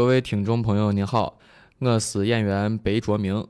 [0.00, 1.38] 各位听众朋友，您好，
[1.78, 3.46] 我是演员白卓明。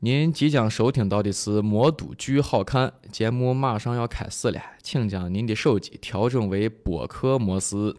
[0.00, 7.94] 您即将收听到的是《魔都剧好看》节目，马上要开始了，请将您的手机调整为播客模式。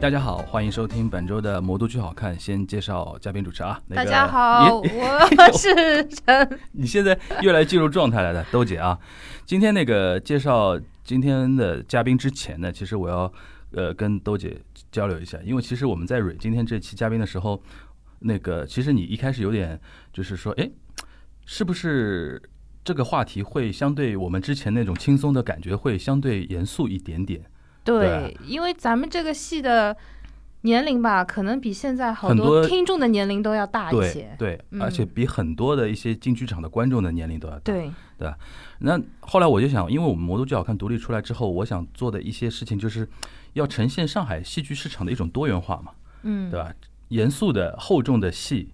[0.00, 2.34] 大家好，欢迎收听本周的《魔都剧好看》。
[2.38, 6.58] 先介绍嘉宾主持啊，那大家好，我是陈。
[6.72, 8.98] 你现在越来进入状态来的，兜姐啊。
[9.44, 13.30] 今天那个介绍今天的嘉宾之前呢，其实我要
[13.72, 14.58] 呃跟兜姐
[14.90, 17.62] 交流一下，因为其实我们在蕊今天这期嘉宾的时候，
[18.20, 19.78] 那个其实你一开始有点
[20.14, 20.70] 就是说，哎，
[21.44, 22.40] 是不是
[22.82, 27.44] 这个话题会相对我们之前那种轻松的感觉会相对严肃一点点？
[27.98, 29.96] 对，因为咱们这个戏的
[30.62, 34.34] 年龄吧，可能比现在好多听众的年龄都要大一些。
[34.38, 37.72] 对，嗯而且比很多的一些进剧场的观众的年龄都要大。
[37.72, 37.90] 对，
[38.78, 43.08] 那后来我就想，因为我们魔都剧好看独立出来之后，我想做的一些事情就是
[43.54, 46.72] 要呈现上海戏剧市场的一种多元化嘛，嗯，对吧？
[47.08, 48.72] 严肃的、厚重的戏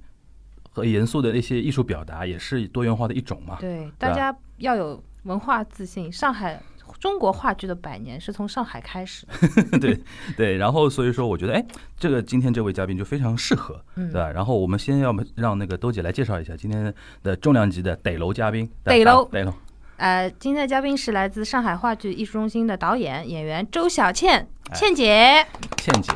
[0.71, 3.57] 和严肃的那些艺术表达，也是多元化的一种嘛。
[3.59, 6.13] 对，大家要有文化自信。
[6.13, 6.63] 上海
[6.99, 9.79] 中国话剧的百年是从上海开始的。
[9.79, 10.01] 对
[10.37, 11.65] 对，然后所以说，我觉得，哎，
[11.99, 14.31] 这个今天这位嘉宾就非常适合，嗯对吧？
[14.31, 19.53] 然后我们先要么让那个兜姐来介绍一下今天的重量级的逮楼嘉宾，逮楼逮楼，
[19.97, 25.47] 呃，今天的嘉宾是来自上海话剧艺术中心的导演、演员周小倩，哎倩姐。
[25.77, 26.13] 倩姐，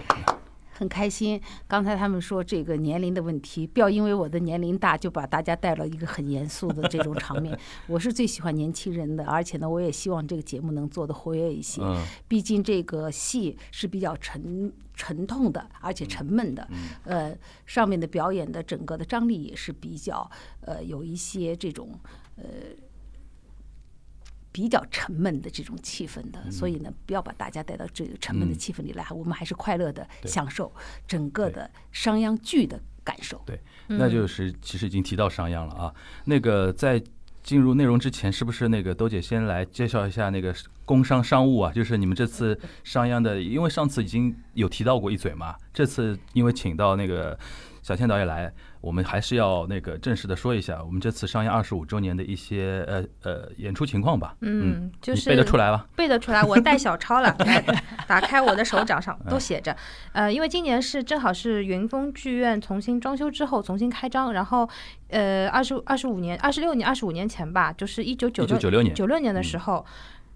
[0.80, 1.38] 很开心。
[1.68, 7.56] 刚才他们说这个年龄的问题，不要因为我的年龄大就把大家带了一个很严肃的这种场面。
[7.86, 11.82] 我是最喜欢年轻人的，而且呢，我也希望这个节目能做得活跃一些。
[11.82, 16.66] 嗯毕竟这个戏是比较沉沉痛的，而且沉闷的。
[16.70, 20.30] 嗯呃，上面的表演的整个的张力也是比较
[20.62, 21.90] 呃有一些这种
[22.36, 22.44] 呃。
[24.52, 30.72] 比较沉闷的这种气氛的，所以呢，不要把大家带到这个沉闷的嗯气氛里来，我们还是快乐的享受
[31.06, 33.40] 整个的商鞅剧的感受。
[33.46, 35.94] 对，那就是其实已经提到商鞅了啊。
[36.24, 37.02] 那个在
[37.42, 41.72] 进入内容之前，是不是那个兜姐先来介绍一下那个工商商务啊？
[41.72, 47.38] 就是你们这次 商鞅的，因为上次已经有提到过一嘴嘛，这次因为请到那个
[47.82, 54.34] 小倩导演来，我们还是要那个正式的说一下我们这次上映二十五周年的一些呃呃演出情况吧。
[54.40, 55.86] 嗯，就是背得出来吧？
[55.94, 57.30] 背得出来，我带小抄了，
[58.08, 59.76] 打开我的手掌上都写着。
[60.12, 64.68] 呃，因为今年是正好是云峰剧院重新装修之后重新开张，然后
[65.08, 69.84] 呃二十二十五年、二十六年、二十五年前吧，就是一九九一九九六年，九六年的嗯时候。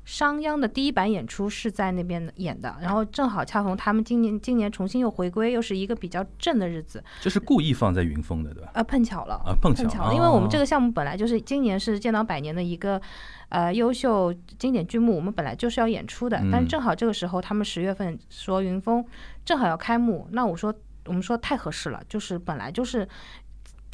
[0.04, 8.70] 商鞅的第一版演出是在那边演的，然后正好恰逢他们今年今年重新又回归，又是一个比较正的日子，这是故意放在云峰的，对吧？
[8.74, 13.00] 啊，碰巧了，啊，碰巧了，因为我们这个个项目本来就是今年是建党百年的一个
[13.48, 19.04] 呃优秀经典剧目，我们本来就是要演出的，但嗯正好这个时候他们十月份说云峰
[19.44, 20.74] 正好要开幕，那我说
[21.06, 23.08] 我们说太合适了，就是本来就是。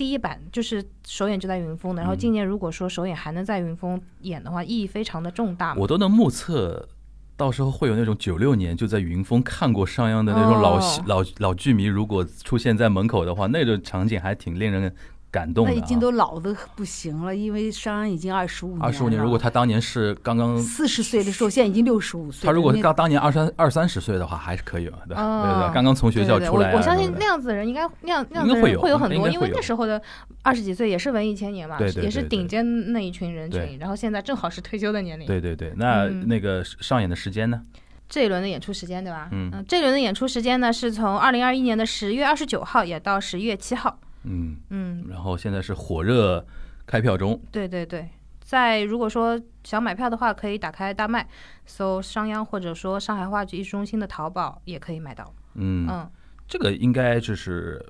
[0.01, 5.75] 第一版就是首演就在云峰的，然后嗯今年如果说首演还能在云峰演的话，意义非常的重大。
[5.77, 6.89] 我都能目测，
[7.37, 14.91] 到时候会有那种九六年就在云峰看过商鞅的那种老戏、哦老老剧迷，如果出现在门口的话，那种场景还挺令人
[15.31, 15.75] 感动的、啊。
[15.75, 18.85] 那已经都老的不行了，因为商鞅已经二十五年了。
[18.87, 22.47] 二十五年，如果他当年是刚刚，四十岁的时候，现在已经六十五岁。
[22.47, 30.01] 他如果那刚当年二三二三十岁的话，还是可以的，对对对，刚刚从学校出来、啊我我相信那样子的人应该那样那样会有人会有很多，因为那时候的
[30.43, 35.27] 二十几岁也是文艺青年嘛，对对也是顶尖那一群人群，然后现在正好是退休的年龄。
[35.27, 37.61] 对对对，那、嗯那个上演的时间呢？
[38.09, 39.29] 这一轮的演出时间对吧？
[39.31, 43.99] 嗯这一轮的演出时间呢是从二零二一年的十月二十九号演到十一月七号。
[44.25, 46.45] 嗯，嗯，然后现在是火热
[46.87, 48.09] 开票中，对对对。
[48.41, 51.29] 在如果说想买票的话，可以打开大麦，
[51.67, 55.33] 搜商鞅或者说上海话剧艺术中心的淘宝也可以买到。
[55.55, 56.11] 嗯，嗯，
[56.49, 57.81] 这个应该就是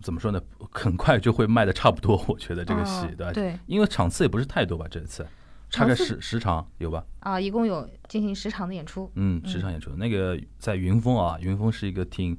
[0.00, 0.40] 怎么说呢？
[0.72, 3.32] 很快就会卖的差不多，我觉得这个戏，哦对吧？
[3.32, 5.24] 对因为场次也不是太多吧，这次
[5.70, 7.04] 差个场次十十场有吧？
[7.20, 9.08] 啊，一共有进行十场的演出。
[9.14, 9.92] 嗯，十场演出。
[9.96, 12.36] 那个在云峰啊，云峰是一个挺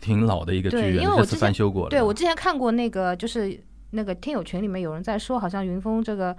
[0.00, 1.90] 挺老的一个剧对院，这次因为我之前翻修过了。
[1.90, 3.58] 对我之前看过那个，就是
[3.90, 6.36] 那个听友群里面有人在说，好像云峰这个。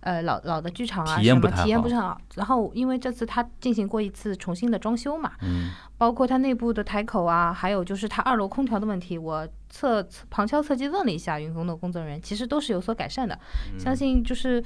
[0.00, 2.16] 呃，老老的剧场啊，体验不太好体验不是很好。
[2.36, 13.36] 然后，因为这次他进行过一次重新的装修嘛，嗯，包括它内部的台口啊，还有就是它二楼空调的问题，我侧侧旁敲侧击问了一下云峰的工作人员，其实都是有所改善的。
[13.76, 14.62] 相信就是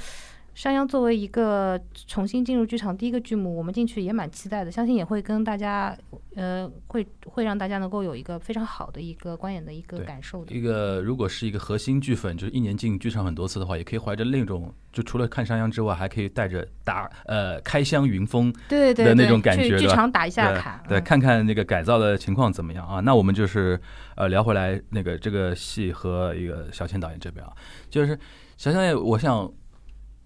[0.61, 5.97] 山羊作为一个重新进入剧场第一个剧目，我们进去也蛮期待的，相信也会跟大家
[6.35, 10.55] 呃会会让大家能够有一个非常好的一个观演的一个感受的。
[10.55, 23.01] 一个如果是一个核心剧粉，就是一年进剧场很多次的话，也可以怀着另一种，就除了看商鞅之外，还可以带着打呃开箱云峰对对对，的那种感觉剧场打一下卡，对，嗯看看那个改造的情况怎么样啊？
[23.01, 23.81] 那我们就是
[24.15, 27.51] 呃聊回来那个这个戏和一个小倩导演这边啊，
[27.89, 28.15] 就是
[28.59, 29.51] 小倩导演，我想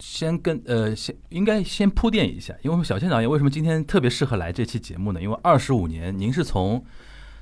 [0.07, 5.23] 先跟呃先应该先铺垫一下，因为小倩导演为什么今天特别适合来这期节目呢？
[5.23, 6.85] 因为二十五年，您是从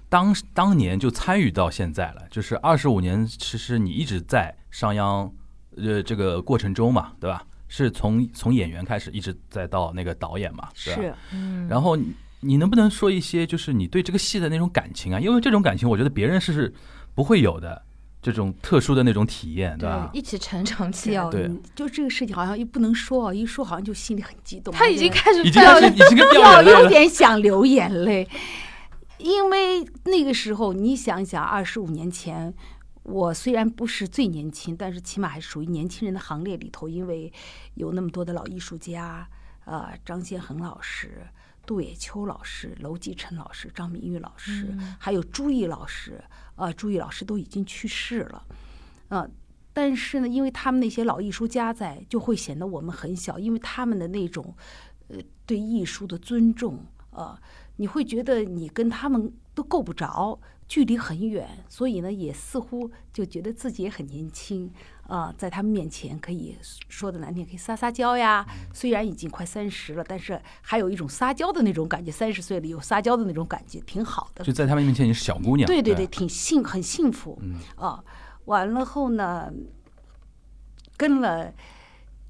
[0.09, 5.31] 当当年就参与到现在了，就是二十五年，其实你一直在商鞅
[5.77, 7.45] 呃这个过程中嘛，对吧？
[7.67, 11.03] 是从从演员开始，一直再到那个导演嘛，对吧？
[11.03, 15.19] 是嗯，然后你你能不能说一些，就是你对这个戏的那种感情啊？
[15.19, 16.73] 因为这种感情，我觉得别人是
[17.15, 17.83] 不会有的，
[18.23, 20.09] 这种特殊的那种体验，对吧？
[20.15, 21.29] 一起成长起来。
[21.29, 24.73] 对就这个事情好像一不能说哦，一说好像就心里很激动。
[24.73, 26.89] 他已经开始已经开始已经掉 要有。
[26.89, 28.29] 点想流眼泪，
[29.19, 32.55] 因为那个时候你想想，二十五年前，
[33.03, 37.33] 我虽然不是最年轻，但是起码还属于年轻人的行列里头，因为
[37.75, 39.29] 有那么多的老艺术家，
[39.65, 41.27] 呃，张先恒老师。
[41.65, 46.21] 杜野秋老师、娄继成老师、张明玉老师，嗯还有朱毅老师，
[46.57, 48.47] 啊，朱毅老师都已经去世了，
[49.09, 49.29] 呃，
[49.73, 54.55] 但是呢，因为他们那些老艺术家在，就会显得我们很小，因为他们的那种，
[55.09, 55.17] 呃，
[55.47, 57.37] 对艺术的尊重，呃，
[57.77, 60.39] 你会觉得你跟他们都够不着，
[60.73, 64.73] 距离很远，所以呢，也似乎就觉得自己也很年轻，
[65.07, 66.57] 啊、在他们面前可以
[66.89, 68.47] 说的难听，可以撒撒娇呀。
[68.73, 74.43] 虽然已经快三十了，但是还有一种撒娇的那种感觉，三十岁了有撒娇的那种感觉，挺好的。
[74.43, 75.67] 就在他们面前，你是小姑娘。
[75.67, 77.39] 对对对对，，挺幸很幸福。
[77.43, 78.03] 嗯啊，
[78.47, 79.53] 完了后呢，
[80.97, 81.53] 跟了，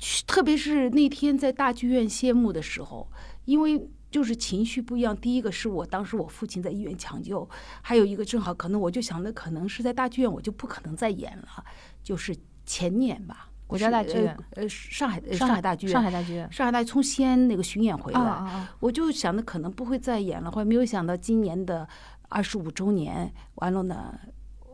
[0.01, 3.09] 去特别是那天在大剧院谢幕的时候，
[3.45, 5.17] 因为就是情绪不一样。
[5.17, 7.49] 第一个是我当时我父亲在医院抢救，
[7.81, 11.65] 还有一个正好可能我就想的可能是在大剧院我就不可能再演了，
[12.05, 18.21] 就是前年吧，国家大剧院呃，呃上海呃上上海大剧院，上海大剧院上海大剧从西安那个巡演回来。
[18.21, 18.77] 啊啊啊！
[18.79, 21.89] 我就想的可能不会再演了，后来没有想到今年的
[22.29, 24.15] 二十五周年，完了呢，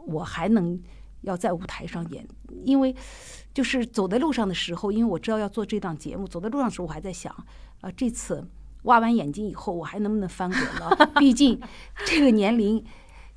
[0.07, 0.81] 我还能
[1.23, 2.27] 要在舞台上演，
[2.65, 2.95] 因为
[3.55, 7.33] 就是走在路上的时候，因为我知道要做这档节目，走在路上的时候我还在想，
[7.81, 8.47] 啊，这次
[8.89, 11.11] 挖完眼睛以后，我还能不能翻滚了？
[11.21, 11.61] 毕竟
[12.05, 12.85] 这个年龄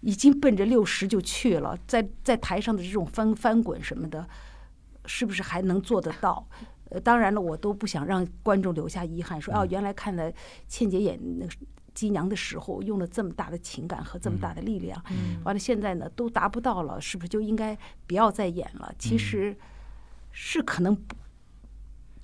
[0.01, 4.27] 已经奔着六十就去了，在在台上的这种翻翻滚什么的，
[5.05, 6.47] 是不是还能做得到？
[6.89, 10.31] 呃，当然了，我都不想让观众留下遗憾，说哦，原来看了
[10.67, 11.53] 倩姐演那个
[11.93, 17.77] 姬娘的时候，用了这么大的情感和这么大的力量，嗯完了现在呢都达不到了，是不是就应该
[18.07, 18.93] 不要再演了？
[18.99, 19.55] 其实
[20.31, 21.15] 是可能不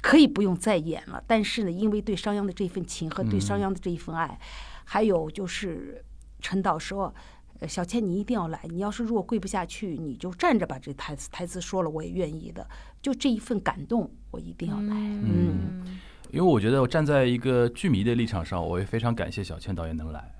[0.01, 4.39] 可以不用再演了，但是呢，因为对商鞅的这份情和对商鞅的这一份爱，
[4.83, 6.03] 还有就是
[6.39, 7.13] 陈导说。
[7.59, 8.61] 呃，小倩，你一定要来。
[8.69, 12.63] 你要是如果跪不下去，你就站着把这台词台词说了，我也愿意的。
[13.01, 14.93] 就这一份感动，我一定要来。
[14.93, 15.97] 嗯，
[16.29, 20.35] 因为我觉得我站在一个剧迷的立场上，我也非常感谢小倩导演能来。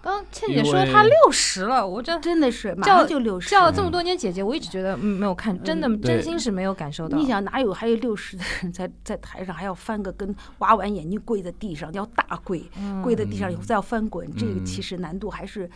[0.00, 6.00] 刚刚倩姐说她六十了，我真真的是马叫上就六十，叫了这么多年姐姐，我一直觉得嗯没有看，真的嗯。
[6.02, 7.16] 真心是没有感受到。
[7.16, 12.62] 你想哪有还有六十的人在在台上还要翻个跟，挖完眼睛跪在地上，要大跪，
[13.02, 14.64] 跪在地上以后再要翻滚，这个嗯。
[14.64, 15.70] 其实难度还是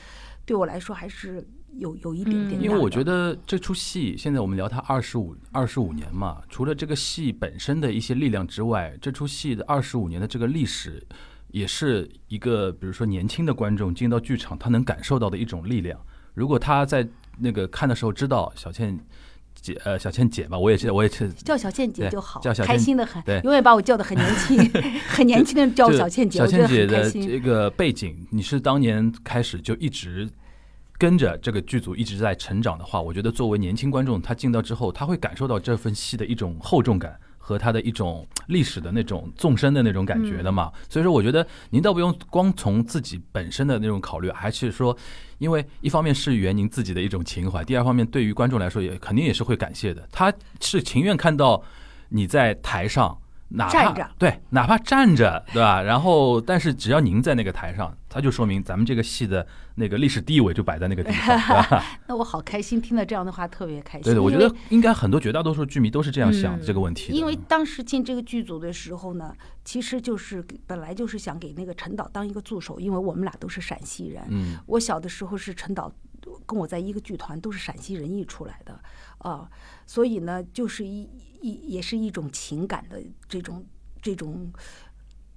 [0.45, 2.61] 对我来说还是有有一点点。
[2.61, 11.03] 因为我觉得这出戏，现在我们聊它二十五二十五年嘛，除了这个戏本身的一些力量之外，这出戏的二十五年的这个历史，
[11.57, 15.99] 也是一个比如说年轻的观众进到剧场，他能感受到的一种力量。
[16.35, 17.09] 如果他在
[17.39, 19.01] 那个看的时候知道小倩
[19.55, 24.71] 姐呃小倩姐吧，我也是我也是叫小倩姐就好，叫小倩开心的很对，永远把我叫的很年轻，
[25.09, 27.11] 很年轻的叫我小倩姐，小倩姐的。
[27.11, 30.29] 这个背景，你是当年开始就一直
[30.99, 37.19] 跟着这个剧组一直在成长的话，我觉得作为年轻观众，他进到之后，他会感受到这份戏的一种厚重感。
[37.47, 44.97] 和它的一种历史的那种纵深的那种感觉的嘛，所以说我觉得您倒不用光从自己本身的那种考虑，还是说，
[45.39, 51.63] 因为一方面是源您自己的一种情怀，第二方面对于观众来说也肯定也是会感谢的，他是情愿看到
[52.09, 53.17] 你在台上
[53.49, 55.81] 哪怕站着对，哪怕站着，对吧？
[55.83, 61.85] 然后，但是只要您在那个台上，他就说明咱们这个戏的那个历史地位就摆在那个地方，对吧？
[62.09, 64.05] 那我好开心，听到这样的话特别开心。
[64.05, 67.15] 对对，我觉得应该很多绝大多数剧迷都是这样想嗯这个问题的。
[67.15, 69.33] 因为当时进这个剧组的时候呢，
[69.65, 74.23] 其实就是本来就是想给那个陈导当一个助手，因为我们俩都是陕西人。
[74.29, 75.93] 嗯我小的时候是陈导
[76.45, 78.81] 跟我在一个剧团，都是陕西人艺出来的
[79.19, 79.49] 啊，
[79.87, 81.09] 所以呢，就是一
[81.41, 83.65] 一也是一种情感的这种
[84.01, 84.53] 这种。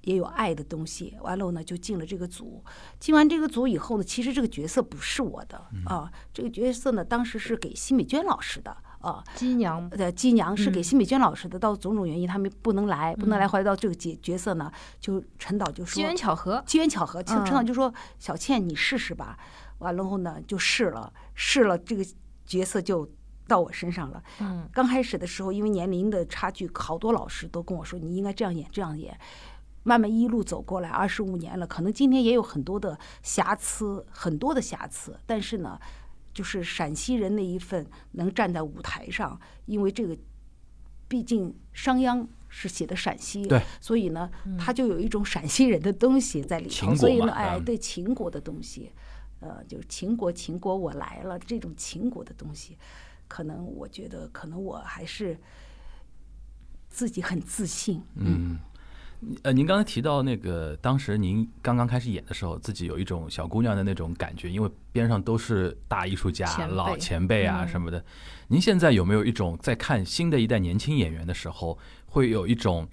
[0.03, 2.63] 也有爱的东西，完了呢就进了这个组。
[3.01, 9.89] 进完这个组以后呢，其实这个角色不是我的啊，这个角色呢当时是给辛美娟老师的啊，金娘。
[9.91, 10.83] 呃，姬娘是给嗯。
[10.83, 19.37] 辛美娟老师的，到种种原因他们不能来，不能来，后来到这个角角色呢，就陈导就说机缘巧合，机缘巧合，陈导就说小倩你试试吧，
[19.79, 22.05] 完了后呢就试了，试了这个
[22.45, 23.07] 角色就
[23.49, 24.23] 到我身上了。
[24.39, 29.19] 嗯刚开始的时候，因为年龄的差距，好多老师都跟我说你应该这样演，这样演。
[29.83, 35.79] 慢慢一路走过来，二十五年了，可能今天也有很多的瑕疵，很多的瑕疵，但是呢，
[36.33, 40.15] 就是陕西人那一份能站在舞台上，因为这个，
[41.07, 44.29] 毕竟商鞅是写的陕西，对，所以呢，
[44.59, 48.91] 他就有一种陕西人的东西在里头，所以呢，哎，嗯对秦国的东西，
[49.39, 52.77] 呃，就是秦国，秦国我来了，这种秦国的东西，
[53.29, 55.37] 可能我觉得，可能我还是
[56.89, 58.57] 自己很自信，嗯，
[59.43, 67.67] 呃，您刚才提到那个，当时您刚刚开始演的时候，自己有一种小姑娘的那种感觉，因为边上都是大艺术家、前老前辈啊嗯。
[67.67, 68.03] 什么的。
[68.47, 72.87] 您现在有没有一种在看新的一代年轻演员的时候，会有一种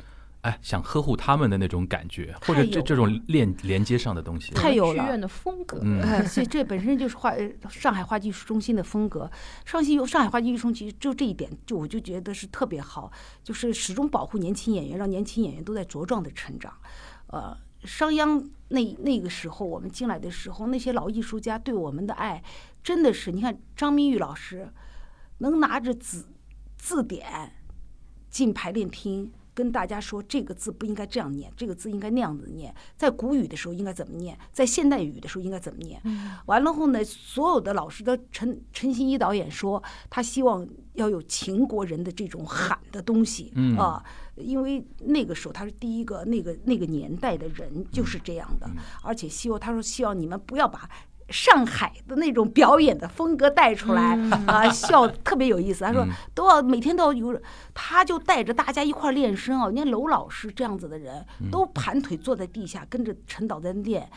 [0.47, 4.55] 哎想呵护他们的那种感觉，或者这这种链连接上的东西？
[4.55, 5.03] 太有了。
[5.03, 9.29] 剧院的风格，嗯呃，所以这本身就是话呃上海话剧艺术中心的风格。
[9.65, 13.11] 上戏上海话剧艺术中心就这一点，就我就觉得是特别好，
[13.43, 16.73] 就是始终保护年轻演员，让年轻演员都在茁壮的成长。
[17.27, 22.41] 呃，商鞅那那个时候我们进来的时候，那些老艺术家对我们的爱，
[22.85, 24.69] 真的是你看张明玉老师
[25.39, 26.29] 能拿着字
[26.77, 27.53] 字典
[28.31, 29.33] 进排练厅。
[29.57, 32.73] 跟大家说，这个字不应该这样念，这个字应该那样子念。
[32.95, 35.99] 在古语的时候应该怎么念，在现代语的时候应该怎么念。
[36.45, 44.05] 完了后呢，所有的老师的陈陈新一导演说，他希望要有秦国人的这种喊的东西嗯啊，
[44.37, 48.69] 因为那个时候他是第一个那个那个年代的人就是这样的，
[49.03, 50.89] 而且希望他说希望你们不要把。
[51.29, 54.17] 上海的那种表演的风格带出来
[54.47, 55.85] 啊，笑特别有意思。
[55.85, 57.41] 他说嗯都要每天都要有，
[57.75, 59.69] 他就带着大家一块儿练声啊。
[59.71, 64.09] 你看娄老师这样子的人，都盘腿坐在地下，跟着陈导在练。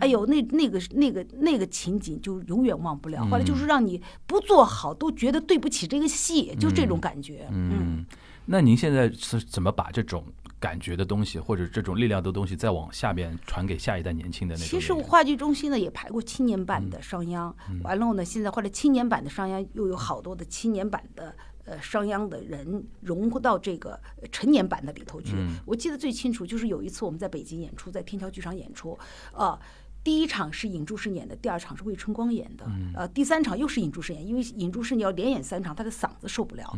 [0.00, 3.24] 哎呦，那那个那个那个情景就永远忘不了。
[3.26, 7.48] 后来就是让你不做好都觉得对不起这个戏，就这种感觉。
[7.50, 8.06] 嗯，
[8.46, 10.24] 那您现在是怎么把这种
[10.62, 17.52] 感觉的东西，或者这种力量的东西，再往下边传给下一代年轻的那种其实话剧中心呢也排过青年版的商鞅，
[17.82, 25.34] 完了呢，现在或者青年版的商鞅又有好多的青年版的呃商鞅的人融入到这个呃成年版的里头去。
[25.66, 28.96] 我记得最清楚就是有一次我们在北京演出，在天桥剧场演出，
[29.32, 29.58] 啊。
[30.04, 36.76] 第一场是尹柱生演的，第二场是魏春光演的，呃，第三场又是尹柱生演，因为尹柱生你要连演三场，他的嗓子受不了。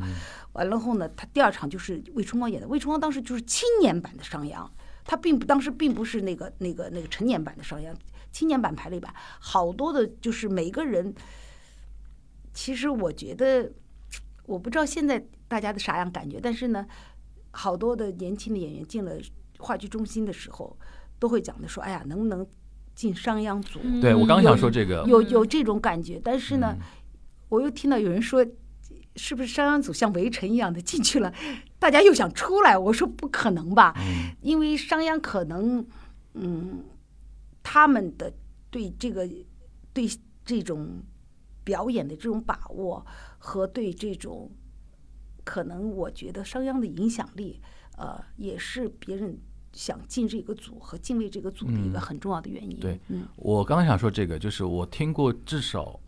[0.52, 4.68] 完了后呢，他第二场就是魏春光演的，魏春光当时就是青年版的商鞅，
[5.04, 7.94] 他并不当时并不是那个那个那个成年版的商鞅，
[8.30, 11.14] 青年版排了一版，好多的就是每个人，
[12.52, 13.72] 其实我觉得，
[14.44, 16.86] 我不知道现在大家的啥样感觉，但是呢，
[17.52, 19.16] 好多的年轻的演员进了
[19.58, 20.76] 话剧中心的时候，
[21.18, 22.46] 都会讲的说，哎呀，能不能
[22.94, 23.80] 进商鞅组？
[24.00, 26.76] 对我刚想说这个，有有这种感觉，但是呢，
[27.48, 28.46] 我又听到有人说，
[29.16, 31.32] 是不是商鞅组像围城一样的进去了，
[31.78, 32.78] 大家又想出来？
[32.78, 33.94] 我说不可能吧，
[34.40, 35.84] 因为商鞅可能，
[36.34, 36.84] 嗯，
[37.62, 38.32] 他们的
[38.70, 39.28] 对这个
[39.92, 40.08] 对
[40.44, 41.02] 这种
[41.64, 43.04] 表演的这种把握
[43.38, 44.50] 和对这种
[45.44, 47.60] 可能，我觉得商鞅的影响力，
[47.96, 49.38] 呃，也是别人。
[49.74, 52.78] 想进这个组和敬畏这个组的一个很重要的原因。
[52.78, 55.98] 对，嗯，我刚刚想说这个，就是我听过至少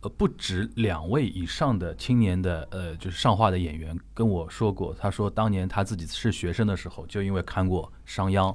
[0.00, 8.54] 呃不止两位以上的青年的呃就是上画的演员跟我说过，他说当年他自己是学生的时候，就因为看过商鞅，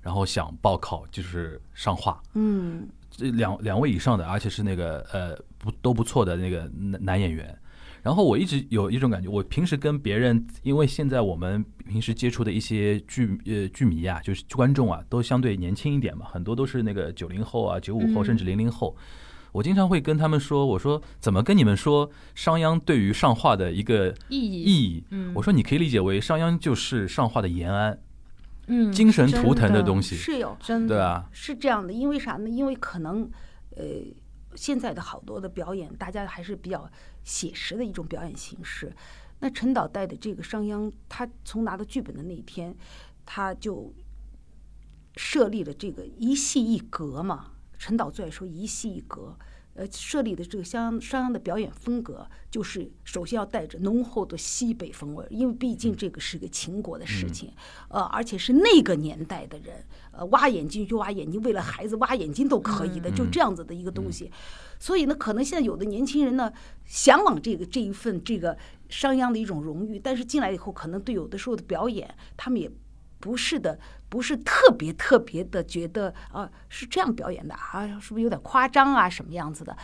[0.00, 2.22] 然后想报考就是上画。
[2.34, 7.58] 嗯，这两两位以上的，而且是那个呃不都不错的那个男男演员。
[8.04, 18.94] 然后我一直有一种感觉，我平时跟别人，因为现在我们平时接触的一些剧呃剧迷啊，就是观众啊，都相对年轻一点嘛，很多都是那个九零后啊、九五后甚至零零后。
[19.52, 25.04] 我经常会跟他们说，我说怎么跟你们说商鞅对于上画的一个意义意义？
[25.10, 27.98] 嗯我说你可以理解为商鞅就是上画的延安。
[28.66, 32.48] 嗯，精神图腾的东西，是有真的对啊，是这样的，因为啥呢？
[32.50, 33.22] 因为可能
[33.76, 33.84] 呃，
[34.54, 36.90] 现在的好多的表演，大家还是比较
[37.22, 38.94] 写实的一种表演形式。
[39.40, 42.74] 那陈导带的这个商鞅，他从拿到剧本的那一天，
[43.26, 43.92] 他就
[45.16, 47.52] 设立了这个一戏一格嘛。
[47.76, 49.36] 陈导最爱说一戏一格，
[49.74, 57.52] 呃，设立的这个商商鞅的表演风格，就是首先要带着浓厚的西北风味，因为毕竟这个是个秦国的事情，
[57.88, 64.30] 呃，而且是那个年代的人，呃，挖眼睛就挖眼睛，为了孩子挖眼睛都可以的，就这样子的一个东西。
[64.78, 66.52] 所以呢，可能现在有的年轻人呢，
[66.84, 68.56] 向往这个这一份这个
[68.88, 72.70] 商鞅的一种荣誉，但是进来以后，可能对有的时候的表演，他们也
[73.18, 73.80] 不是的，
[74.14, 79.76] 不是特别特别的觉得啊是这样表演的啊，是不是有点夸张啊，什么样子的？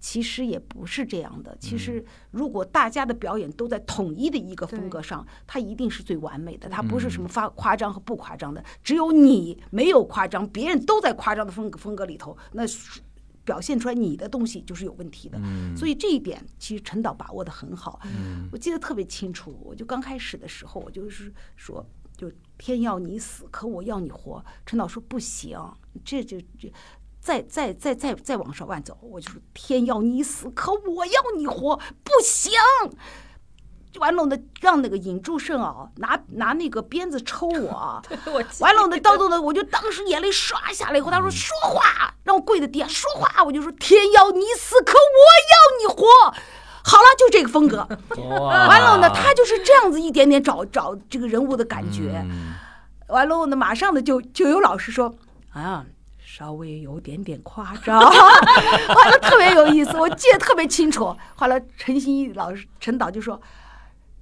[0.00, 1.56] 其实也不是这样的。
[1.60, 6.68] 其实如果大家的表演都在统一的一个风格上，它一定是最完美的。
[6.68, 12.64] 它不是什么发夸张和不夸张的，只有你没有夸张，别人都在夸张的风格风格里头，那
[13.44, 15.38] 表现出来你的东西就是有问题的。
[15.76, 18.00] 所以这一点其实陈导把握的很好。
[18.50, 24.44] 我记得特别清楚，我就刚开始的时候，我就是说，就天要你死，可我要你活。
[24.64, 25.58] 陈导说不行，
[26.04, 26.72] 这这这。
[27.18, 32.52] 再再再再再往上万走，我就说天要你死，可我要你活，不行。
[33.98, 46.06] 完了呢，让那个尹祝胜啊，拿拿那个鞭子抽我啊， 我完了呢，到最后呢，我就当时眼泪唰下来以后，他说说话，让我跪在地下说话，我就说天要你死，可我要你活。
[46.86, 47.86] 好了，就这个风格。
[48.38, 52.22] 完了呢，他就是这样子一点点找找这个人物的感觉。
[52.24, 52.54] 嗯
[53.08, 55.14] 完了呢，马上呢就就有老师说
[55.52, 55.84] 啊，
[56.18, 61.16] 稍微有点点夸张， 完了特别有意思，我记得特别清楚。
[61.34, 63.40] 后来陈新一老师陈导就说。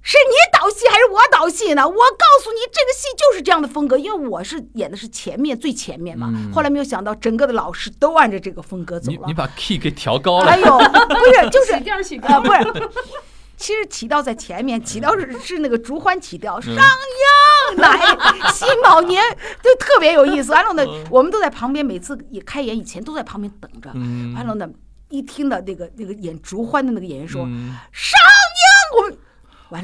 [0.07, 1.81] 是你导戏还是我导戏呢？
[1.83, 6.31] 我告诉你，这个戏就是这样的风格，因为我是演的是前面最前面嘛。
[6.53, 9.33] 后来没有想到，整个的老师都按照这个风格走了你你。
[9.33, 12.89] 把 key 给调高了哎，呦，不是，就是 调起啊，不是，
[13.57, 16.85] 其实起调在前面，起调是是那个竹欢起调，嗯商
[17.73, 19.23] 鞅来辛卯年，
[19.63, 20.51] 就特别有意思。
[20.51, 23.89] 完了呢，我们都在旁边，每次也开演以前都在旁边等着。
[23.95, 24.69] 嗯完了呢，
[25.09, 28.19] 一听到那个那个演竹欢的那个演员说嗯商
[28.93, 29.17] 鞅，我们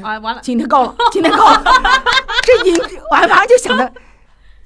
[0.00, 1.62] 了啊，完了，今天高了， 今天高了，
[2.44, 2.78] 这尹
[3.10, 3.92] 完马上就想着。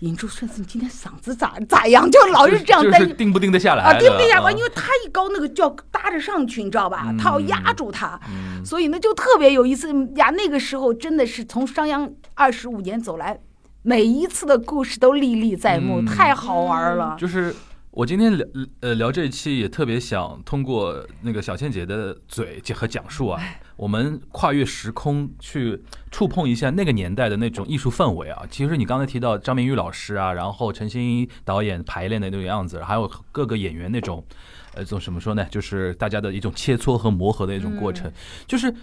[0.00, 2.08] 尹珠顺子，你今天嗓子咋咋样？
[2.10, 4.54] 就老是这样担心就是定不定得下来啊，的定不定下啊关？
[4.54, 7.14] 因为他一高，那个就要搭着上去，你知道吧？
[7.18, 10.28] 他要压住他，嗯所以呢就特别有意思呀。
[10.28, 13.40] 那个时候真的是从商鞅二十五年走来，
[13.82, 17.16] 每一次的故事都历历在目，嗯太好玩了。
[17.18, 17.54] 就是
[17.92, 18.46] 我今天聊
[18.80, 23.40] 呃聊这一期也特别想通过那个小倩姐的嘴和讲述啊，
[23.76, 28.42] 我们跨越时空去触碰一下那个年代的那种艺术氛围啊。
[28.50, 34.24] 其实你刚才提到张明玉老师啊，然后陈欣一导演排练的那个样子，还有各个演员那种
[34.74, 35.46] 呃，怎么说呢？
[35.50, 38.10] 就是大家的一种切磋和磨合的一种过程，
[38.46, 38.74] 就是。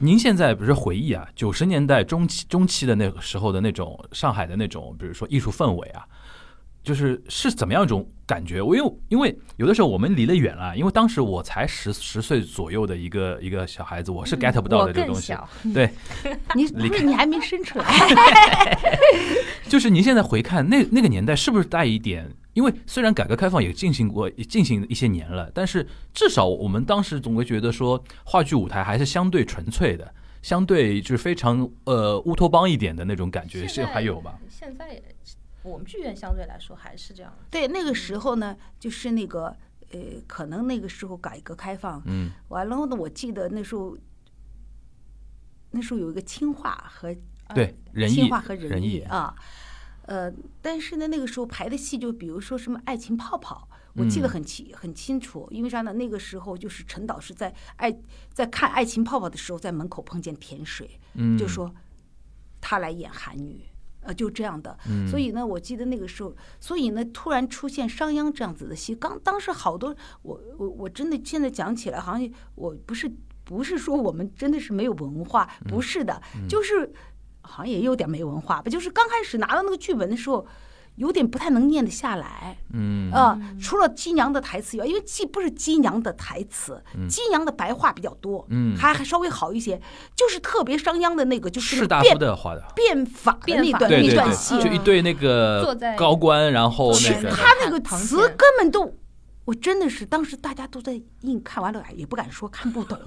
[0.00, 6.06] 您现在比如说回忆啊，九十年代中期中期的那个时候的那种上海的那种，比如说艺术氛围啊，
[6.88, 8.62] 就是是怎么样一种感觉？
[8.62, 15.34] 我因为因为有的时候我们离得远了，因为当时我才十十岁左右的一个一个小孩子，我是 get 不到的这个东西。
[15.74, 15.90] 对，
[16.56, 17.84] 你离不是你还没生出来，
[19.68, 22.26] 就是您现在回看那那个年代，是不是带一点？
[22.54, 34.38] 因为虽然改革开放也进行过也进行一些年了，但是至少我们当时总会觉得说，话剧舞台还是相对纯粹的，相对就是非常呃乌托邦一点的那种感觉，是还有吧？
[34.48, 35.02] 现在也
[35.68, 37.38] 我们剧院相对来说还是这样的。
[37.50, 39.54] 对，那个时候呢，就是那个
[39.92, 43.96] 呃，可能那个时候改革开放，嗯完了呢，我记得那时候，
[45.70, 47.14] 那时候有一个清化和
[47.54, 49.34] 对，仁义清化和仁仁义义啊，
[50.02, 55.92] 呃，但是呢，那个时候排的戏就比如说什么《爱情泡泡》，我记得嗯很清、很清楚，因为啥呢？
[55.94, 57.94] 那个时候就是陈导是在爱
[58.32, 61.74] 在看《爱情泡泡》的时候，在门口碰见田水，嗯就说
[62.60, 63.64] 他来演韩女。
[64.08, 65.06] 呃，就这样的，嗯。
[65.06, 73.10] 所以呢，我记得那个时候，所以呢，突然出现商鞅这样子的戏，刚当时好多，我我我真的现在讲起来，好像我不是
[73.44, 75.70] 不是说我们真的是没有文化，嗯。
[75.70, 76.90] 不是的，就是
[77.42, 80.46] 好像也有点没文化吧，就是刚开始拿到那个剧本的时候，
[80.98, 83.10] 有点不太能念得下来，嗯。
[83.10, 88.76] 啊，除了金娘的台词以外，因为既不是金娘的台词，金娘的白话比较多，嗯。
[88.76, 89.80] 还还稍微好一些，
[90.14, 92.62] 就是特别商鞅的那个，就是士大夫的话的。
[92.74, 98.92] 变法的变那段那段戏，就一对那坐个在高官，然后那个他那个词根本都
[99.48, 102.98] 我真的是当时大家都在硬看完了，哎也不敢说看不懂，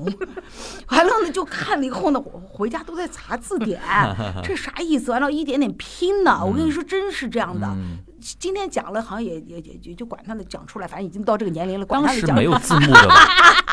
[0.89, 3.79] 完了呢就看了以后呢，我回家都在查字典，
[4.43, 5.11] 这啥意思？
[5.11, 6.43] 完了，一点点拼呢。
[6.43, 7.67] 我跟你说，真是这样的。
[7.67, 7.99] 嗯
[8.39, 13.15] 今天讲了，好像也也也也就管他呢讲出来，反正已经到这个年龄了，管他的讲当时没有 字幕的吧？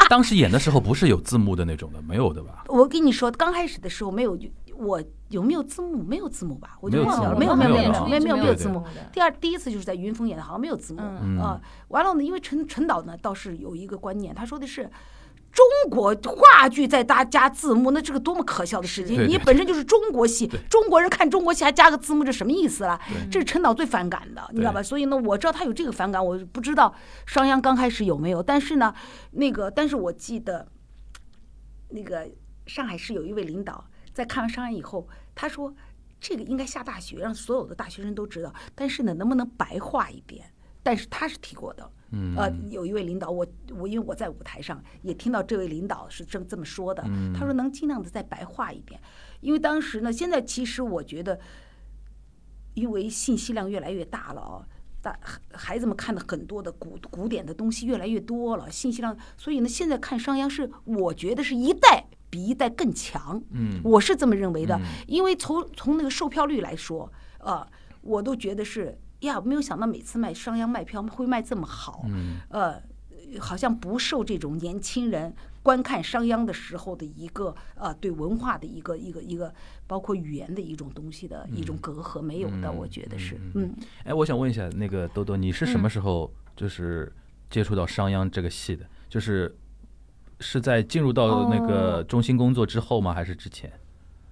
[0.08, 2.64] 当时演的时候不是有字幕的那种的，没有的吧？
[2.68, 4.36] 我跟你说，刚开始的时候没有，
[4.78, 6.02] 我有没有字幕？
[6.02, 6.78] 没有字幕吧？
[6.80, 8.82] 我就没有字幕忘了，没有没有没有没有没有没有字幕。
[9.12, 11.60] 第二第一次就是在云峰演的，好像没有字幕嗯啊。
[11.88, 14.90] 完了呢，因为陈陈导呢倒是有一个观念，他说的是。
[15.50, 19.26] 中国话剧再搭加字幕，那这个多么可笑的事情！
[19.26, 23.00] 你本身就是中国戏，中国人看中国戏还加个字幕，这什么意思啦？
[23.30, 24.82] 这是陈导最反感的，你知道吧？
[24.82, 28.94] 所以呢，我知道他有这个反感，我不知道商鞅刚开始有没有，但是呢，
[29.32, 30.68] 那个，但是我记得，
[31.88, 32.28] 那个
[32.66, 33.82] 上海市有一位领导
[34.18, 35.72] 在看完商鞅以后，他说
[36.18, 40.52] 这个应该下大雪，让所有的大学生都知道，但是呢，能不能白话一点？
[40.82, 49.00] 但是他是提过的，嗯呃，有一位领导，我我因为我在舞台上也听到这位领导是这么这么说的，嗯他说能尽量的再白话一点，
[49.40, 51.38] 因为当时呢，现在其实我觉得，
[52.74, 54.66] 因为信息量越来越大了啊。
[55.00, 63.80] 大孩孩子们看的很多的古古典的东西越来越多了，信息量，所以呢，现在看商鞅是我觉得是一代比一代更强，嗯。
[63.84, 64.76] 我是这么认为的。
[64.76, 67.10] 嗯，因为从从那个售票率来说，
[67.40, 67.66] 呃，
[68.02, 72.36] 我都觉得是呀，没有想到每次卖商鞅卖票会卖这么好，嗯。
[72.50, 72.82] 呃，
[73.40, 79.52] 好像不受这种年轻人观看商鞅的时候的一个呃对文化的一个一个一个
[79.86, 83.34] 包括语言的一种东西的一种隔阂没有的，嗯我觉得是。
[83.34, 83.74] 嗯嗯。
[84.04, 85.90] 哎，我想问一下，那个多多，你是什么嗯。
[85.90, 87.12] 时候就是
[87.50, 88.86] 接触到商鞅这个戏的？
[89.10, 89.54] 就是
[90.40, 93.12] 是在进入到那个哦中心工作之后吗？
[93.12, 93.72] 还是之前？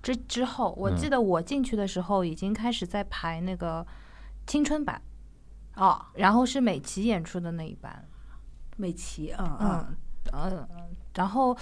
[0.03, 3.85] 之之后，我嗯记得我进去的时候已经开始在排那个
[4.47, 5.03] 青春版，
[5.75, 8.07] 哦，然后是美琪演出的那一版，
[8.77, 9.97] 美琪，嗯嗯，
[10.33, 11.57] 嗯嗯，然后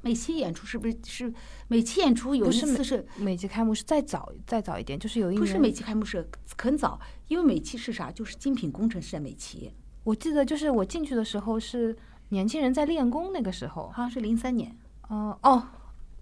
[0.00, 1.30] 美琪演出是不是是
[1.68, 6.98] 美琪演出有一不是美次是美琪开幕是再早再早一点，就是有一年不是美琪开幕式很早？
[7.28, 8.10] 因为美琪是啥？
[8.10, 9.70] 就是精品工程是在美琪，
[10.04, 11.94] 我记得就是我进去的时候是
[12.30, 14.74] 年轻人在练功那个时候，好像是零三年，
[15.08, 15.62] 哦、哦，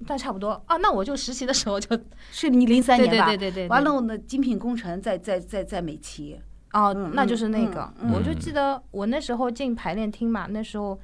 [0.01, 0.61] 那差不多。
[0.67, 1.99] 啊，那我就实习的时候就
[2.31, 3.27] 是你零三年吧？
[3.27, 6.39] 对对对对，完了我的，精品工程在在在在美琪，
[6.73, 8.13] 哦，嗯那就是那个，嗯。
[8.13, 10.99] 我就嗯记得我那时候进排练厅嘛，那时候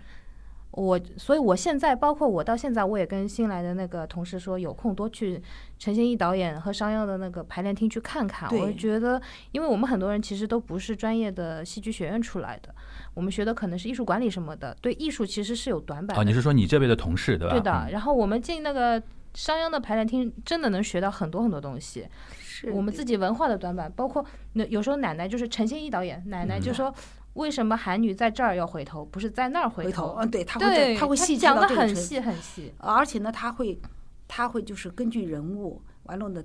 [0.76, 5.40] 我，所以我现在包括我到现在，我也跟新来的那个同事说，有空多去
[5.78, 8.52] 陈建一导演和商鞅的那个排练厅去看看。
[8.58, 9.20] 我觉得，
[9.52, 12.74] 因为我们很多人其实都不是专业的戏剧学院出来的，
[13.14, 17.54] 我们学的可能是艺术管理什么的，对艺术其实是有短板哦，你是说你这边的同事对吧？
[17.54, 19.00] 对的，嗯然后我们进那个
[19.34, 22.06] 商鞅的排练厅，真的能学到很多很多东西。
[22.40, 26.94] 是我们自己文化的短板，包括那有时候奶奶就是陈先一导演，奶奶就嗯说
[27.34, 30.16] 为什么韩女在这儿要回头，不是在那儿回头？
[30.18, 32.72] 嗯，对，他会对，这他会细致讲的到这个程很细很细。
[32.78, 33.78] 而且呢，他会，
[34.26, 36.42] 他会就是根据人物，完了呢，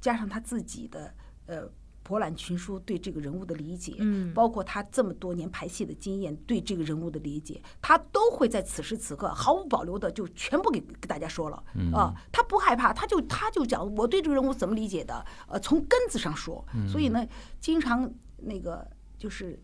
[0.00, 1.14] 加上他自己的
[1.46, 1.68] 呃
[2.02, 11.62] 博览群书对这个人物的理解，嗯，包括他这么多年排戏的经验对这个人物的理解，他都会在此时此刻毫无保留的就全部给给大家说了。
[11.76, 11.92] 嗯。
[11.92, 17.24] 啊、他不害怕，他就他就讲我对这个人物怎么理解的，呃，从根子上说，所以呢，
[17.60, 18.84] 经常那个
[19.16, 19.56] 就是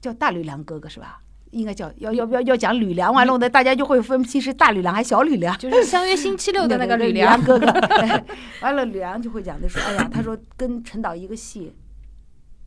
[0.00, 1.22] 叫大吕梁哥哥是吧？
[1.50, 5.56] 应该叫要要要要讲吕梁，完了的，大家就会分析是大吕梁还是小吕梁。
[5.56, 8.22] 就是相约星期六的那个吕吕梁，哥哥，哎
[8.60, 11.72] 完了吕梁就会讲他说，哎呀，他说跟陈导一个戏，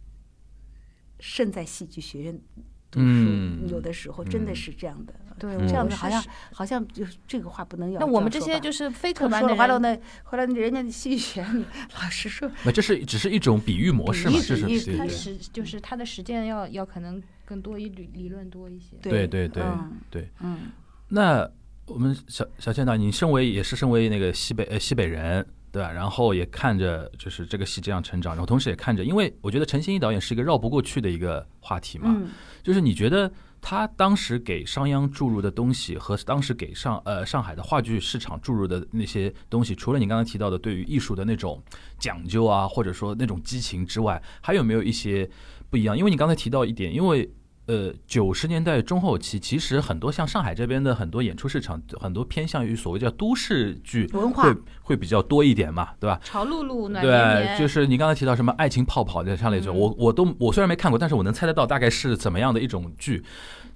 [1.19, 2.41] 胜在戏剧学院
[2.89, 5.13] 读书，嗯有的时候真的是这样的。
[5.41, 6.23] 对，嗯这样子好像
[6.53, 7.99] 好像就是这个话不能要。
[7.99, 18.95] 那我们这些就是非科班的完了后来人家的戏剧学院老师说，那这是只是一种比喻模式嘛，比喻就是他实就是他的实践要要可能更多一理理论多一些。
[19.01, 20.29] 对对对嗯对。
[20.41, 20.59] 嗯，
[21.07, 21.49] 那
[21.87, 25.91] 我们小小倩导，你身为也是身为那个西北呃西北人，对吧？
[25.91, 32.29] 然后也看着就是这个戏这样成长，然后同时也看着，因为我觉得陈欣一导演是一个绕不过去的一个话题嘛，嗯
[32.61, 33.29] 就是你觉得
[33.61, 41.61] 他当时给商鞅注入的东西和当时给上呃上海的话剧市场注入的那些东西，除了你刚才提到的对于艺术的那种
[41.99, 45.29] 讲究啊，或者说那种激情之外，还有没有一些
[45.69, 45.97] 不一样？
[45.97, 47.31] 因为你刚才提到一点，因为。
[47.67, 56.19] 呃，九十年代中后期，其实很多像上海这边的很多演出市场，很多偏向于所谓叫都市剧文化会会比较多一点嘛，对吧？
[56.23, 63.23] 潮露露暖绵对，就是你刚才提到什么爱情泡泡的像那种，嗯我我都我虽然没看过，但是我能猜得到大概是怎么样的一种剧。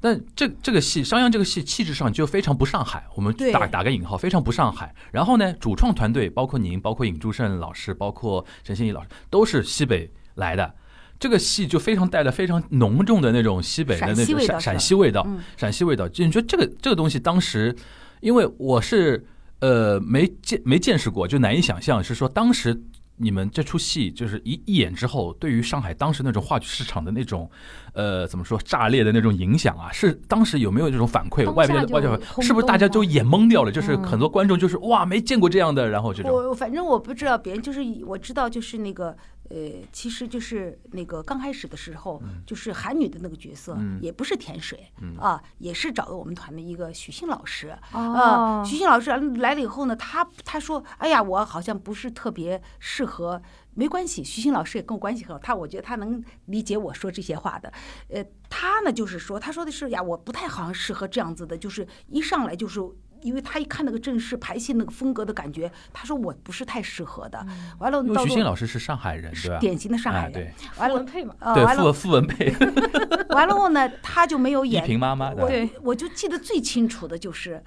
[0.02, 4.94] 但这这个戏，商鞅这个戏气质上就非常不上海，我们打打个引号，非常不上海。
[5.12, 10.74] 然后呢，主创团队包括您，包括尹祝胜老师，包括陈欣怡老师，都是西北来的。
[11.20, 15.26] 这个戏就非常带了非常浓重的那种西北的那种陕陕西味道
[15.58, 16.08] 陕西味道。
[16.10, 17.76] 就你觉得这个这个东西当时，
[18.20, 19.26] 因为我是
[19.60, 22.80] 呃没见没见识过，就难以想象，是说当时
[23.18, 27.50] 你们这出戏就是一一演之后，对于上海当时那种话剧市场的那种
[27.94, 31.50] 呃怎么说炸裂的那种影响啊，是当时有没有这种反馈？
[31.54, 33.72] 外边的外边是不是大家都眼懵掉了？
[33.72, 39.16] 就是嗯很多观众就是哇没见过这样的，然后这种我反正我不知道别人，就是我知道就是那个
[39.50, 39.56] 呃，
[39.92, 47.78] 其实就是那个刚开始的时候，就是韩女的那个角色，嗯也不是甜水、嗯啊，也是找的我们团的一个许昕老师。
[47.94, 53.42] 哦啊，徐昕老师来了以后呢，他他说：“哎呀，我好像不是特别适合。”
[53.78, 57.72] 没关系，徐昕老师也跟我关系很好，他我觉得他能理解我说这些话的。
[58.08, 62.80] 呃，他呢就是说，他说的是呀，我不太好像适合这样子的，就是一上来就是。
[63.22, 67.46] 因为他一看那个正式排戏那个风格的感觉，他说我不是太适合的。
[67.80, 69.58] 完了，因为徐到时候昕老师是上海人，对吧？
[69.60, 70.30] 典型的上海人。
[70.30, 72.54] 哎对完了文，配嘛，呃，对，完了，傅傅文佩，
[73.30, 77.64] 完了后呢，他就没有依 演萍妈妈，我对我就记得最清楚的就是，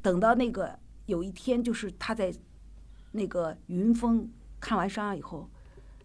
[0.00, 2.32] 等到那个有一天，就是他在
[3.12, 5.50] 那个云峰看完商鞅以后，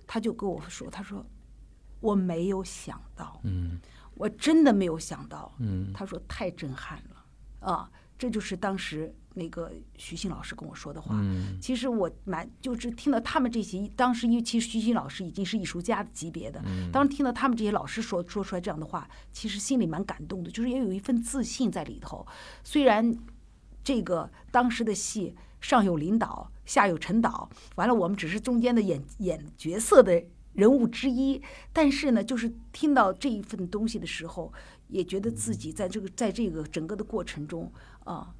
[0.05, 1.25] 他就跟我说：“他说
[1.99, 3.79] 我没有想到，嗯
[4.15, 7.89] 我真的没有想到。”嗯他说太震撼了啊！
[8.17, 11.15] 这就是当时那个徐新老师跟我说的话。
[11.21, 22.25] 嗯其实我蛮就是听到他们这些，当时因为其实徐新老师已经是艺术家的级别的，嗯当时听到他们这些老师说说出来这样的话，其实心里蛮感动的，就是也有一份自信在里头。
[22.63, 23.15] 虽然
[23.83, 34.51] 这个当时的戏上有领导，下有陈导，完了我们只是中间的演演角色的人物之一，但是呢，就是听到这一份东西的时候，
[34.87, 37.71] 也觉得自己在这个在这个整个的过程中
[38.07, 38.33] 啊。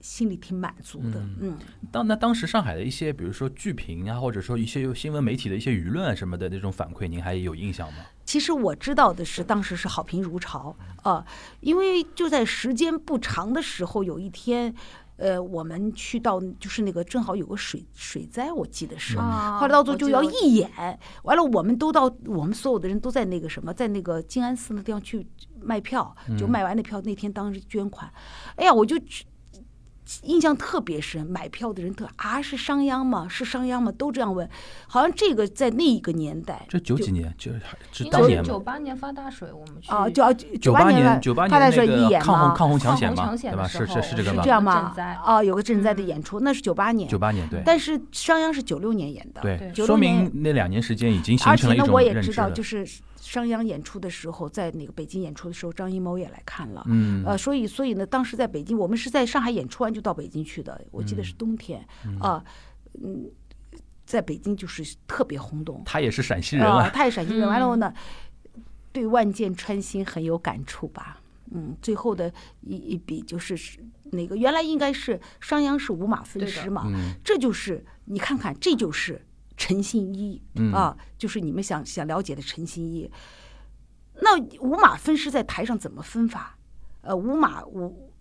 [0.00, 1.56] 心里挺满足的，嗯
[1.92, 7.98] 当那当时上海的一些，比如说剧评啊，或者说一些新闻媒体的一些舆论啊什么的那种反馈，您还有印象吗？
[8.24, 11.24] 其实我知道的是，当时是好评如潮啊、
[11.60, 14.74] 因为就在时间不长的时候，有一天，
[15.16, 25.26] 呃，我们去到就是那个正好有个水水灾，我记得是，啊后来到最后就要义演，完了我们都到我们所有的人都在那个什么，在那个静安寺那地方去
[25.60, 28.10] 卖票，就卖完那票那天当时捐款，
[28.56, 29.24] 哎呀，我就去
[30.22, 33.26] 印象特别深，买票的人特啊是商鞅吗？
[33.28, 33.92] 是商鞅吗？
[33.92, 34.48] 都这样问，
[34.86, 37.60] 好像这个在那一个年代，这九几年，就是
[37.92, 43.66] 是当年嘛，九八年发大水，我们去啊，九九八年九八年那个义演嘛，抗洪抗洪抢险嘛，对吧？
[43.66, 44.42] 是的时候是是是这个吧？
[44.42, 45.04] 这样吗赈灾？
[45.24, 52.86] 啊，有个赈灾的嗯演出，那是九八年，九八年对但是商鞅是九六年演的，对，对说96年明那两年时间已经形而且呢，成了一种我也知道，认知了就是
[53.22, 56.84] 商鞅演出的时候，在那个北京演出的时候，张艺谋也来看了。
[56.88, 57.24] 嗯。
[57.24, 61.86] 呃，所以所以呢，当时在北京，我们是在上海演出完就到北京去的，我记得是冬天。
[62.20, 62.44] 啊，
[63.02, 63.30] 嗯，
[64.04, 65.80] 在北京就是特别轰动。
[65.86, 67.94] 他也是陕西人啊，啊，他也陕西人，完了后嗯呢，
[68.92, 71.20] 对万箭穿心很有感触吧。
[71.54, 72.32] 嗯，最后的
[72.62, 77.14] 一一笔就是是那个原来应该是商鞅是五马分尸嘛，嗯。
[77.22, 79.24] 这就是你看看，这就是
[79.62, 83.08] 陈信一、嗯啊，就是你们想想了解的陈信一。
[84.20, 86.58] 那五马分尸在台上怎么分法？
[87.02, 88.12] 呃，五马五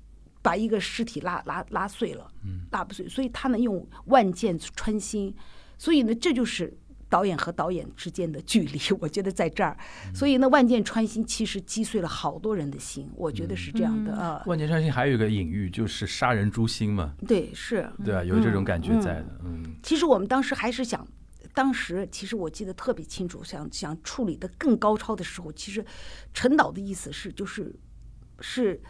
[0.44, 2.32] 把一个尸体拉拉拉碎了，
[2.70, 5.36] 拉不碎，所以他能用万箭穿心，
[5.80, 6.78] 所以呢，这就是
[7.10, 9.76] 导演和导演之间的距离，我觉得在这儿。
[10.14, 14.44] 所以呢，万箭穿心其实击碎了好多人的心，我觉得是这样的嗯啊。
[14.46, 17.92] 万箭穿心还有一个隐喻就是杀人诛心嘛，对，是。
[18.06, 18.24] 对啊？
[18.24, 21.06] 有这种感觉在的，嗯其实我们当时还是想，
[21.54, 25.86] 当时其实我记得特别清楚，想想处理的更高超的时候，其实
[26.34, 27.76] 陈导的意思是就是
[28.40, 28.82] 是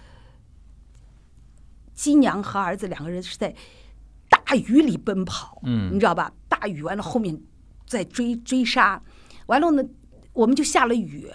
[1.94, 3.56] 金娘和儿子两个人是在
[4.30, 6.32] 大雨里奔跑，嗯你知道吧？
[6.48, 7.42] 大雨完了后面
[7.88, 9.02] 在追追杀，
[9.48, 9.84] 完了呢，
[10.34, 11.30] 我们就下了雨。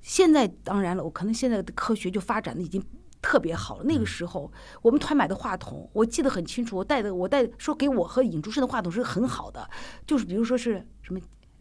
[0.00, 2.84] 现在当然了，我可能现在的科学就发展的已经
[3.22, 3.84] 特别好了。
[3.84, 9.66] 那个时候，我们团买的话筒，我记得很清楚，我带的我带说给我和尹竹生的话筒是很好的，
[10.06, 11.20] 就是比如说是什么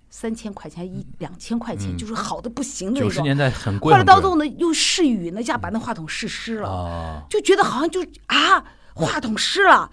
[0.09, 3.09] 三千块钱一两千块钱，嗯就是好的不行的那种。
[3.09, 6.69] 九十年代很贵，后来到最后呢，又试雨呢，一下把那话筒试湿了。
[6.69, 9.89] 啊，就觉得好像就啊，话筒湿了，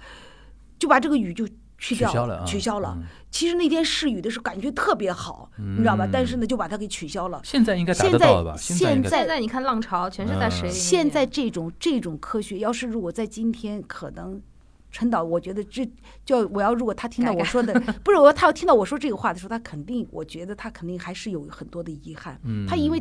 [0.79, 1.47] 就把这个雨就
[1.79, 2.95] 去掉取消了啊取消了。
[2.99, 6.09] 嗯其实那天试雨的时候感觉特别好，你知道吧？
[6.11, 7.39] 但是呢，就把它给取消了。
[7.45, 8.53] 现在应该达现得到了吧？
[8.53, 10.75] 在在现现在你看浪潮全是在水里。
[10.75, 14.41] 现在这种这种科学，要是如果在今天，可能
[14.91, 15.87] 陈导，我觉得这
[16.25, 22.41] 就我要如果他听到我说的， 不是我要他要听到我说这个话的时候，他肯定，我觉得他肯定还是有很多的遗憾。
[22.45, 23.01] 嗯他因为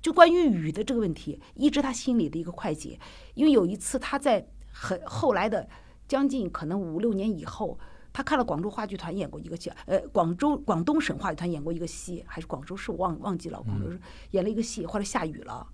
[0.00, 2.96] 就关于雨的这个问题，一直他心里的一个快捷。
[3.34, 5.68] 因为有一次他在很后来的
[6.06, 7.76] 将近可能五六年以后，
[8.14, 14.00] 他看了广州话剧团演过一个戏，呃，广州广东省话剧团演过一个戏，还是广州市，我忘忘记了，广州市
[14.30, 15.66] 演了一个戏，后来下雨了，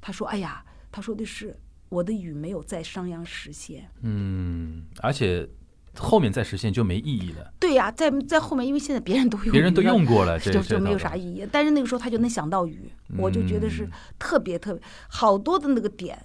[0.00, 1.54] 他说：“哎呀，他说的是
[1.90, 5.46] 我的雨没有在商鞅实现。”嗯，而且
[5.94, 11.46] 后面再实现就没意义了，对呀、在在后面，因为现在别人都用，别人都用过了， 就就没有啥意义。
[11.52, 16.18] 但是那个时候他就能想到雨，我就觉得是嗯特别特别好多的那个点，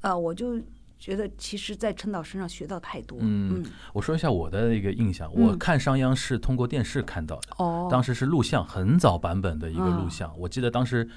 [0.00, 0.62] 啊、我就
[0.98, 3.18] 觉得其实，在陈导身上学到太多。
[3.20, 5.46] 嗯嗯，我说一下我的一个印象，嗯。
[5.46, 11.08] 我看商鞅是通过电视看到的，哦，当时是录像，很早版本的一个录嗯像，我记得当时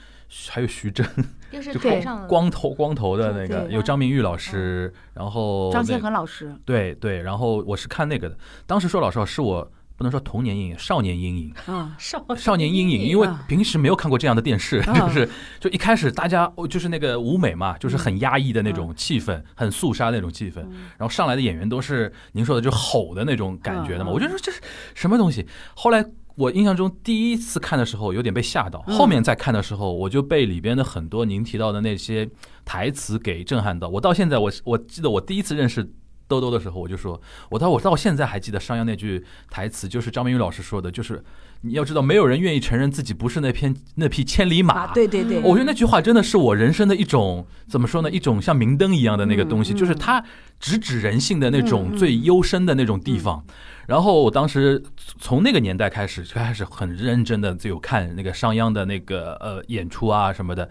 [0.50, 1.04] 还有徐峥，
[1.52, 9.72] 就台上光头光头的那个，有张明玉老师，然后张先那恒老师，对对，然后我是看那个的，当时说老实话是我。
[10.02, 15.00] 不能说童年阴影，少年阴影，啊，少少年阴影，因为啊平时没有看过这样的电视，啊。
[15.00, 18.74] 就是就一开始大家哦就是那个舞美嘛，就是很压抑的那嗯。
[18.74, 20.62] 种气氛，很肃杀那种气氛，
[20.98, 24.60] 然后上来的演员都是您说的就吼的那种感觉的嘛，我就说这是
[24.96, 25.46] 什么东西？
[25.76, 28.98] 后来我印象中第一次看的时候有点被吓到，嗯。
[28.98, 32.28] 后面再看的时候我就被里边的很多您提到的那些
[32.66, 35.88] 台词给震撼到，我到现在我我记得我第一次认识。
[36.32, 41.22] 兜兜的时候，我就说，我到我到现在还记得商鞅那句台词，就是张明宇老师说的，就是
[41.64, 44.74] 你要知道，没有人愿意承认自己不是那篇那匹千里马。
[44.74, 48.10] 啊，对对对，我觉得那句话真的是我人生的一种怎么说呢？
[48.10, 50.24] 一种像明灯一样的那个东西，就是它
[50.58, 53.44] 直指人性的那种最幽深的那种地方。
[53.88, 54.82] 然后我当时
[55.20, 60.70] 从那个年代开始，就开始很认真的就有看那个商鞅的那个呃演出啊什么的。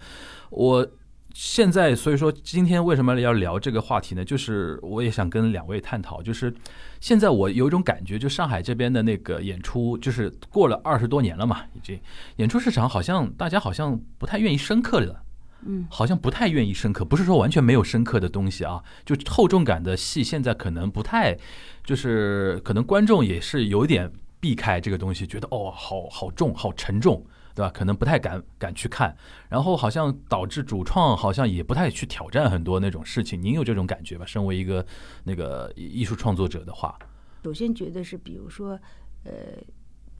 [0.49, 0.87] 我
[1.33, 4.23] 现在所以说今天为什么要聊这个话题呢？
[4.23, 6.53] 就是我也想跟两位探讨，就是
[6.99, 11.99] 现在我有一种感觉，就上海这边的那个演出，就是过了二十多年了嘛，已经
[12.37, 15.23] 演出市场好像大家好像不太愿意深刻了。
[15.63, 21.37] 嗯，好像不太愿意深刻，不是说完全没有深刻的东西啊，就厚重感的戏现在可能不太，
[21.83, 27.23] 就是可能观众也是有点避开这个东西，觉得哦，好好重，好沉重，
[27.55, 27.71] 对吧？
[27.73, 29.15] 可能不太敢敢去看，
[29.49, 33.41] 然后好像导致主创好像也不太去挑战很多那种事情。
[33.41, 34.25] 您有这种感觉吧？
[34.25, 34.85] 身为一个
[35.23, 36.97] 那个艺术创作者的话，
[37.43, 38.79] 首先觉得是，比如说，
[39.23, 39.31] 呃，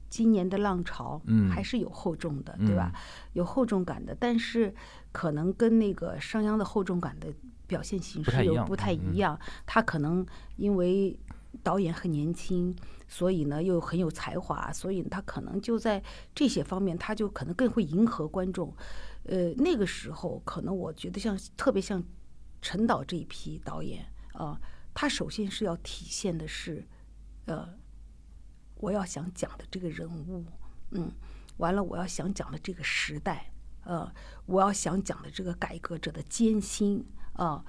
[0.08, 2.92] 今年的浪潮，嗯还是有厚重的，对吧？
[3.32, 4.74] 有厚重感的，但是
[5.10, 7.28] 可能跟那个商鞅的厚重感的
[7.66, 9.38] 表现形式又不太嗯一样。
[9.64, 11.18] 他可能因为
[11.62, 12.74] 导演很年轻，
[13.12, 16.02] 所以呢又很有才华，所以他可能就在
[16.34, 18.74] 这些方面，他就可能更会迎合观众。
[19.24, 22.02] 呃，那个时候可能我觉得像特别像
[22.62, 24.58] 陈导这一批导演啊、
[24.94, 26.88] 他首先是要体现的是，
[27.44, 27.68] 呃，
[28.76, 30.46] 我要想讲的这个人物，
[30.92, 31.12] 嗯，
[31.58, 33.52] 完了我要想讲的这个时代，
[33.84, 34.10] 呃，
[34.46, 37.62] 我要想讲的这个改革者的艰辛啊、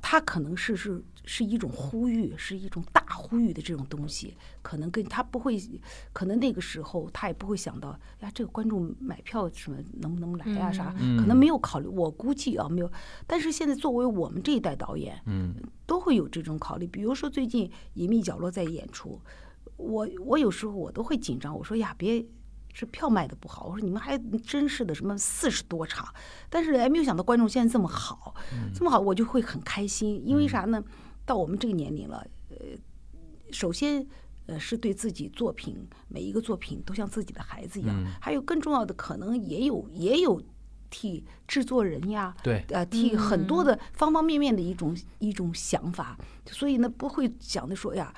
[0.00, 5.60] 他可能是是是一种呼吁，是一种大呼吁的这种东西，可能跟他不会，
[6.12, 11.86] 可能那个时候他也不会想到呀，这个观众买票什么能不能来呀、啥，可能没有考虑。
[11.86, 12.90] 我估计啊，没有。
[13.26, 16.86] 但是现在作为我们这一代导演，嗯，都会有这种考虑。
[16.86, 19.20] 比如说最近《隐秘角落》在演出，
[19.76, 22.24] 我我有时候我都会紧张，我说呀，别
[22.78, 26.06] 是票卖的不好，我说你们还真是的，什么四十多场，
[26.48, 28.34] 但是哎，没有想到观众现在这么好，
[28.74, 30.22] 这么好，我就会很开心。
[30.26, 30.82] 因为啥呢？
[31.24, 32.56] 到我们这个年龄了，呃，
[33.50, 34.06] 首先。
[34.50, 35.76] 呃，是对自己作品
[36.08, 40.42] 每一个作品都像自己的孩子一样，还有更重要的，可能也有也有
[40.88, 48.10] 替制作人呀，对，呃，替很多的方方面面的一种一种想法，所以呢，不会想的说呀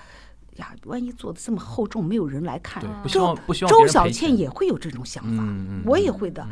[0.57, 2.91] 呀，万一做的这么厚重，没有人来看对，。
[3.03, 5.45] 不希周望不希望周小倩也会有这种想法，
[5.85, 6.47] 我也会的。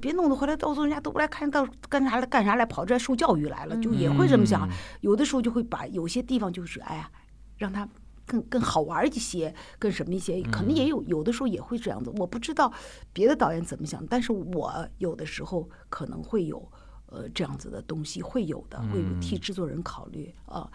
[0.00, 4.68] 别弄得回来，到时候人家都不来看，到干啥来干啥来，跑这来受教育来了，就也会这么想。
[4.68, 7.10] 嗯有的时候就会把有些地方就是哎呀，
[7.56, 7.88] 让他
[8.26, 12.10] 更更好玩一些，更什么一些，可能也有有的时候也会这样子。
[12.16, 12.72] 我不知道
[13.12, 16.66] 别的导演怎么想，但是我有的时候可能会有
[17.06, 20.70] 呃这样子的东西，会有的，会嗯替制作人考虑啊。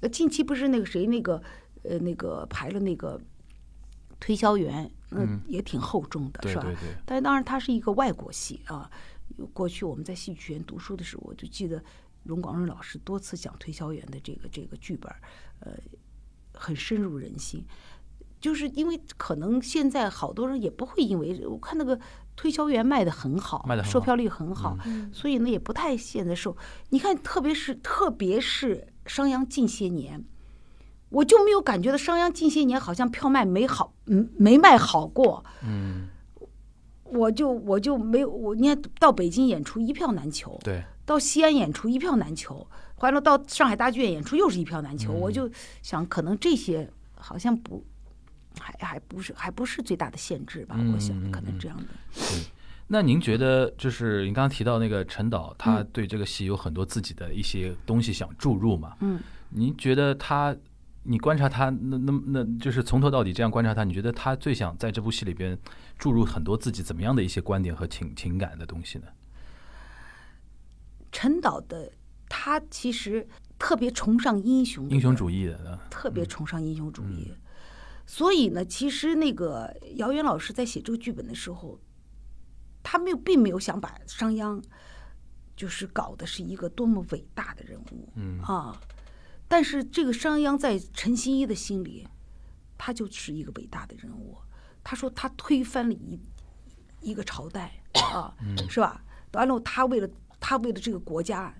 [0.00, 1.42] 呃，近期不是那个谁那个
[1.84, 3.20] 呃那个排了那个
[4.18, 6.62] 推销员，嗯，也挺厚重的，是吧？
[6.62, 8.90] 对对对，但当然，它是一个外国戏啊。
[9.52, 11.82] 过去我们在戏剧学院读书的时候，我就记得
[12.24, 15.12] 荣广润老师多次讲推销员的这个这个剧本，
[15.60, 15.72] 呃，
[16.52, 17.64] 很深入人心。
[18.40, 21.98] 就是因为可能现在好多人也不会因为我看那个
[22.36, 26.54] 推销员卖的很好，卖得很好售票率很好，嗯所以呢也不太现在受。
[26.90, 30.22] 你看，特别是特别是商鞅近些年，
[31.14, 35.44] 我就没有感觉到商鞅近些年好像票卖没好，嗯，没卖好过。
[35.62, 36.08] 嗯，
[37.04, 42.66] 我就我就没有我，你看到北京演出一票难求，对，到西安演出一票难求，
[42.98, 45.48] 完了到上海大剧院演出又是一票难求，嗯我就
[45.82, 47.84] 想可能这些好像不
[48.58, 50.74] 还还不是还不是最大的限制吧？
[50.78, 51.84] 嗯我想可能这样的。
[52.86, 58.96] 那您觉得，就是您刚刚提到那个陈导，他嗯对这个戏有很多自己的一些东西想注入嘛？
[59.00, 60.54] 嗯，您觉得他，
[61.04, 65.58] 你观察他，那那那就是从头到底这样观察他，你觉得他最想在这部戏里边
[65.98, 69.06] 注入很多自己怎么样的一些观点和情情感的东西呢？
[71.12, 71.92] 陈导的
[72.28, 73.28] 他其实
[73.58, 77.32] 特别崇尚英雄英雄主义的，嗯特别崇尚英雄主义。
[78.06, 81.78] 所以呢，其实那个姚远老师在写这个剧本的时候，
[82.82, 84.62] 他没有并没有想把商鞅
[85.54, 88.40] 就是搞的是一个多么伟大的人物，嗯。
[88.40, 88.78] 啊，
[89.54, 92.08] 但是这个商鞅在陈新一的心里，
[92.76, 94.36] 他就是一个伟大的人物。
[94.82, 96.18] 他说他推翻了一
[97.00, 97.72] 一个朝代
[98.12, 98.34] 啊，
[98.68, 99.04] 是吧？
[99.30, 100.08] 完了，他为了
[100.40, 101.54] 他为了这个国家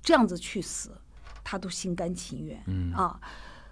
[0.00, 0.96] 这样子去死，
[1.44, 2.64] 他都心甘情愿。
[2.68, 3.20] 嗯啊，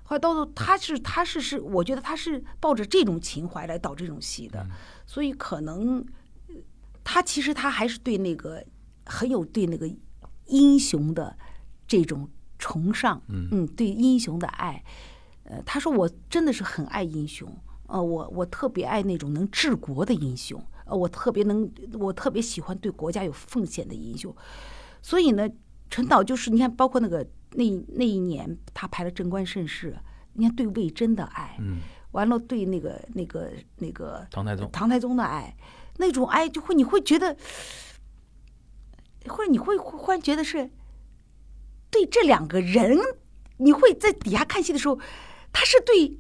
[0.03, 4.63] 后来到时候他是他是是，我觉得他是抱着这种情怀来导这种戏的，
[5.07, 6.05] 所以可能
[6.49, 6.55] 呃
[7.03, 8.63] 他其实他还是对那个
[9.07, 9.91] 很有对那个
[10.49, 11.39] 英雄的
[11.89, 12.29] 这种
[12.63, 14.85] 崇尚，嗯对英雄的爱。
[15.43, 17.53] 呃，他说我真的是很爱英雄，
[17.89, 24.35] 呃，我我特别爱那种能治国的英雄，呃，我特别能，我特别喜欢对国家有奉献的英雄。
[25.03, 25.51] 所以呢，
[25.91, 29.93] 陈导就是你看，包括那个那那一年他拍了《贞观盛世》，
[30.35, 31.81] 你看对魏征的爱，嗯，
[32.13, 35.57] 完了对那个那个那个唐太宗，唐太宗的爱，
[35.99, 37.37] 那种爱就会你会觉得，
[39.27, 40.71] 或者你会忽然觉得是
[41.93, 42.99] 对这两个人，
[43.59, 44.99] 你会在底下看戏的时候，
[45.53, 46.19] 他是对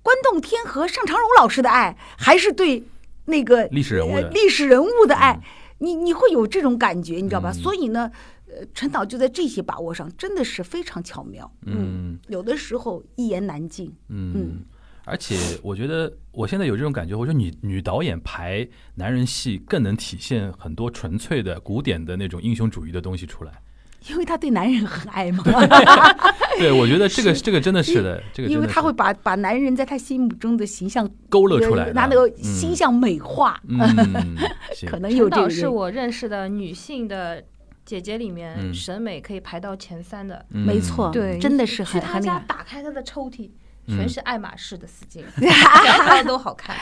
[0.00, 2.84] 关栋天和尚长荣老师的爱，还是对
[3.26, 5.38] 那个历史人物呃历史人物的爱？
[5.78, 7.50] 你你会有这种感觉，你知道吧？
[7.50, 8.10] 嗯所以呢，
[8.46, 11.50] 呃，陈导就在这些把握上真的是非常巧妙。
[11.66, 13.92] 嗯有的时候一言难尽。
[14.08, 14.62] 嗯，
[15.04, 23.62] 而且我觉得我现在有这种感觉，我觉得女女导演排男人戏更能体现很多纯粹的古典的那种英雄主义的东西出来。
[24.08, 25.44] 因为他对男人很爱嘛，
[26.58, 33.78] 对，我觉得这个这个真的是的，这个因为他会把把男人在他心目中的形象勾勒出来拿那个嗯形象美化， 嗯，
[34.86, 37.42] 可能有陈导这个是我认识的女性的
[37.84, 40.44] 姐姐里面、嗯审美可以排到前三的。
[40.50, 43.50] 嗯没错，对，真的是去他家打开他的抽屉，
[43.86, 46.76] 嗯全是爱马仕的丝巾， 条条都好看。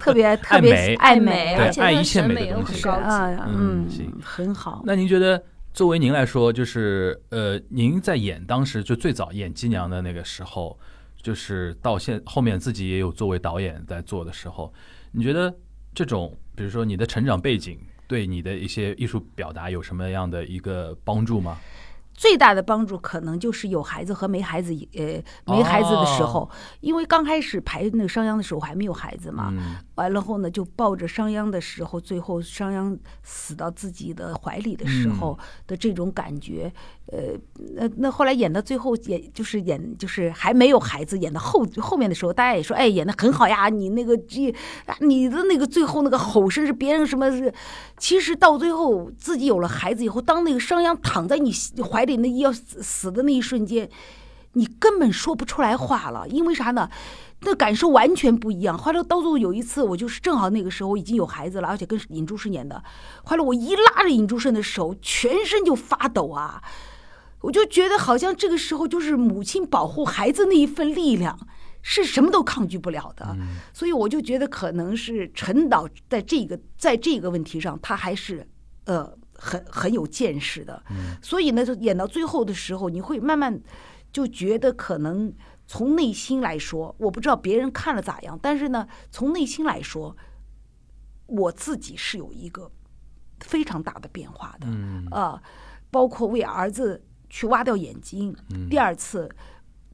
[0.00, 3.04] 特别特别美爱美，而且一切审美的东西很高级。
[3.04, 3.86] 啊，嗯
[4.22, 4.82] 很好。
[4.84, 5.40] 那您觉得，
[5.78, 10.76] 作为您来说，就是呃，您在演当时就最早演姬娘的那个时候，
[11.22, 14.74] 就是到现后面自己也有作为导演在做的时候，
[15.12, 15.54] 你觉得
[15.94, 21.56] 这种，比如说你的成长背景，对你的一些艺术表达有什么样的一个帮助吗？
[22.12, 26.50] 最大的帮助可能就是有孩子和没孩子，呃，没孩子的时候，
[26.80, 35.36] 因为刚开始排那个商鞅的时候还没有孩子嘛，嗯完了后呢，就抱着商鞅的时候，最后商鞅死到自己的怀里的时候
[35.66, 36.72] 的这种感觉，
[37.06, 37.36] 呃，
[37.74, 44.54] 那那后来演到最后，演就是演就是还没有孩子，演到后后面的时候，大家也说，哎，演的很好呀，你那个这
[45.00, 47.52] 你的那个最后那个吼声是别人什么是，
[47.96, 53.90] 其实到最后自己有了孩子以后，当那个商鞅躺在你怀里那要死死的那一瞬间，
[54.52, 56.88] 你根本说不出来话了，因为啥呢？
[57.40, 58.76] 那感受完全不一样。
[58.76, 62.82] 后来到最后有一次，我就是正好那个时候已经有孩子了，而且跟尹珠顺演的。
[63.24, 66.62] 后来我一拉着尹珠顺的手，全身就发抖啊！
[67.42, 71.38] 我就觉得好像这个时候就是母亲保护孩子那一份力量，
[71.82, 73.36] 是什么都抗拒不了的。
[73.72, 78.44] 所以我就觉得可能是陈导在这个在这个问题上，他还是
[78.86, 80.82] 呃很很有见识的。
[81.22, 83.60] 所以呢，就演到最后的时候，你会慢慢
[84.12, 85.32] 就觉得可能
[85.68, 90.16] 从内心来说，我不知道别人看了咋样，但是呢，从内心来说，
[91.26, 92.72] 我自己是有一个
[93.40, 94.66] 非常大的变化的。
[94.66, 95.40] 嗯啊，
[95.90, 99.30] 包括为儿子去挖掉眼睛，嗯第二次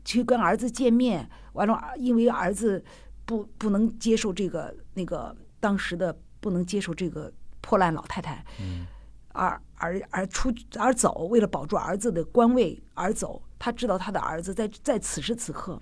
[0.04, 2.82] 去跟儿子见面，完了，因为儿子
[3.24, 8.86] 不不能接受这个那个当时的不能接受这个破烂老太太，嗯
[9.32, 15.80] 而而而出而走，为了保住儿子的官位而走，他知道他的儿子在在此时此刻，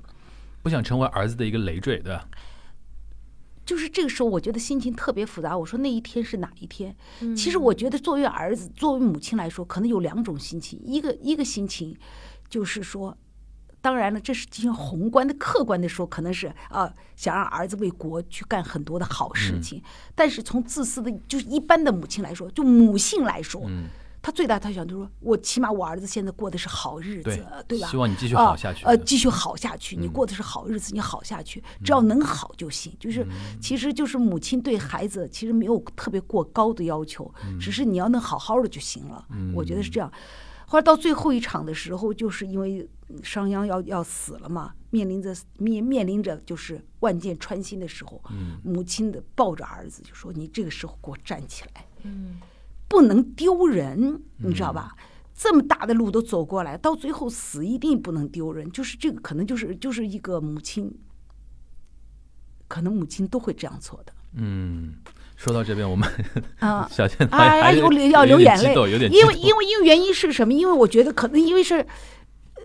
[0.63, 2.29] 不想成为儿子的一个累赘，对吧？
[3.67, 5.59] 就是这个时候，我觉得心情特别复杂。
[5.59, 6.95] 我说那一天是哪一天？
[7.23, 10.81] 嗯其实我觉得，作为儿子，作为母亲来说，可能有两种心情。
[10.85, 11.97] 一个一个心情，
[12.49, 13.19] 就是说，
[13.81, 19.83] 当然了，这是进行宏观的、客观的说，可能是啊、想让儿子为国去干很多的好事情。
[20.15, 23.89] 但是从自私的，就是一般的母亲来说，就母性来说，嗯
[24.23, 27.89] 他最大他想就是说我起码我儿子现在过的是好日子，对吧？
[27.89, 28.85] 希望你继续啊好下去。
[28.85, 32.97] 呃，继续好下去，你嗯过的是好日子，你好下去，只要能好就行。
[33.01, 39.27] 就是，嗯其实就是母亲对孩子其实没有特别过高的要求，嗯只是你要能好好的就行了。
[39.55, 40.11] 我觉得是这样。
[40.67, 42.89] 后来到最后一场的时候，就是因为
[43.23, 52.41] 商鞅要要死了嘛，面临着面面临着就是万箭穿心的时候，嗯母亲的抱着儿子就说：“你这个时候给我站起来。”嗯
[52.93, 54.95] 不能丢人，你知道吧？
[55.35, 58.71] 这么大的路都走过来，到最后死一定不能丢人。
[58.71, 60.93] 就是这个，可能就是就是一个母亲，
[62.69, 64.93] 可能母亲都会这样做的嗯，
[65.35, 66.07] 说到这边，我们
[66.59, 66.87] 啊。
[66.93, 68.75] 小倩她哎，还有要流眼泪
[69.09, 70.53] 因为因为因为原因是什么？
[70.53, 71.87] 因为我觉得可能因为是，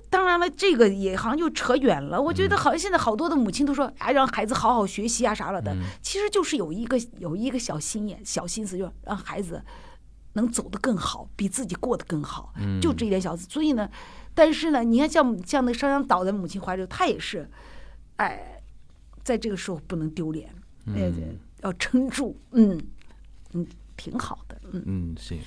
[0.10, 2.22] 当然了，这个也好像就扯远了。
[2.22, 9.64] 我嗯觉得好像现在好多的母亲都说，哎，让孩子好好学习啊啥了的，嗯其实就是有一个有一个小心眼、小心思，就是让孩子
[10.38, 13.46] 能走得更好，比自己过得更好，嗯就这一点小事。
[13.50, 13.90] 所以呢，
[14.34, 17.50] 但是呢，你看像像那商鞅倒在母亲怀里，他也是，
[18.16, 18.62] 哎，
[19.24, 20.50] 在这个时候不能丢脸，
[20.86, 22.80] 呃，嗯要撑住，嗯
[23.54, 23.68] 嗯，
[23.98, 24.84] 挺好的，嗯。
[24.86, 25.40] 嗯，行。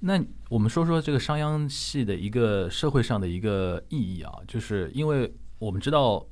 [0.00, 6.26] 那我们说说这个商鞅戏的一个社会上的一个意义啊，就是因为我们知道，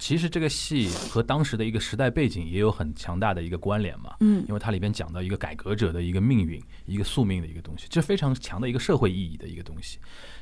[0.00, 4.14] 其实这个戏和当时的一个时代背景也有很强大的一个关联嘛。
[4.20, 9.98] 嗯因为它里边讲到一个改革者的一个命运，一个宿命的一个东西，这非常强的一个社会意义的一个东西。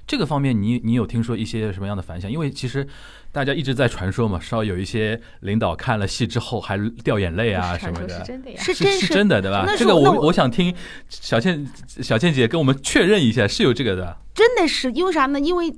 [0.07, 2.31] 这个方面你，你有听说一些什么样的反响？
[2.31, 2.87] 因为其实
[3.31, 8.25] 大家一直在传说嘛，稍有一些领导看了戏之后还掉眼泪啊什么的是。
[8.25, 8.57] 真的呀。
[8.63, 9.67] 是是真是是真的，对吧？
[9.77, 10.75] 这个我我想听
[11.11, 11.67] 小倩
[12.01, 14.17] 小倩姐跟我们确认一下，是有这个的。
[14.35, 15.39] 真的是因为啥呢？
[15.39, 15.71] 因为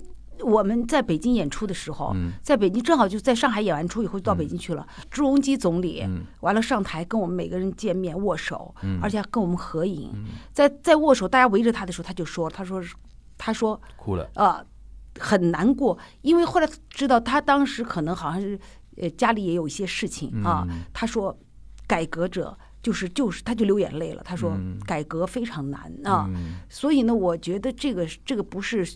[0.42, 4.86] 我们在北京演出的时候，嗯在北京正好就在上海演完出以后就到北京去了。
[5.10, 10.10] 朱镕基总理、嗯完了上台跟我们每个人见面握手，嗯而且还跟我们合影。
[10.52, 12.82] 在在握手，大家围着他的时候，他就说：“他说
[13.36, 14.64] 他说哭了，呃
[15.18, 18.58] 很难过，因为后来知道他当时可能好像是
[18.96, 20.66] 呃家里也有一些事情啊。
[20.68, 21.36] 嗯他说
[21.86, 24.22] 改革者就是就是他就流眼泪了。
[24.24, 26.26] 他说嗯改革非常难啊。
[26.28, 28.88] 嗯所以呢，我觉得这个这个不是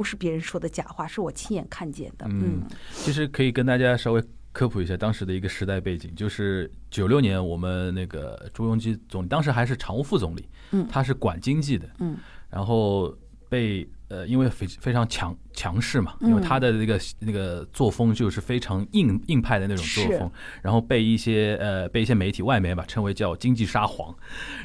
[0.00, 2.24] 不是别人说的假话，是我亲眼看见的。
[2.26, 2.62] 嗯嗯。
[2.94, 10.88] 其实可以跟大家稍微科普一下当时的一个时代背景，就是九六年我们那个朱镕基总理，当时还是常务副总理，嗯。
[10.90, 12.16] 他是管经济的，嗯。
[12.48, 13.14] 然后
[13.50, 16.30] 被呃，因为非非常强强势嘛，嗯。
[16.30, 20.32] 因为他的那个那个作风就是非常硬硬派的那种作风，
[20.62, 24.16] 然后被一些呃被一些媒体外媒吧称为叫经济沙皇，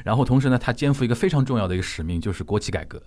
[0.02, 3.02] 然后同时呢，他肩负一个非常重要的一个使命，就是国企改革。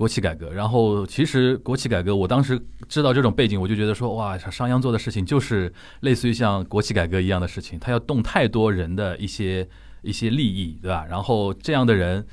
[0.00, 5.70] 国企改革，然后其实国企改革，我当时知道这种背景，我就觉得说，哇，商鞅做的事情就是
[6.00, 9.68] 类似于像国企改革一样的事情，他要动太多人的一些
[10.00, 11.04] 一些利益，对吧？
[11.06, 12.26] 然后这样的人，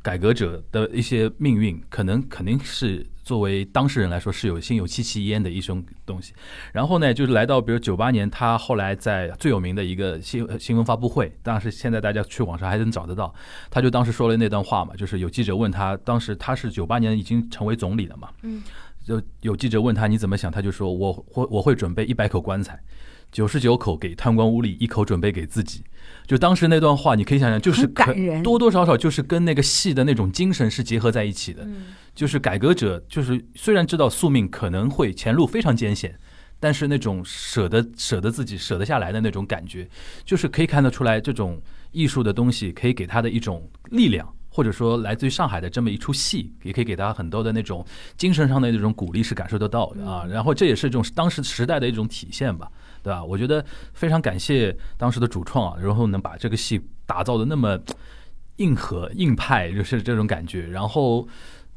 [0.00, 6.32] 改革者的一些命运，可能肯定是作为当事人来说是有心有戚戚焉的一种东西。
[6.72, 13.34] 然后呢，就是来到比如九八年，他后来在最有名的一个新呃新闻发布会，当时现在大家去网上还能找得到，
[13.68, 18.62] 他就当时说了那段话嘛，就是有记者问他，当时他是九八年已经成为总理了嘛，嗯，
[19.04, 22.80] 就有记者问他你怎么想，他就说我会我会准备一百口棺材，
[23.30, 25.84] 九十九口给贪官污吏，一口准备给自己。
[26.28, 31.64] 就当时那段话，你可以想想，就是可人多多少少就是跟那个戏的那种精神是结合在一起的。
[31.64, 36.18] 嗯就是改革者，就是虽然知道宿命可能会前路非常艰险，
[36.58, 39.88] 但是那种舍得舍得自己舍得下来的那种感觉，
[40.24, 41.62] 就是可以看得出来，这种
[41.92, 50.26] 艺术的东西可以给他的一种力量，或者说来自于上海的这么一出戏，也可以给他很多的那种精神上的那种鼓励，是感受得到的啊。
[50.28, 52.68] 然后这也是这种当时时代的一种体现吧，
[53.08, 53.24] 对吧？
[53.24, 57.78] 我觉得非常感谢当时的主创啊，然后能把这个戏打造的那么
[58.56, 61.26] 硬核硬派，就是这种感觉，然后。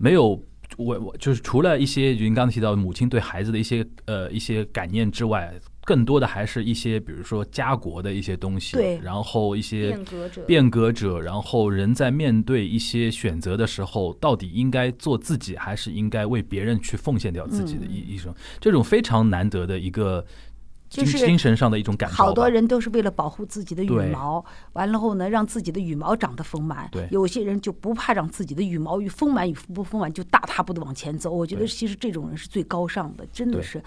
[0.03, 0.29] 没有
[0.77, 5.53] 我我就是除了一些您刚刚提到母亲对孩子的一些呃一些感念之外，
[5.86, 20.50] 更多的还是一些比如说家国的一些东西，对然后一些变革者，变革者，然后人在面对一些选择的时候，到底应该做自己，还是应该为别人去奉献掉自己的一一种这种非常难得的一个精
[20.91, 22.17] 就是精神上的一种感召吧。
[22.17, 26.89] 好多人都是为了保护自己的羽毛，完了后呢，让自己的羽毛长得丰满。
[26.91, 31.31] 对有些人就不怕让自己的羽毛与丰满与不丰满，就大踏步的往前走。
[31.31, 33.81] 我觉得其实这种人是最高尚的，真的是。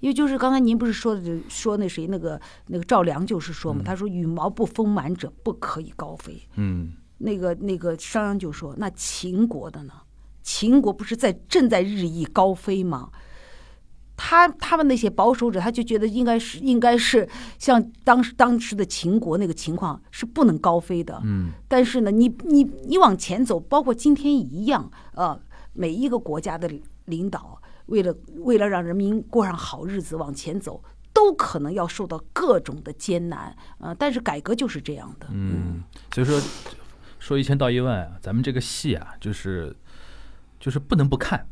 [0.00, 6.40] 因为就是刚才您不是说的，说那谁那个那个赵良就是说嘛，嗯他说羽毛不丰满者不可以高飞。
[6.56, 6.92] 嗯
[7.22, 9.92] 那个那个商鞅就说：“那秦国的呢？
[10.42, 13.10] 秦国不是在正在日益高飞吗？
[14.22, 17.26] 他他们那些保守者，他就觉得应该是应该是
[17.58, 21.18] 像当时当时的秦国那个情况是不能高飞的。
[21.24, 25.40] 嗯但是呢，你你你往前走，包括今天一样，呃，
[25.72, 26.70] 每一个国家的
[27.06, 33.56] 领导，为了为了让人民过上好日子往前走，都可能要受到各种的艰难。
[33.78, 35.28] 呃，但是改革就是这样的。
[35.30, 36.38] 嗯，所以说
[37.18, 39.74] 说一千道一万啊，咱们这个戏啊，就是
[40.58, 41.46] 就是不能不看。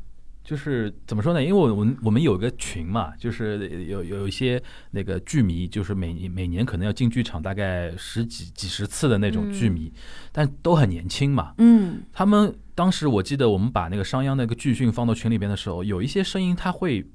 [0.48, 1.42] 就是怎么说呢？
[1.42, 4.60] 因为我我们我们有个群嘛，就是有有一些
[4.92, 9.92] 那个剧迷，就是每每年可能要进剧场大概十几几十次的那种剧迷，
[10.32, 11.52] 但都很年轻嘛。
[11.58, 17.06] 嗯他们当时我记得我们把那个商鞅那个剧讯放到群里边的时候，有一些声音他会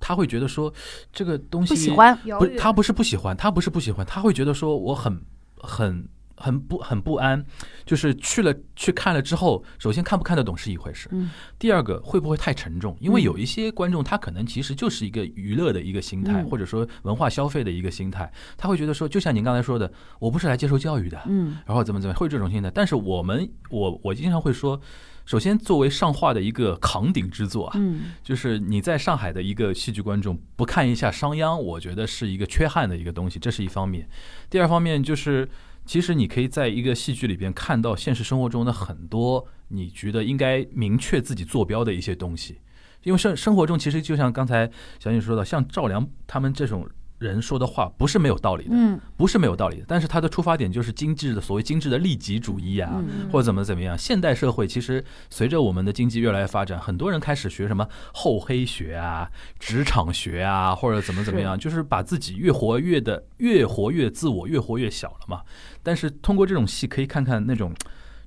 [0.00, 0.74] 他会觉得说
[1.12, 2.18] 这个东西不喜欢。
[2.40, 5.22] 不，他不是不喜欢，他不是不喜欢，他会觉得说我很
[5.58, 6.08] 很
[6.40, 7.44] 很不很不安，
[7.84, 12.96] 就是去了去看了之后，首先看不看得懂是一回事，嗯第二个会不会太沉重？
[13.00, 22.70] 因为嗯有一些观众他可能其实就是一个娱乐的一个心态，嗯或者说文化消费的一个心态，他会觉得说，就像您刚才说的，我不是来接受教育的，嗯然后怎么怎么会有这种心态。
[22.70, 24.80] 但是我们我我经常会说，
[25.26, 34.08] 首先作为上画的一个扛鼎之作啊，嗯就是你在上海的一个戏剧观众不看一下商鞅，我觉得是一个缺憾的一个东西，这是一方面。
[34.48, 35.48] 第二方面就是，
[35.90, 42.60] 其实你可以在一个戏剧里边看到现实生活中的很多你觉得应该明确自己坐标的一些东西，
[43.02, 44.70] 因为生生活中其实就像刚才
[45.00, 46.88] 小颖说的，像赵良他们这种
[47.20, 53.96] 人说的话不是没有道理的，嗯不是没有道理的，但是他的出发点就是精致的所谓精致的利己主义啊，嗯或者怎么怎么样。
[53.96, 65.42] 现代社会其实随着我们的经济越来越发展，很多人开始学什么厚黑学啊、职场学啊，或者怎么怎么样，就是把自己越活越的越活越自我，越活越小了嘛。
[65.82, 67.74] 但是通过这种戏，可以看看那种，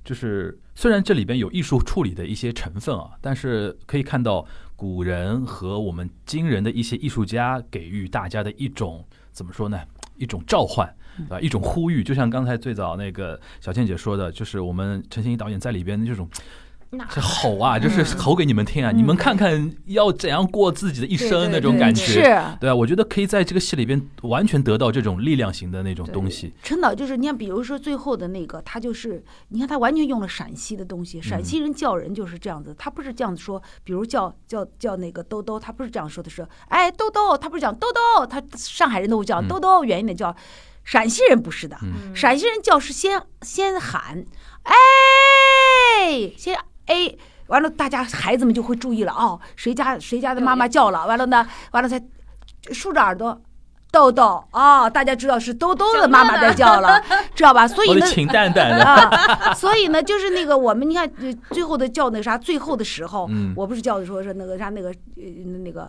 [0.04, 4.46] 就是虽然这里边有艺术处理的一些成分啊，但是可以看到
[4.84, 9.80] 古人和我们今人的一些艺术家给予大家的一种怎么说呢？
[10.18, 10.86] 一种召唤，
[11.30, 16.63] 啊，一种呼吁，就像刚才最早那个小倩姐说的，就是我们陈欣怡导演在里边的这种那
[17.10, 22.22] 这吼啊，就是吼给你们听啊，你们看看要怎样过自己的一生那种感觉，是。
[22.60, 39.48] 对啊，我觉得可以在这个戏里边完全得到这种力量型的那种东西，陈导就是你看，比如说最后的那个，他就是你看他完全用了陕西的东西，陕西人叫人就是这样子，他不是这样子说，比如叫叫叫那个兜兜，他不是这样说的是，哎兜兜，他不是讲兜兜，他上海人都会叫嗯。
[39.48, 40.34] 兜兜，远一点叫，
[40.84, 42.14] 陕西人不是的，嗯。
[42.14, 44.24] 陕西人叫是先先喊，
[44.62, 47.10] 哎，先哎，
[47.46, 52.02] 完了大家孩子们就会注意了哦，谁家谁家的妈妈叫了，完了呢，完了才
[52.72, 53.40] 竖着耳朵。
[53.90, 57.00] 豆豆啊、大家知道是豆豆的妈妈在叫了，
[57.32, 57.68] 知道吧？
[57.68, 65.88] 所以呢，我的秦蛋蛋的，啊，所以呢，就是那个我们你看，呃最后的叫那个啥，最后的时候，嗯我不是叫的说是那个啥那个呃那个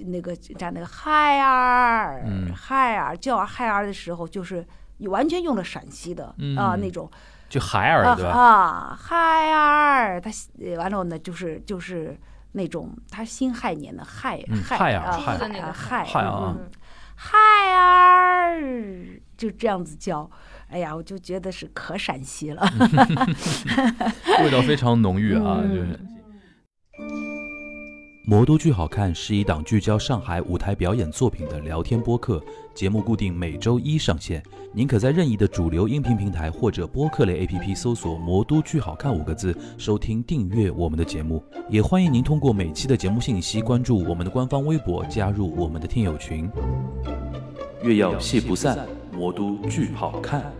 [0.00, 4.62] 那个叫那个嗨儿嗯嗨儿叫嗨儿的时候，就是
[5.06, 7.10] 完全用了陕西的嗯啊那种
[7.48, 8.30] 就海尔啊对吧？
[8.30, 10.30] 啊海尔，他
[10.62, 12.16] 呃完了呢就是就是
[12.52, 16.70] 那种他辛亥年的亥嗯亥啊亥儿亥儿的那个亥亥啊嗯
[17.20, 17.36] 嗨
[17.74, 20.30] 儿，就这样子叫，
[20.68, 22.62] 哎呀，我就觉得是可陕西了。
[24.40, 27.27] 味道非常浓郁啊，嗯就是。
[28.28, 34.42] 魔都剧好看是一档聚焦上海舞台表演作品的聊天播客，节目固定每周一上线。
[34.70, 41.42] 您可在任意的主流音频平台或者播客类 APP 搜索“魔都剧好看”五个字，收听订阅我们的节目。
[41.70, 46.50] 也欢迎您通过每期的节目信息关注我们的官方微博，加入我们的听友群。
[47.82, 50.52] 月要戏不散，魔都剧好看。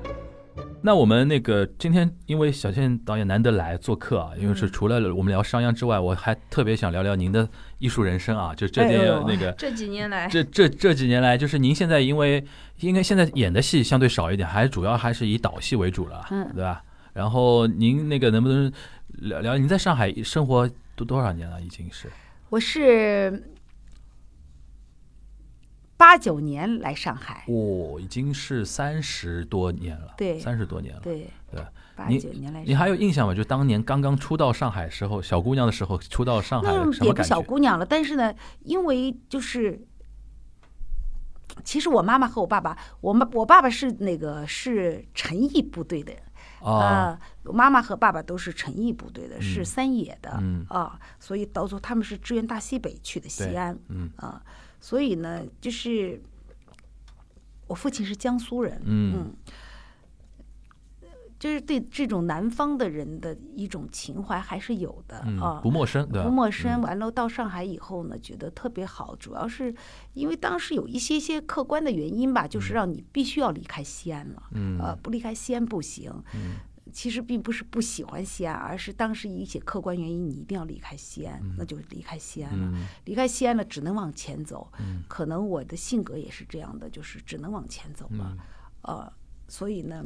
[0.83, 7.49] 那我们那个今天因为小倩导演难得来做客啊，因为是除了我们聊商鞅之外，我还特别想聊聊您的
[7.79, 9.51] 艺术人生啊，就这点哎呦那个。
[9.59, 12.45] 这几年来，这这这几年来，就是您现在因为
[12.81, 16.83] 应该现在演的戏相对少一点，还主要还是以导戏为主了，嗯对吧？
[17.13, 18.73] 然后您那个能不能
[19.09, 21.61] 聊聊您在上海生活多多少年了？
[21.61, 22.09] 已经是
[22.49, 23.43] 我是
[25.99, 31.01] 八九年来上海，哦，已经是三十多年了，对三十多年了。
[31.03, 31.61] 对对，
[31.97, 32.63] 八九年来。
[32.65, 33.35] 你还有印象吗？
[33.35, 37.29] 就当年刚刚出到上海时候，小姑娘的时候，出到上海那什么也不感觉？
[37.29, 39.85] 小姑娘了，但是呢，因为就是，
[41.65, 46.13] 其实我妈妈和我爸爸，我们我爸爸是那个是陈毅部队的。
[46.61, 49.43] 啊，啊，我妈妈和爸爸都是陈毅部队的，嗯。
[49.43, 50.37] 是三野的。
[50.41, 50.65] 嗯。
[50.69, 53.77] 啊，所以到时候他们是支援大西北去的西安。
[53.89, 54.11] 嗯。
[54.17, 54.43] 啊，
[54.81, 56.21] 所以呢，就是
[57.67, 66.23] 我父亲是江苏人，嗯嗯，就是对这种南方的人的一种情怀还是有的嗯啊，，不陌生，对？
[66.23, 66.81] 不陌生。
[66.81, 69.75] 嗯完了到上海以后呢，觉得特别好，主要是
[70.15, 76.13] 因为当时有一些些客观的原因吧，就是让你必须要离开西安了，嗯呃，不离开西安不行。
[76.99, 82.69] 嗯其实并不是不喜欢西安，而是当时一些客观原因，你一定要离开西安，那就离开西安了。
[82.73, 84.69] 嗯离开西安了，只能往前走。
[84.81, 88.33] 嗯可能我的性格也是这样的，就是只能往前走嘛。
[88.33, 88.39] 嗯。
[88.83, 89.13] 呃，
[89.47, 90.05] 所以呢，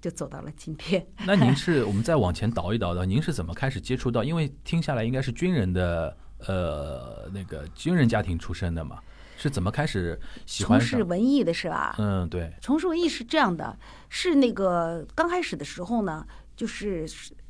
[0.00, 1.04] 就走到了今天。
[1.26, 4.22] 那您是 我们再往前倒一倒的，您是怎么开始接触到？
[4.22, 6.16] 因为听下来应该是军人的
[6.46, 9.00] 呃那个军人家庭出身的嘛，
[9.38, 11.02] 是怎么开始喜欢从事？
[11.04, 11.94] 文艺的是吧？
[11.98, 13.78] 嗯，对，从事文艺是这样的，
[14.08, 16.26] 是那个刚开始的时候呢，
[16.56, 17.06] 就是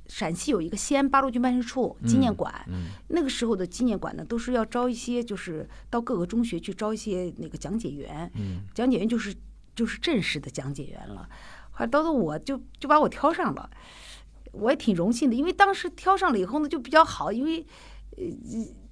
[0.07, 9.35] 陕西有一个西安八路军办事处纪念馆，嗯那个时候的纪念馆呢，都是要招一些，就是到各个中学去招一些那个讲解员，嗯讲解员就是
[9.75, 11.29] 就是正式的讲解员了。
[11.71, 13.71] 后来到了我就就把我挑上了，
[14.53, 17.65] 我也挺荣幸的，因为当时挑上了以后呢就比较好，因为
[18.17, 18.25] 呃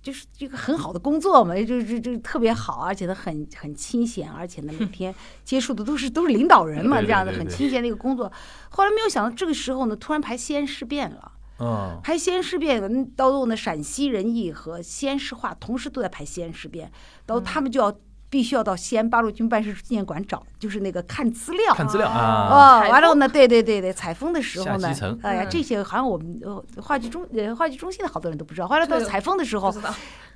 [0.07, 5.13] 就是这个很好的工作嘛，就就就特别好，而且呢很很清闲，而且呢每天
[5.45, 8.31] 接触的都是都是领导人嘛，这样的很清闲的一个工作。
[8.69, 11.33] 后来没有想到这个时候呢，突然排西安事变了。
[11.59, 16.93] 嗯排西安事变，嗯到后呢，陕西人艺和西安市话同时都在排西安事变，
[17.25, 17.91] 到后他们就要
[18.29, 21.75] 必须要到西安八路军办事处纪念馆找，就是那个看资料。
[21.75, 28.69] 看资料啊，哦，完了呢，对对对对，采风的时候呢哎呀，嗯这些好像我们呃话剧中呃话剧中心的好多人都不知道。
[28.69, 29.75] 后来到采风的时候。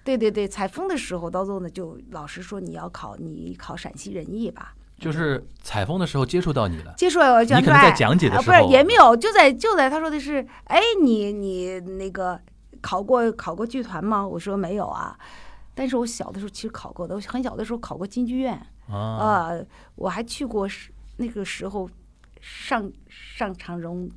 [0.03, 6.95] 对对对，采风的时候，到时候呢，就老师说你要考你考陕西人艺吧，就是采风的时候接触到你了。
[6.97, 12.41] 接触了讲你可能在讲解的时候不是也没有，就在就在他说的是，哎，你你那个
[12.81, 14.27] 考过考过剧团吗？
[14.27, 15.15] 我说没有啊，
[15.75, 18.55] 但是我小的时候其实考过的，我很小的时候考过京剧院
[18.89, 19.51] 啊，啊、
[19.95, 21.89] 我还去过是那个时候
[22.41, 24.09] 上上长荣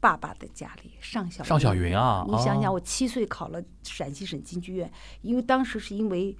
[0.00, 4.90] 爸爸的家里，上小尚小云啊，你想想，哦我七岁考了陕西省京剧院，
[5.22, 6.36] 因为当时是因为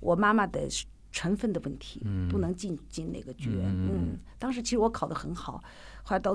[0.00, 0.68] 我妈妈的
[1.12, 2.28] 成分的问题，嗯。
[2.28, 3.64] 不能进进那个剧院。
[3.66, 5.62] 嗯当时其实我考得很好，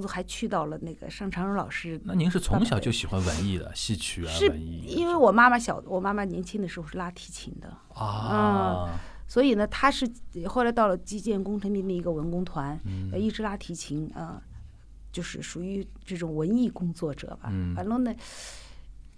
[0.07, 1.99] 还去到了那个尚长荣老师。
[2.03, 8.89] 那您是从小就喜欢文艺的，戏曲啊，是文艺，因为我妈妈小，我妈妈年轻的时候是拉提琴的，啊，
[9.27, 10.09] 所以呢，她是
[10.47, 12.79] 后来到了基建工程兵的一个文工团，
[13.13, 14.41] 一直拉提琴啊、
[15.11, 17.49] 就是属于这种文艺工作者吧。
[17.51, 18.13] 嗯反正呢，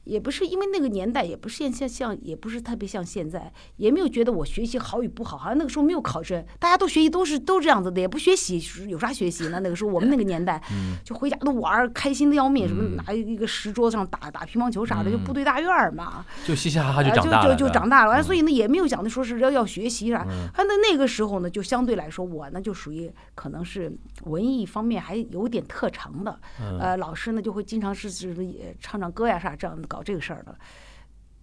[0.07, 9.59] 也不是因为那个年代，也不是现像像，也不是特别像现在，也没有觉得我学习好与不好，好像那个时候没有考证，大家都学习都是都这样子的，也不学习，有啥学习呢？
[9.59, 16.25] 那个时候我们那个年代，嗯就回家都玩儿，开心的要命，什么拿一个石桌上打打乒乓球啥的，就部队大院嘛。
[16.45, 20.25] 就嘻嘻哈哈啊就长大了，就就长大了，所以呢也没有讲的说是要要学习啥。
[20.53, 23.91] 反正那那个时候呢，就相对来说，我呢就属于可能是
[24.23, 28.33] 文艺方面还有点特长的，嗯呃，老师呢就会经常是是
[28.79, 30.55] 唱唱歌呀啥这样搞这个事儿的。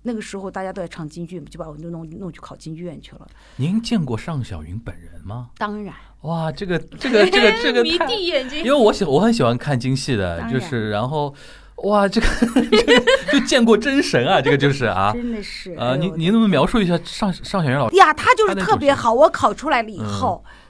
[0.07, 3.27] 那个时候大家都在唱京剧嘛，就把我就弄弄去考京剧院去了。
[3.57, 5.49] 您见过尚小云本人吗？
[5.57, 8.67] 当然，哇，这个这个这个这个 迷弟眼睛因。
[8.67, 11.35] 为我喜我很喜欢看京戏的，就是然后
[11.77, 12.27] 哇，这个
[12.71, 13.03] 这个
[13.33, 17.97] 就见过真神啊，这个就是啊真的是啊，您您能不能描述一下尚尚小云老师？
[17.97, 19.11] 呀，他就是特别好。
[19.11, 20.07] 我考出来了以嗯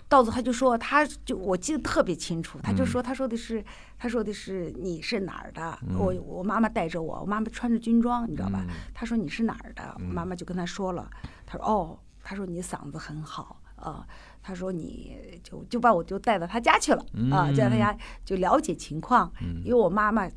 [0.05, 3.65] 后，到子他就说，他就我记得特别清楚，他就嗯说，他说的是，
[3.99, 5.79] 他说的是你是哪儿的？
[5.89, 8.65] 嗯我我妈妈带着我，我妈妈穿着军装，你知道吧？
[8.69, 9.95] 嗯他说你是哪儿的？
[9.99, 11.11] 我妈妈就跟他说了，
[11.47, 14.07] 他说哦，他说你嗓子很好啊。
[14.47, 17.03] 他说你就就把我就带到他家去了
[17.33, 17.97] 啊，就在他家
[18.27, 19.33] 就了解情况，
[19.65, 20.29] 因为我妈妈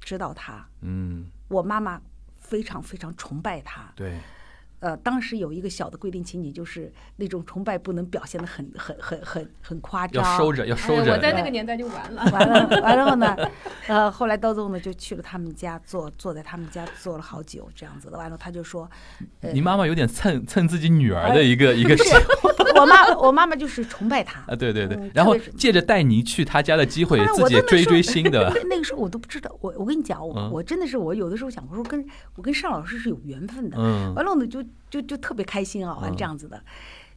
[0.00, 1.98] 知道他，嗯，我妈妈
[2.36, 4.20] 非常非常崇拜他，对，
[4.80, 11.12] 呃，当时有一个小的规定情景，就是那种崇拜不能表现的很很很很很夸张，要收着，要收着。
[11.12, 12.24] 哎我在那个年代就完了。
[12.32, 13.36] 完了完了后呢，
[13.88, 18.16] 呃，后来到最后呢，就去了他们家坐坐在他们家坐了好久这样子的。
[18.18, 18.88] 完了，他就说，
[19.40, 22.04] 呃您妈妈有点蹭蹭自己女儿的一个 一个事
[22.78, 24.40] 我妈我妈妈就是崇拜他。
[24.42, 28.52] 啊，对对对嗯，然后借着带你去他家的机会，自己追追星的。
[28.54, 32.04] 那那个时候我都不知道，我我跟你讲，我、嗯我真的是我有的时候想，我说跟
[32.36, 33.76] 我跟尚老师是有缘分的。
[33.78, 36.62] 嗯完了呢，就就就特别开心啊，这样子的，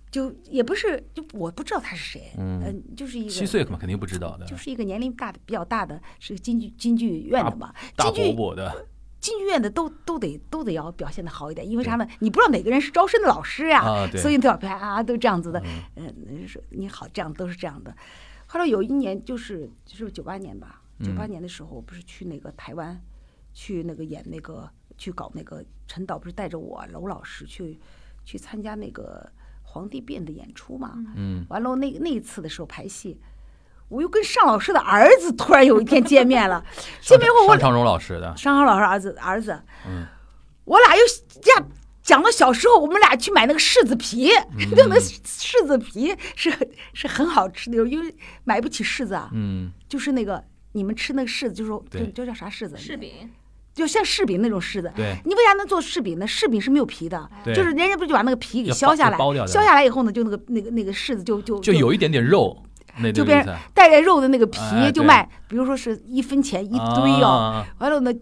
[0.10, 8.88] 就也不是就我不知道他是谁，嗯就是一个七岁嘛，肯定不知道的，就是一个年龄大的比较大的，是个京剧京剧院的嘛，大京剧伯伯的。
[9.22, 12.08] 京剧院的都都得都得要表现的好一点，因为啥呢？
[12.22, 15.62] 你不知道哪个人是招生的老师呀，所以都要拍啊都这样子的，
[15.95, 17.95] 嗯嗯，说你好，这样都是这样的。
[18.47, 22.99] 后来有一年就是就是九八年吧，九八嗯年的时候，我不是去那个台湾，
[23.54, 24.68] 去那个演那个
[25.02, 27.80] 去搞那个陈导不是带着我娄老师去
[28.24, 29.28] 去参加那个
[29.64, 33.20] 皇帝变的演出嘛，嗯，完了那那一次的时候排戏，
[33.89, 36.64] 我又跟尚老师的儿子突然有一天见面了，
[37.02, 40.06] 见面后我尚长荣老师的，尚好老师儿子儿子，嗯。
[40.66, 41.02] 我俩又
[41.41, 41.68] 这样
[42.04, 44.30] 讲到小时候，我们俩去买那个柿子皮，
[44.78, 46.56] 那个柿子皮是
[46.93, 49.72] 是很好吃的，因为买不起柿子啊，嗯。
[49.89, 50.41] 就是那个
[50.74, 52.78] 你们吃那个柿子，就说就对就叫啥柿子？
[52.78, 53.30] 柿饼，
[53.82, 54.91] 就像柿饼那种柿子。
[54.95, 56.27] 对你为啥能做柿饼呢？
[56.27, 59.17] 柿饼是没有皮的，就是人家不就把那个皮给削下来
[59.47, 62.55] 削下来以后呢，就那个那个那个柿子就就就有一点点肉，
[63.11, 64.59] 就变带着肉的那个皮
[64.93, 68.13] 就卖，比如说是一分钱一堆哦，啊完了呢，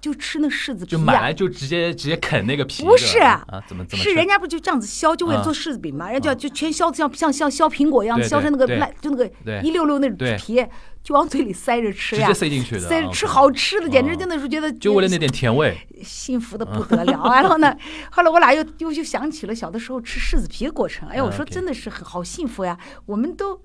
[0.00, 3.42] 就吃那柿子皮就买、来就直接直接啃那个皮，不是啊？
[3.68, 9.26] 怎么怎么是人家不就这样子削，就为了啊做柿子饼嘛，人家就就全削像像像削苹果一样，对削成那个烂，就那个
[9.62, 10.64] 一溜溜那种皮，
[11.02, 12.28] 就往嘴里塞着吃呀。
[12.28, 17.22] 直接，塞进去的，塞着吃好吃的，简直啊真的是觉得就为了那点甜味，幸福的不得了。
[17.24, 17.76] 完了呢，
[18.10, 21.08] 后来我俩又又又想起了小的时候吃柿子皮的过程。
[21.08, 23.60] 哎呀，我说真的是很好幸福呀，我们都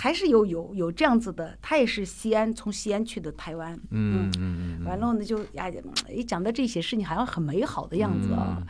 [0.00, 1.58] 还是有有有这样子的。
[1.60, 3.74] 他也是西安，从西安去的台湾。
[3.90, 5.68] 嗯嗯嗯嗯，完了呢，就呀，
[6.08, 8.56] 一讲到这些事情，好像很美好的样子啊。
[8.60, 8.66] 嗯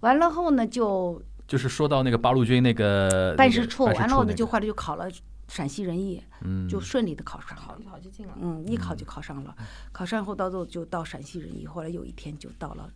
[0.00, 5.08] 完了后呢，就就是说到那个八路军那个办事处，那个完了我呢，就后来就考了
[5.48, 7.62] 陕西人艺，嗯就顺利的考上了。
[7.62, 8.36] 好就好就进了。
[8.38, 9.56] 嗯，一考就考上了，
[9.92, 12.92] 考上后到最后就到陕西人艺，后来有一天就到了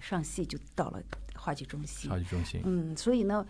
[0.00, 1.02] 上戏，就到了
[1.34, 3.44] 话剧中心，话剧中心，嗯，所以呢，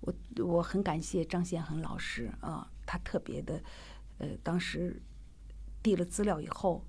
[0.00, 3.60] 我我很感谢张宪恒老师啊，他特别的，
[4.18, 5.00] 呃，当时
[5.82, 6.84] 递了资料以后，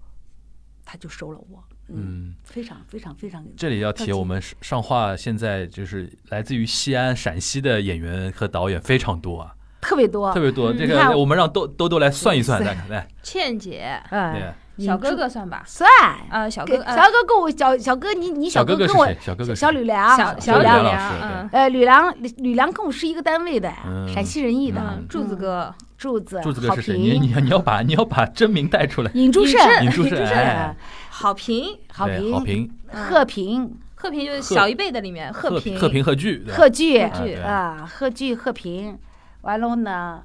[0.86, 2.36] 他就收了我，嗯，嗯。
[2.44, 10.72] 非常非常非常这里要提，我们上画现在就是来自于西安、陕西的演员和导演非常多啊，特别多，特别多。
[10.72, 15.64] 嗯这个我们让豆豆豆来算一算，是来来，倩姐，哎，小哥哥算吧？
[15.66, 15.90] 算。
[16.30, 19.08] 啊，小给哥，呃小哥跟我小小哥，你你小哥跟我？
[19.20, 26.98] 小哥哥小吕梁，小小吕梁，老师对嗯呃，吕梁吕吕梁跟我是一个单位的，嗯陕西人艺的嗯，柱子哥，柱子，柱子哥是谁？
[26.98, 29.12] 你你平，你要把你要把真名带出来。
[29.14, 30.76] 尹柱胜，尹柱胜胜哎
[31.10, 38.98] 郝平，郝对郝平，平、贺平，贺平就是小一辈的里面贺平，贺平、贺剧，贺剧啊对啊，贺剧贺平，
[39.42, 40.22] 完了呢，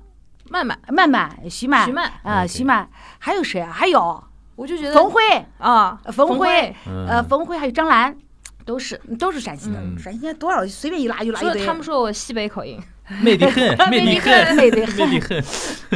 [0.50, 2.86] 曼曼，曼曼，徐曼，徐曼啊徐曼，
[3.18, 3.72] 还有谁啊？
[3.72, 4.22] 还有
[4.62, 5.20] 我就觉得冯辉，
[5.58, 7.04] 啊，冯辉，嗯。
[7.08, 8.16] 呃，冯辉还有张兰，
[8.64, 8.96] 都是。
[9.18, 12.80] 都是陕西的嗯，陕西多少随便一拉就拉一堆，说他们说我西北口音，
[13.20, 15.44] 媚得很，媚得很，美得媚很。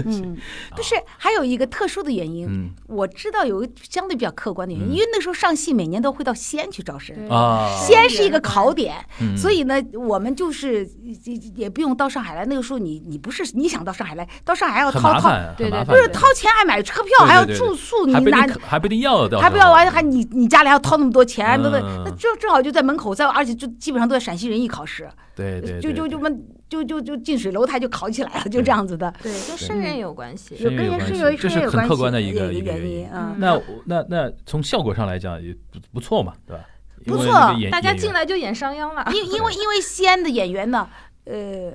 [0.04, 0.36] 嗯，
[0.74, 10.86] 不是，还有一个特殊的原因，嗯我知道有一个相对比较客观的原因，嗯因为那时候上戏每年都会到西安去招生，对啊，西安是一个考点，嗯所以呢，我们就是
[11.24, 12.44] 也也不用到上海来。
[12.44, 29.12] 那个时候你你不是你想到上海来，到上海还要掏掏，对对不是掏钱还买车票，还要住宿，你哪还不一定要到，还不要完，还你你家里还要掏那么多钱，那正正好就在门口，在而且就基本上都在陕西人艺考试，对对，就就就们就就就近水楼台就考起来了，就这样子的。
[29.22, 30.56] 对，跟生人有关系。
[30.56, 33.34] 是有跟有关系人生有这是很是有关系客观的一一个个一个原原因啊。
[33.38, 36.64] 那那那从效果上来讲也不不错嘛，对吧？
[37.04, 37.32] 不错
[37.70, 40.88] 大家进来就演商鞅了，因因为因为西安的演员呢，
[41.24, 41.70] 呃，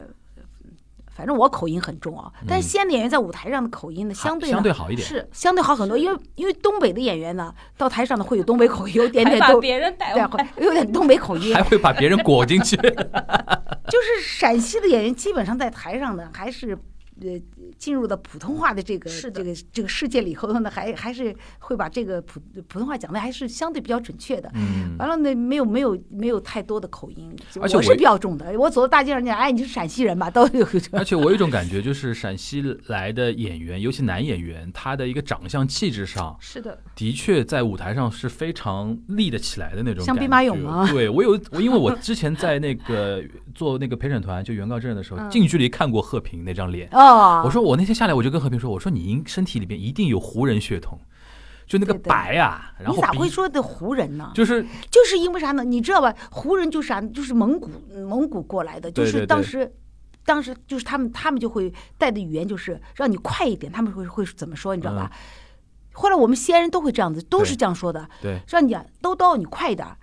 [1.22, 10.48] 反正我口音很重啊，但是西安的演员在舞台上的口音呢，相对呢相对好一点，是相对好很多，因为因为东北的演员呢，到台上呢会有东北口音，有点点东，把别人带对，坏。
[10.58, 11.62] 有点东北口音 还。
[11.62, 12.76] 会把别人裹进去。
[13.88, 16.76] 就是陕西的演员基本上在台上呢，还是
[17.22, 17.30] 呃
[17.82, 24.52] 进入到普通话的这个是的这个这个世界里头呢，还还是会把这个普普通话讲的还是相对比较准确的。
[24.54, 28.56] 嗯，完了呢，没有没有没有太多的口音，而且我我是比较重的。
[28.60, 30.30] 我走到大街上讲，哎，你是陕西人吧？
[30.30, 30.68] 都有。
[30.92, 40.06] 而且我有一种感觉，就是陕西来的演员，尤其男演员，他的一个长相气质上，是的，的确在舞台上是非常立得起来的那种。
[40.06, 43.24] 像兵马俑吗对我有我，因为我之前在那个
[43.56, 46.88] 做那个陪审团，就原告证人的时候，嗯近距离看过贺平那张脸。
[46.92, 51.00] 哦，我说我那天下来，我就跟和平说，我说你身体里边一定有胡人血统，
[51.68, 54.32] 就那个对对白啊，然你咋会说的胡人呢？
[54.34, 55.64] 就是就是因为啥呢？
[55.64, 56.14] 你知道吧？
[56.32, 57.02] 胡人就是啥？
[57.02, 57.70] 就是蒙古
[58.08, 59.74] 蒙古过来的，就是当时。
[60.24, 65.12] 当时就是他们，他们就会带的语言就是让你快一点，他们会会怎么说，你知道吧？
[65.94, 69.98] 后来我们西安人都会这样子，都是这样说的，对让你兜兜，你快一点儿，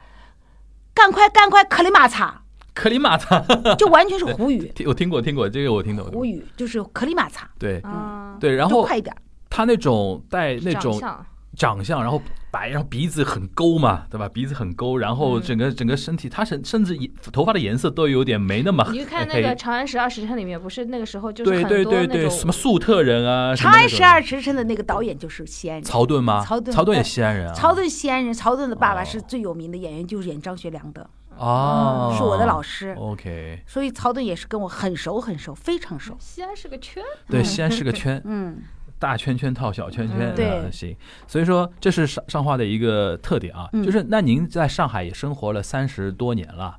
[0.93, 2.43] 干快干快，克里马擦，
[2.79, 3.41] 克里马擦，
[3.77, 6.07] 就完全是胡语，听我听过听过这个我听懂。
[6.13, 9.13] 胡语就是克里马擦，对啊，对，然后快一点。
[9.51, 11.27] 他那种带那种长相
[11.57, 12.23] 长相，然后
[12.53, 14.29] 白，然后鼻子很勾嘛，对吧？
[14.29, 16.97] 鼻子很勾，然后嗯整个整个身体，他甚甚至
[17.33, 18.93] 头发的颜色都有点没那么黑。
[18.93, 26.45] 你就看那个《长安十二时辰》里面，不是那个时候就是对很对对对，多那种什么粟特人啊，长安十二时辰的那个导演就是西安人，曹盾吗？
[26.47, 27.55] 曹盾曹盾也西安人啊。
[27.55, 31.09] 曹盾西安人，曹盾的爸爸哦是最有名的演员，就是演张学良的，
[31.39, 32.95] 哦，是我的老师。
[32.99, 36.17] OK，所以曹盾也是跟我很熟很熟，非常熟。
[36.19, 38.61] 西安是个圈，对，西安是个圈，嗯，
[38.99, 40.97] 大圈圈套小圈圈，嗯对啊行。
[41.27, 46.79] 所以说这是上上画的一个特点啊，嗯就是那您在上海也生活了三十多年了，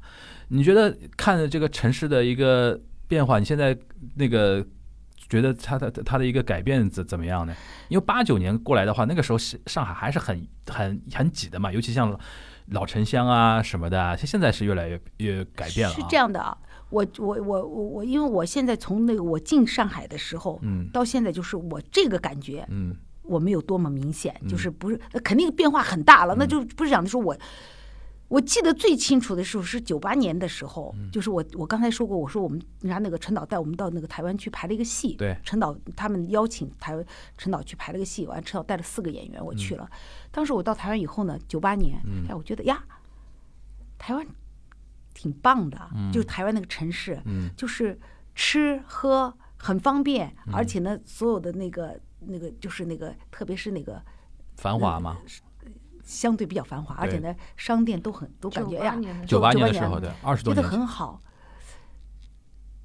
[0.50, 3.78] 你觉得看这个城市的一个变化，你现在
[4.16, 4.66] 那个
[5.30, 7.56] 觉得他的他的一个改变怎怎么样呢？
[7.88, 12.20] 因为八九年过来的话，那个时候是上海还是很很很挤的嘛，尤其像
[12.72, 15.96] 老城乡啊什么的啊，现在是越来越越改变了、啊。
[15.96, 16.58] 是这样的啊，
[16.90, 27.38] 我我我我我，因为我现在从那个我进上海的时候，嗯到现在就是我这个感觉，嗯我没有多么明显，就是不是肯定变化很大了，那就不是讲的说我。
[28.30, 35.36] 我记得最清楚的时候是九八年的时候，就是我我刚才说过，我说我们人家那个陈导带我们到那个台湾去排了一个戏，对。
[35.44, 37.04] 陈导他们邀请台湾
[37.38, 39.90] 陈导去排了个戏，完陈导带了四个演员，我去了。
[40.32, 42.00] 当时我到台湾以后呢，九八年，
[42.30, 42.84] 哎，我觉得呀，
[43.98, 44.26] 台湾
[45.16, 47.50] 挺棒的，就是台湾那个城市，嗯。
[47.58, 48.00] 就是
[48.36, 54.00] 吃喝很方便，而且呢，所有的那个那个就是那个，特别是那个
[54.56, 55.18] 繁华嘛，
[56.10, 61.22] 相对比较繁华，而且呢，商店都很都感觉哎呀，九八年年的时候，对，二十多觉得很好。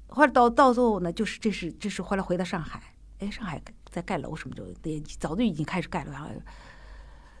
[0.07, 3.59] 后来到到最后呢，就是这是这是后来回到上海，哎，上海
[3.89, 6.11] 在盖楼什么就，也早就已经开始盖了。
[6.11, 6.29] 然后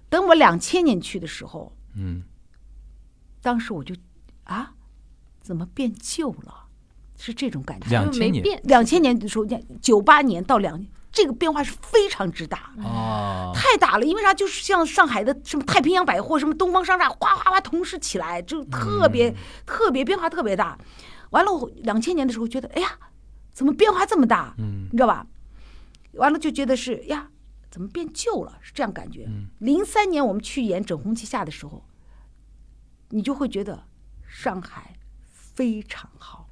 [0.09, 2.23] 等我两千年去的时候，嗯
[3.41, 3.95] 当时我就
[4.45, 4.73] 啊，
[5.39, 6.63] 怎么变旧了？
[7.17, 7.89] 是这种感觉。
[7.89, 9.45] 两千年两千年的时候，
[9.81, 10.85] 九八年到两，
[11.15, 12.73] 这个变化是非常之大。
[12.83, 14.33] 啊，太大了，因为啥？
[14.33, 19.33] 就是像上海的什么太平洋百货、什么东方商厦，哗哗哗同时起来，就特别、
[19.65, 20.77] 特别变化特别大。
[21.29, 22.99] 完了，我两千年的时候觉得，哎呀，
[23.53, 24.53] 怎么变化这么大？
[24.57, 25.25] 嗯你知道吧？
[26.13, 27.29] 完了就觉得是呀，
[27.71, 28.57] 怎么变旧了？
[28.61, 29.27] 是这样感觉。
[29.59, 31.85] 零三年我们去演《整红旗下》的时候，
[33.09, 33.85] 你就会觉得
[34.27, 36.49] 上海非常好。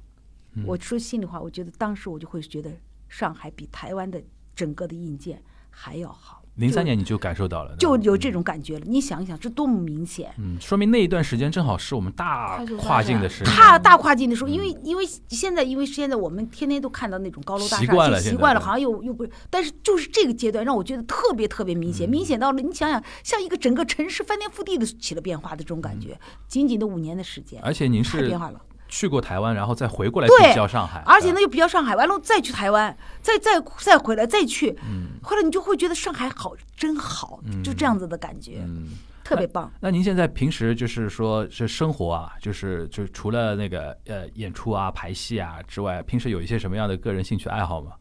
[0.66, 2.70] 我说心里话，我觉得当时我就会觉得
[3.08, 4.22] 上海比台湾的
[4.54, 6.40] 整个的硬件还要好。
[6.56, 8.84] 零三年你就感受到了，就有这种感觉了。
[8.86, 10.32] 你想一想，这多么明显！
[10.38, 28.60] 嗯，说明那一段时间正好是我们大跨境的时间，大大跨境的时候，因为因为现在因为现在我们天天都看到那种高楼大厦，习惯了习惯了，好像又又不是，但是就是这个阶段让我觉得特别特别明嗯显，明显到了你想想，像一个整个城市翻天覆地的起了变化的这种感觉，仅仅的五年的时间，嗯而且您是变化了。
[28.94, 38.90] 去过台湾，然后再回过来对比较上海，嗯而且呢，又比较上海，完了再去台湾，再再再回来再去，嗯后来你就会觉得上海好，真好，就这样子的感觉，嗯。
[39.24, 39.72] 特别棒。
[39.80, 47.92] 那您现在平时就是说是生活啊，就是就除了那个呃演出啊、排戏啊之外，平时有一些什么样的个人兴趣爱好吗？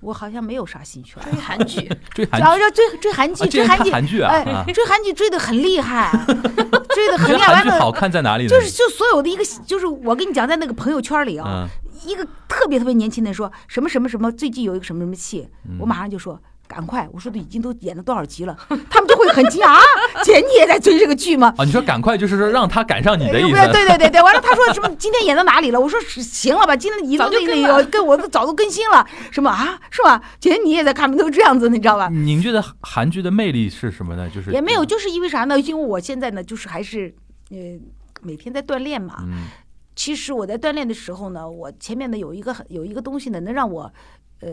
[0.00, 6.10] 我好像没有啥兴趣爱好追韩剧，追韩剧然后要追追韩剧，追韩剧，韩剧啊追韩剧追的很厉害，
[6.94, 7.52] 追得很厉害。
[7.52, 8.48] 完了，韩剧好看在哪里呢？
[8.48, 11.68] 就是就所有的一个，就是我跟你讲，在那个朋友圈里啊，嗯
[12.06, 16.40] 一个特别特别年轻的说什么什么什么，最近有一个什么什么戏，嗯我马上就说。
[16.70, 17.08] 赶快！
[17.12, 18.56] 我说的已经都演了多少集了，
[18.88, 19.80] 他们就会很惊讶啊！
[20.22, 21.52] 姐，你也在追这个剧吗？
[21.58, 25.80] 啊，你说赶快就是说让他赶上你的意思，对对对对对，完了他说什么今天演到哪里了？
[25.80, 30.22] 我说行了吧，今天已经早就那个更了跟我都早都更新了，什么啊是吧？
[30.38, 32.08] 姐你也在看，都这样子，你知道吧？
[32.08, 34.30] 您觉得韩剧的魅力是什么呢？
[34.32, 35.58] 就是也没有，就是因为啥呢？
[35.58, 37.12] 因为我现在呢，就是还是
[37.50, 37.56] 呃
[38.22, 39.24] 每天在锻炼嘛。
[39.26, 39.48] 嗯
[39.96, 43.92] 其实我在锻炼的时候呢，我前面呢有一个有一个东西呢，能让我
[44.40, 44.48] 呃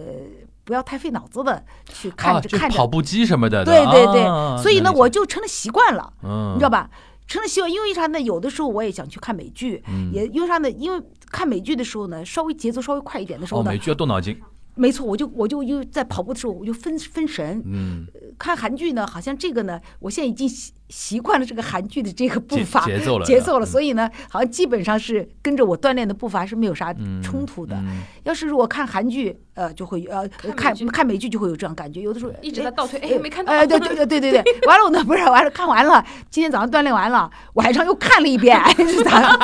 [0.67, 1.63] 不要太费脑子的
[1.93, 2.75] 去看啊，着、看着。
[2.75, 6.89] 跑步机什么的，对对对，啊所以呢，我就成了习惯了，嗯，你知道吧？
[7.25, 8.19] 成了习惯，因为啥呢？
[8.19, 10.69] 有的时候我也想去看美剧，嗯也因为啥呢？
[10.69, 11.01] 因为
[11.31, 14.37] 看美剧的时候呢，稍微节奏稍微快一点的时候哦，呢，美剧要动脑筋，
[14.75, 18.05] 没错，我就我就因为在跑步的时候我就分分神，嗯，
[18.37, 27.75] 看韩剧呢，好像这个呢，我现在已经习习惯了这个韩剧的这个步伐节奏了，节奏了，嗯所以呢，好像基本上是跟着我锻炼的步伐是没有啥嗯冲突的。
[27.75, 39.37] 嗯要是如果看韩剧，呃，就会呃看看美剧看美剧就会有这样感觉，有的时候一直在倒退，哎哎，没看到，哎，对对对对对对， 完了呢，不是完了，看完了，今天早上锻炼完了，晚上又看了一遍， 是咋？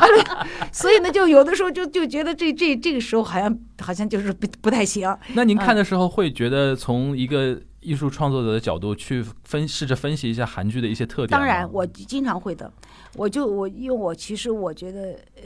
[0.72, 5.14] 所以呢，就有的时候就就觉得这这这个时候好像好像就是不不太行。
[5.34, 11.30] 那您看的时候会觉得从一个艺术创作者的角度去分试着分析一下韩剧的一些特点？
[11.30, 12.72] 当然，我经常会的。
[13.14, 15.42] 我就我因为我其实我觉得呃，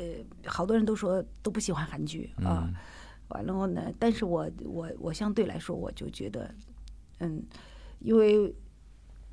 [0.46, 2.66] 好多人都说都不喜欢韩剧啊。
[2.68, 2.74] 嗯
[3.28, 6.54] 完了后呢，但是我我我相对来说，我就觉得，
[7.20, 7.42] 嗯，
[7.98, 8.54] 因为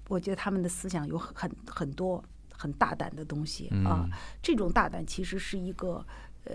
[0.07, 2.23] 我觉得他们的思想有很很很多
[2.53, 4.07] 很大胆的东西啊。
[4.07, 4.09] 嗯
[4.41, 6.03] 这种大胆其实是一个
[6.45, 6.53] 呃，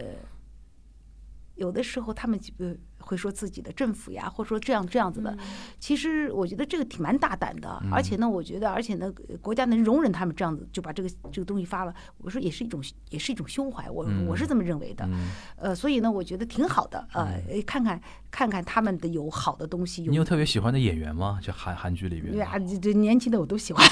[1.57, 2.75] 有的时候他们呃
[3.07, 5.37] 会说自己的政府呀，或者说这样这样子的。
[5.79, 15.07] 其实我觉得这个挺蛮大胆的，而且呢，我觉得而且呢，呃国家能容忍他们这样子就把这个这个东西发了，我说也是一种也是一种胸怀，我我是这么认为的。
[15.07, 18.01] 嗯呃，所以呢，我觉得挺好的，呃，看看
[18.31, 21.39] 看看他们的有好的东西，你有特别喜欢的演员吗？
[21.41, 23.87] 就韩韩剧里边对啊，这这年轻的我都喜欢。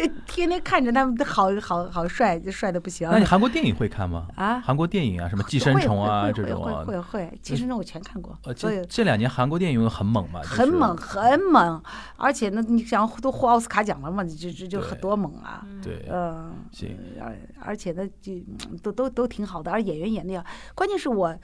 [0.26, 3.08] 天天看着他们都好好好帅，就帅的不行。
[3.10, 4.26] 那你韩国电影会看吗？
[4.36, 6.84] 啊，韩国电影啊，什么寄生虫啊会这种啊？
[6.84, 11.82] 会，会会会，寄生虫我全看过，呃，所以这这两年韩国电影很猛嘛，就是很猛，很猛，
[12.16, 15.66] 而且呢，你想都获奥斯卡奖了嘛，就就就很多猛啊。
[15.82, 21.34] 对，嗯，行，而而且呢，就嗯都都都挺好的，而演员演的呀，关键是我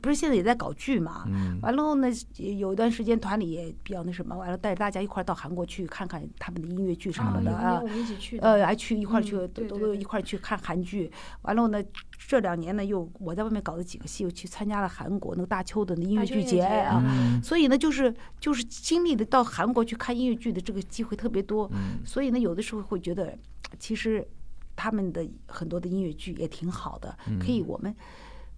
[0.00, 1.58] 不是现在也在搞剧嘛，嗯。
[1.62, 11.10] 完了后呢，有一段时间团里也比较那什么，完了带着大家一块儿到韩国去看看他们的音乐剧什么的啊有我，们一起去，呃，还去一块儿去，嗯都都一块儿去看韩剧。
[11.42, 11.82] 完了后呢，
[12.26, 17.02] 这两年呢，又我在外面搞了几个戏，又去参加了韩国那个大邱的那音乐剧节啊。
[17.04, 17.42] 嗯。
[17.42, 21.70] 所以呢，就是就是经历的到韩国去看音乐剧的这个机会特别多。
[21.74, 21.98] 嗯。
[22.04, 23.36] 所以呢，有的时候会觉得，
[23.78, 24.26] 其实
[24.74, 27.94] 他们的很多的音乐剧也挺好的，可以我们，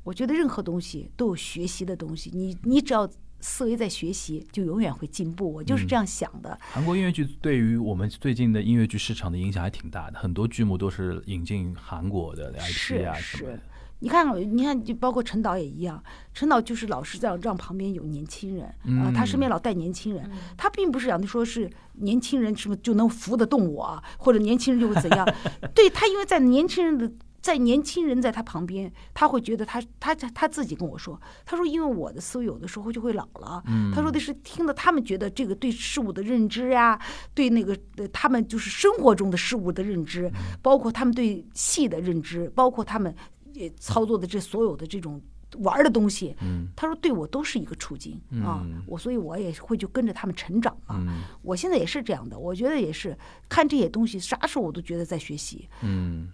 [0.04, 3.08] 我觉得任何东西都有学习的东西，你你只要
[3.40, 5.52] 思维在学习，就永远会进步。
[5.52, 6.56] 我就是这样想的。
[6.60, 13.60] 韩国音乐剧对于我们最近的音乐剧市场的影响还挺大的，很多剧目都是引进韩国的 IP 是啊什么是的。，
[14.00, 16.02] 你看，你看，就包括陈导也一样，
[16.34, 18.66] 陈导就是老是让让旁边有年轻人
[18.98, 25.26] 啊、他身边老带年轻人，他并不是讲的说是年轻人什么就能扶得动我啊，或者年轻人就会怎样，
[25.74, 27.10] 对他，因为在年轻人的。
[27.44, 33.62] 在年轻人在他旁边，他会觉得他他他自己跟我说，他说因为我的思维有的时候就会老了，
[33.94, 36.98] 他说的是听到他们觉得这个对事物的认知呀、
[37.34, 40.32] 对那个呃他们就是生活中的事物的认知，
[40.62, 43.14] 包括他们对戏的认知，包括他们
[43.52, 45.20] 也操作的这所有的这种
[45.58, 46.68] 玩的东西，嗯。
[46.74, 50.96] 他说对我都是一个处境啊嗯，我所以我也会就跟着他们成长嘛。
[50.98, 51.24] 嗯。
[51.42, 53.14] 我现在也是这样的，我觉得也是
[53.50, 56.30] 看这些东西，啥时候我都觉得在学习，嗯，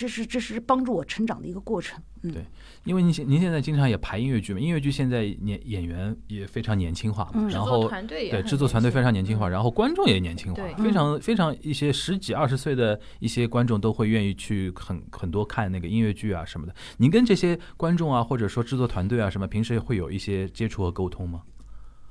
[0.00, 2.02] 这是这是帮助我成长的一个过程。
[2.22, 2.42] 嗯，对
[2.84, 16.74] 因为您现您现在经常也排音乐剧嘛，音乐剧现在年演员也非常年轻化嘛，嗯然制作后团队也对制作团队非常年轻化，嗯然后观众也年轻化，对非常非常一些十几二十岁的一些观众都会愿意去很很多看那个音乐剧啊什么的。
[16.96, 21.42] 您跟这些观众啊，或者说制作团队啊什么，平时会有一些接触和沟通吗？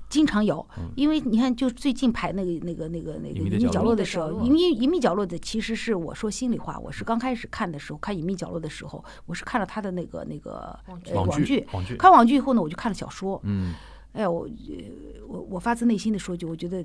[0.09, 13.39] 经常有，因为你看，就最近排那个那个那个那个隐秘角落的时候，隐秘角落隐秘角落的其实是我说心里话，我是刚开始看的时候，看隐秘角落的时候，我是看了他的那个那个呃网网剧，网剧，看网剧以后呢，我就看了小说。
[13.43, 13.73] 嗯
[14.11, 16.83] 哎呀，我呃我我发自内心的说句，我觉得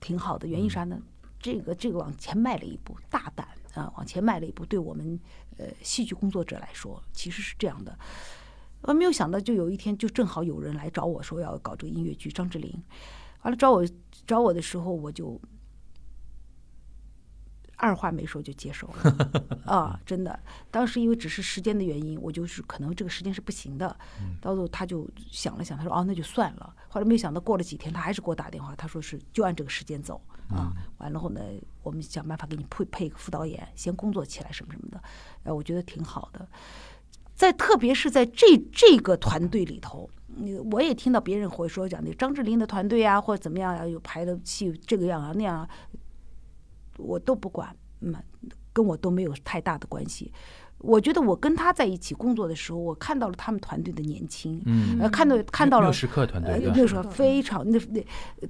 [0.00, 0.46] 挺好的。
[0.46, 0.98] 原因啥呢？
[1.40, 5.18] 这个这个往前迈了一步，大胆啊，往前迈了一步，对我们
[5.56, 7.98] 呃戏剧工作者来说，其实是这样的。
[8.82, 12.82] 我没有想到，就有一天，就正好有人来找我说要搞这个音乐剧，张智霖，
[13.42, 13.84] 完了找我
[14.26, 15.40] 找我的时候，我就
[17.76, 20.38] 二话没说就接受了 啊，真的。
[20.70, 23.96] 当时因为只是时间的原因，我就是可能这个时间是不行的。
[24.40, 26.74] 到时候他就想了想，他说哦那就算了。
[26.88, 30.72] 后来没有想到过了几天，他还是给我打电话，他说是就按这个时间走啊。
[30.98, 31.40] 完了后呢，
[31.82, 35.02] 我们想办法给你配配一个副导演，先工作起来什么什么的。
[35.44, 36.48] 呃，我觉得挺好的。
[37.42, 45.68] 在特别是在这这个团队里头，嗯我也听到别人会说讲那张智霖的团队啊，或者怎么样啊，有排的戏这个样啊那样啊，
[46.98, 48.14] 我都不管，嗯，
[48.72, 50.32] 跟我都没有太大的关系。
[50.78, 58.00] 我觉得我跟他在一起工作的时候，我看到了他们团队的年轻，嗯，呃，看到看到了六十克团队呃，那时候非常那那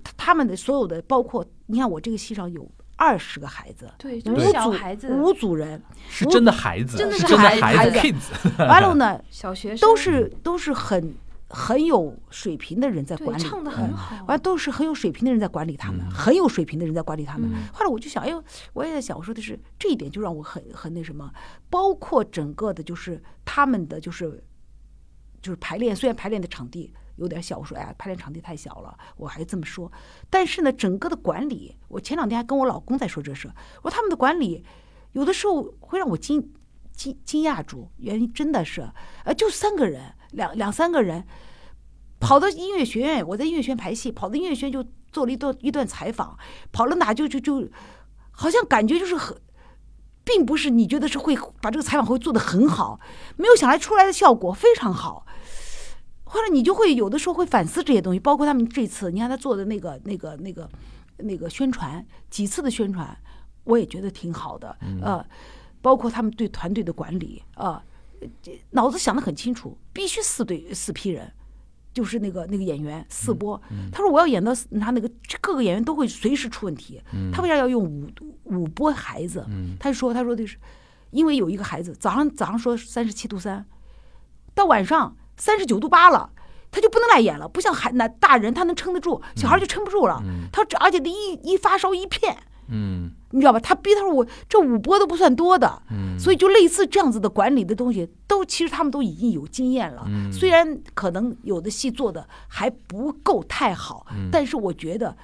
[0.05, 2.71] 他他们的所有的，包括你看我这个戏上有
[3.03, 8.23] 二十个孩子，对，五就是小组孩子，五组人，是真的孩子，真的是是真的孩孩子 kids，
[8.69, 9.81] 完了呢 小学生。
[9.81, 11.13] 都是都是很
[11.49, 16.11] 很有水平的人在管理，唱的很好，完都是很有水平的人在管理他们，嗯。
[16.13, 17.51] 很有水平的人在管理他们。
[17.53, 17.65] 嗯。
[17.73, 18.41] 后来我就想，哎呦，
[18.73, 21.29] 我也在想，我说的是这一点就让我很很那什么，
[21.69, 24.43] 包括整个的就是他们的就是
[25.43, 29.91] 就是排练，虽然排练的场地有点小，我说哎呀，排练场地太小了，我还这么说。
[30.31, 33.51] 但是呢，整个的管理，我前两天还跟我老公在说这事，
[33.83, 34.65] 我说他们的管理
[35.13, 36.53] 有的时候会让我惊
[36.93, 38.91] 惊惊讶住，原因真的是，
[39.25, 41.27] 呃，就三个人，两两三个人。
[42.21, 46.39] 跑到音乐学院，我在音乐学院排戏，跑到音乐学院就做了一段一段采访，
[46.71, 47.69] 跑了哪就就就，
[48.31, 49.37] 好像感觉就是很，
[50.23, 53.01] 并不是你觉得是会把这个采访会做得很好，
[53.37, 55.27] 没有想来出来的效果非常好。
[56.33, 60.67] 后来你就会有的时候会反思这些东西，包括他们这次，你看他做的那个那个那个
[61.19, 63.15] 那个宣传，几次的宣传，
[63.65, 65.23] 我也觉得挺好的，呃，
[65.83, 67.85] 包括他们对团队的管理啊、
[68.41, 71.31] 这脑子想得很清楚，必须四对四批人。
[71.93, 73.61] 就是那个那个演员四波，
[73.93, 75.07] 他说我要演到他那个
[75.43, 76.99] 各个演员都会随时出问题，
[77.31, 78.11] 他为啥要用五
[78.45, 79.47] 五波孩子？
[79.79, 80.57] 他就说他说的是，
[81.11, 83.67] 因为有一个孩子早上早上说三十七度三，
[84.55, 86.31] 到晚上三十九度八了。
[86.75, 90.23] 他就不能来演了，不像孩那大人他能撑得住，小孩就撑不住了。
[90.51, 92.35] 他这而且一一发烧一片，
[92.69, 93.61] 嗯你知道吧？
[93.61, 100.05] 他逼他说我这五波都不算多的，嗯，所以就类似这样子的管理的东西，都其实他们都已经有经验了。
[100.07, 105.15] 嗯虽然可能有的戏做的还不够太好，嗯但是我觉得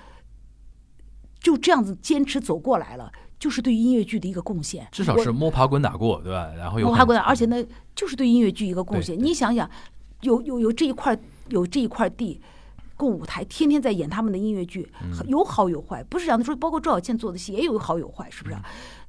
[1.40, 4.86] 就这样子坚持走过来了，就是对音乐剧的一个贡献。
[4.92, 6.50] 至少是摸爬滚打过，对吧？
[6.58, 7.64] 然后有很我还过来，而且呢，
[7.94, 9.18] 就是对音乐剧一个贡献。
[9.18, 9.70] 你想想，
[10.22, 11.18] 有有有这一块
[11.48, 12.40] 有这一块地。
[12.98, 18.56] 供舞台天天在演他们的音乐剧，嗯有好有坏，不是讲的说，包括赵小倩做的戏也有好有坏，是不是？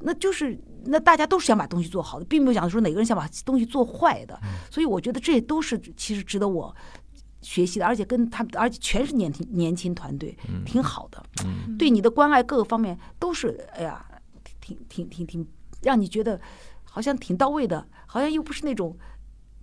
[0.02, 0.56] 那就是
[0.86, 4.40] 那大家都是想把东西做好的，并没有讲说哪个人想把东西做坏的。
[4.44, 6.72] 嗯所以我觉得这都是其实值得我
[7.42, 11.26] 学习的，而且跟他们，而且全是年轻年轻团队，挺好的。
[11.44, 14.06] 嗯对你的关爱各个方面都是，哎呀，
[14.62, 15.48] 挺挺挺挺，
[15.82, 16.40] 让你觉得
[16.84, 18.96] 好像挺到位的，好像又不是那种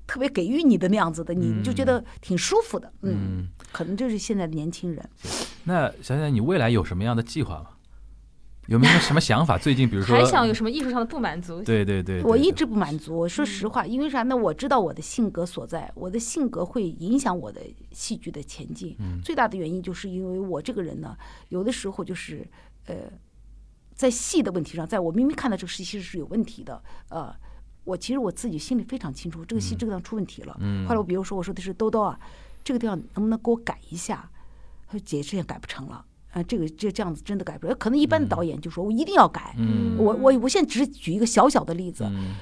[0.07, 2.93] 特别给予你的那样子的，你你就觉得挺舒服的。
[3.03, 5.11] 嗯，嗯，可能就是现在的年轻人。
[5.65, 7.71] 那想想你未来有什么样的计划吗？
[8.69, 9.57] 有没有什么想法？
[9.57, 11.63] 最近比如说还想有什么艺术上的不满足？
[11.63, 14.37] 对对对，我一直不满足，我说实话，因为啥呢？
[14.37, 17.61] 我知道我的性格所在，我的性格会影响我的
[17.93, 18.97] 戏剧的前进。
[18.99, 21.17] 嗯最大的原因就是因为我这个人呢，
[21.51, 22.45] 有的时候就是
[22.87, 22.97] 呃，
[23.95, 27.33] 在戏的问题上，在我明明看到这个戏其实是有问题的，呃，
[27.87, 30.55] 我其实我自己心里非常清楚，这个戏这个地方出问题了。
[30.61, 32.19] 嗯后来我比如说我说的是兜兜啊，
[32.63, 34.29] 这个地方能不能给我改一下？
[34.87, 36.05] 他说姐这也改不成了。
[36.33, 42.35] 啊，这个这这样子真的改不了，可能一般的导演就说我一定要改，嗯我我我现在只是举一个小小的例子，嗯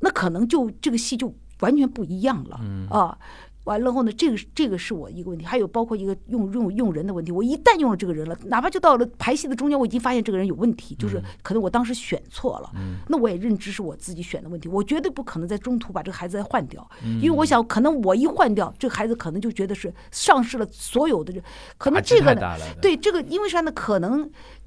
[0.00, 3.16] 那可能就这个戏就完全不一样了、嗯啊。
[3.64, 7.32] 完了后呢，这个这个是我一个问题，还有包括一个用用用人的问题。
[7.32, 12.70] 我一旦用了这个人了，哪怕就到了排戏的中间，我已经发现这个人有问题，就是可能我当时选错了。
[12.74, 21.42] 嗯那我也认知是我自己选的问题，我绝对不可能在中途把这个孩子再换掉，嗯因为我想可能我一换掉，这个孩子可能就觉得是丧失了所有的这，
[21.78, 22.34] 可能这个
[22.80, 23.72] 对这个，因为啥呢？
[23.72, 24.22] 可能，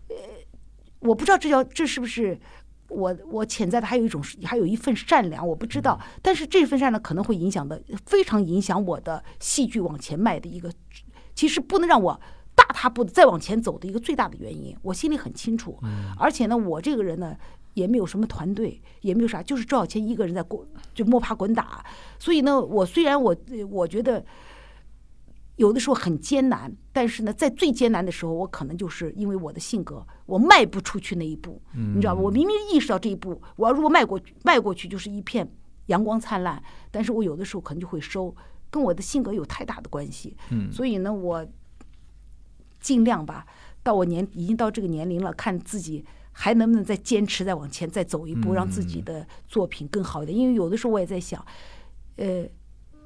[0.09, 0.15] 呃，
[0.99, 2.39] 我不知道这叫这是不是
[2.89, 5.99] 我我潜在的还有一种还有一份善良，我不知道。
[6.21, 10.71] 但是这份善良可能会影响的非常影响我的戏剧往前迈的一个，
[11.35, 12.19] 其实不能让我
[12.55, 15.79] 大踏步的再往前走的一个最大的原因，我心里很清楚。
[16.17, 17.35] 而且呢，我这个人呢。
[17.73, 20.65] 也没有什么团队，也没有啥，就是赵小谦一个人在过
[20.95, 21.85] 就摸爬滚打。
[22.17, 24.25] 所以呢，我虽然我呃我觉得
[25.57, 32.21] 有的时候很艰难，但是呢，在最艰难的时候，我可能就是因为我的性格，我迈不出去那一步，你知道吗？
[32.21, 35.51] 我明明意识到这一步，我要如果迈过去，迈过去就是一片
[35.87, 36.61] 阳光灿烂，
[36.91, 38.35] 但是我有的时候可能就会收，
[38.69, 40.37] 跟我的性格有太大的关系。
[40.51, 41.43] 嗯所以呢，我
[42.79, 43.47] 尽量吧，
[43.81, 50.37] 到我年已经到这个年龄了，看自己还能不能再坚持，再往前再走一步，让自己的作品更好一点。
[50.37, 51.43] 因为有的时候我也在想，
[52.17, 52.45] 呃，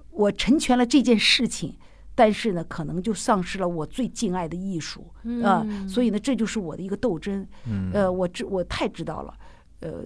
[0.09, 1.77] 我成全了这件事情。
[2.21, 5.11] 但是呢，可能就丧失了我最敬爱的艺术
[5.43, 7.43] 啊、嗯所以呢，这就是我的一个斗争。
[7.65, 9.35] 嗯呃，我知我太知道了，
[9.79, 10.03] 呃，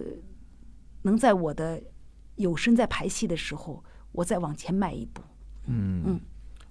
[1.02, 1.78] 能在我的
[2.36, 5.20] 有生在排戏的时候，我再往前迈一步。
[5.66, 6.20] 嗯嗯，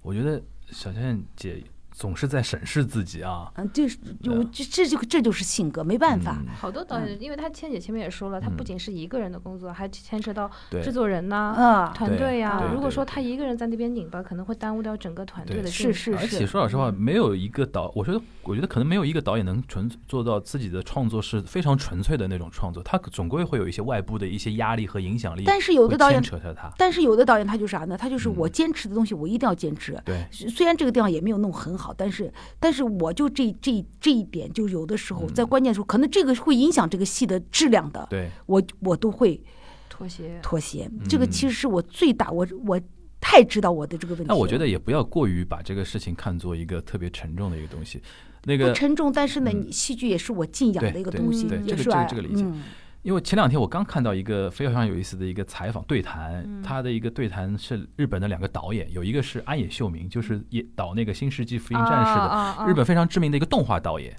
[0.02, 0.42] 我觉得
[0.72, 1.62] 小倩姐
[1.96, 6.36] 总是在审视自己啊，嗯、这是就这这就这就是性格，没办法。
[6.40, 6.48] 嗯。
[6.54, 15.94] 好多导演，因为他千姐前面也说了，他不仅是一个人的工作，还牵扯到制作人呐、啊，团队呀、如果说他一个人在那边拧巴，可能会耽误掉整个团队的进程。
[15.94, 27.96] 是是而且说老实话，没有一个导，我觉得，我觉得可能没有一个导演能纯做到自己的创作是非常纯粹的那种创作，他总归会有一些外部的一些压力和影响力，但是有的导演牵扯着他，但是有的导演他就啥呢？
[27.96, 28.34] 他就是嗯。
[28.36, 29.98] 我坚持的东西，我一定要坚持。
[30.04, 39.40] 对，虽然这个地方也没有弄很好，但是但是我就这这这一点，就有的时候嗯在关键时候，可能这个会影响这个戏的质量的，对，我我都会
[39.88, 40.38] 妥协。
[40.42, 40.90] 妥协。
[41.08, 42.80] 这个嗯其实是我最大，我我
[43.20, 44.28] 太知道我的这个问题。
[44.28, 48.00] 那我觉得也不要过于把这个事情看作一个特别沉重的一个东西，
[48.44, 52.04] 那个不沉重，但是呢，嗯你戏剧也是我敬仰的一个东西，对对对也是吧？
[52.04, 52.62] 这个这个理解嗯
[53.06, 62.12] 因为前两天我刚看到一个非常有意思的一个采访对谈，嗯他的一个对谈是日本的两个导演，有一个是安野秀明，就是也导那个《新世纪福音战士》
[62.58, 64.10] 的日本非常知名的一个动画导演。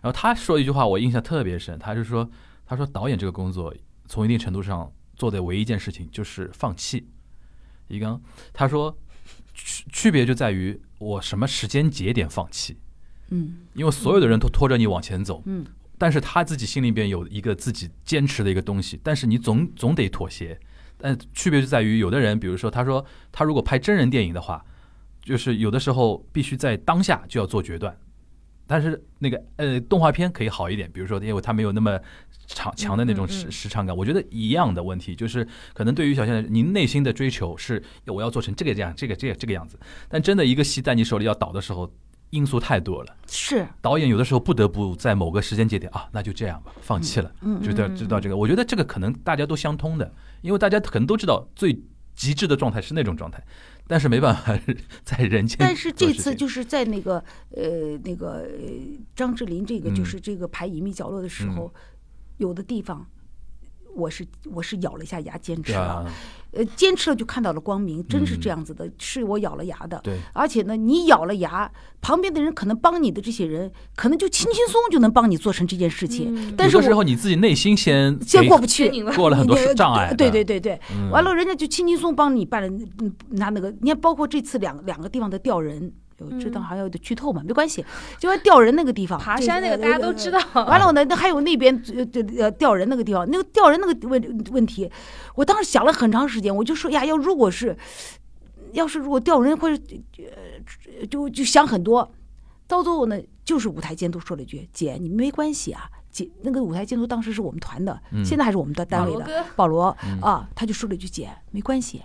[0.00, 2.30] 然后他说一句话，我印象特别深，他就说
[2.64, 3.74] ：“他说导演这个工作，
[4.06, 7.08] 从一定程度上做的唯一一件事情就是放弃。
[7.88, 8.96] 一刚，他说
[9.52, 12.78] 区区别就在于我什么时间节点放弃，
[13.30, 15.66] 嗯因为所有的人都拖着你往前走，嗯
[15.98, 20.58] 但是他自己心里边有一个自己坚持的一个东西，但是你总总得妥协。
[20.96, 24.64] 但区别就在于，有的人，比如说，他说他如果拍真人电影的话，
[25.22, 27.96] 就是有的时候必须在当下就要做决断。
[28.66, 31.98] 但是那个呃动画片可以好一点，比如说因为它没有那么
[32.46, 33.96] 长强的那种时时长感。
[33.96, 41.90] 我觉得一样的问题，就是可能对于小现在，您内心的追求是我要做成这个这样这个这个这个样子，但真的一个戏在你手里要倒的时候，
[42.30, 43.16] 因素太多了。
[43.26, 48.36] 是，导演有的时候不得不在某个时间节点啊，那就这样吧，放弃了，嗯知道知道这个。
[48.36, 51.82] 我觉得这个可能大家都相通的，因为大家可能都知道最
[52.14, 53.42] 极致的状态是那种状态，
[53.86, 54.58] 但是没办法
[55.04, 55.56] 在人间。
[55.60, 58.48] 但是这次就是在那个呃那个呃
[59.14, 61.72] 张智霖这个嗯就是这个排隐秘角落的时候，
[62.38, 63.06] 有的地方
[63.94, 66.06] 我是我是咬了一下牙坚持了，啊，
[66.52, 70.00] 呃坚持了就看到了光明，真是嗯这样子的，是我咬了牙的。
[70.02, 71.70] 对，而且呢，你咬了牙，
[72.00, 76.34] 旁边的人可能帮你的这些人，可能就轻轻松松就能帮你做成这件事情。
[76.34, 87.84] 嗯但是我有时候你自己内心先先过不去，过了很多障碍，对对对对，嗯完了人家就轻轻松帮你办了，嗯拿那个，你看包括这次两两个地方的调人，有知道好像有点剧透嘛，没关系，
[88.18, 90.38] 就说调人那个地方，爬山那个大家都知道。
[90.54, 94.90] 完了呢，那还有那边呃呃呃调人那个地方，那个调人那个问问题，
[95.34, 97.76] 我当时想了很长时间，我就说呀，要如果是，
[98.72, 99.82] 要是如果调人或者
[100.18, 102.10] 呃就就想很多，
[102.66, 112.02] 到最后呢，就是舞台监督说了一句：“姐，你没关系啊。”姐，那个舞台监督当时是我们团的，嗯现在还是我们的单位的保罗保罗嗯啊，他就说了一句：“姐，没关系，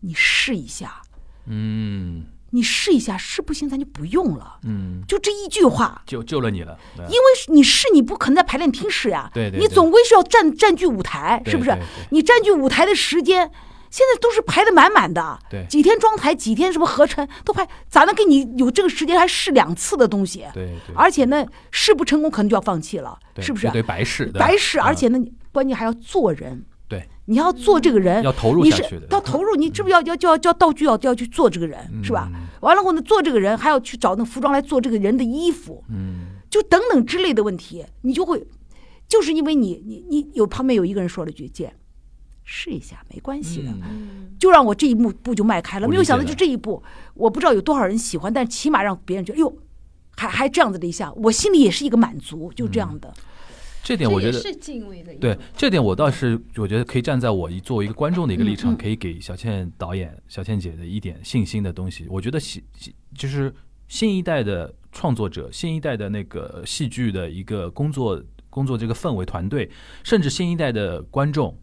[0.00, 1.02] 你试一下，
[1.44, 2.24] 嗯
[2.54, 11.76] 你试一下，试不行咱就不用了。”嗯，就这一句话，救救了你了，对因为你试，你不可能在排练厅试呀，对对对你总归是要占占据舞台，是不是？
[12.10, 13.50] 你占据舞台的时间，
[13.90, 20.44] 现在都是排的满满的，对几天装台，几天什么合成都排，咋能给你有这个时间还试两次的东西？
[20.54, 23.68] 对对，而且呢，试不成功可能就要放弃了，是不是？
[23.70, 25.18] 对白试，白试，嗯而且呢，
[25.52, 32.28] 关键还要做人，对，你要做这个人，要投入你是下去的，要投入，你是不是要要就要就要道具要要去做这个人，是吧？
[32.64, 38.46] 完了后呢，做这个人还要去找那服装来做这个人的衣服，嗯就等等之类的问题，你就会，
[39.06, 41.74] 就是因为你你你有旁边有一个人说了句“姐，
[42.42, 45.88] 试一下没关系的”，嗯就让我这一步步就迈开了。
[45.88, 46.82] 没有想到就这一步，
[47.14, 49.56] 我不知道有多少人喜欢，但起码让别人觉得哟，
[50.16, 53.12] 还还这样子的一下，我心里也是一个满足，就这样的。
[53.84, 62.06] 这点我觉得是敬畏的对这点，我倒是我觉得可以站在我一作为一个观众的一个立场，可以给小倩导演、小倩姐的一点信心的东西。
[62.08, 63.54] 我觉得戏戏就是
[63.86, 69.70] 新一代的创作者、新一代的那个戏剧的一个工作工作这个氛围团队，
[70.02, 71.54] 甚至新一代的观众，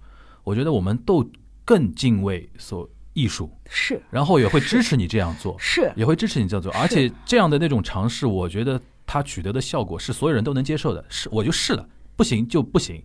[0.44, 1.28] 我觉得我们都
[1.66, 5.56] 更敬畏所艺术，是然后也会支持你这样做。
[5.58, 11.04] 是，也会支持你这样做，而且这样的那种尝试，我觉得它取得的效果是所有人都能接受的。
[11.10, 11.90] 是，我就试了，
[12.22, 13.04] 不行就不行，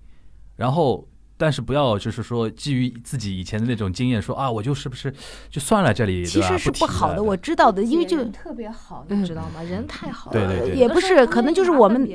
[0.56, 1.08] 然后。
[1.36, 5.12] 但是不要就是说基于自己以前的那种经验说啊，我就是不是
[5.50, 9.20] 就算了这里，其实是不好的，我知道的，因为就人特别好，嗯。
[9.22, 9.62] 你知道吗？
[9.62, 10.76] 人太好了，对对对。
[10.76, 12.08] 也不是，可能就是我们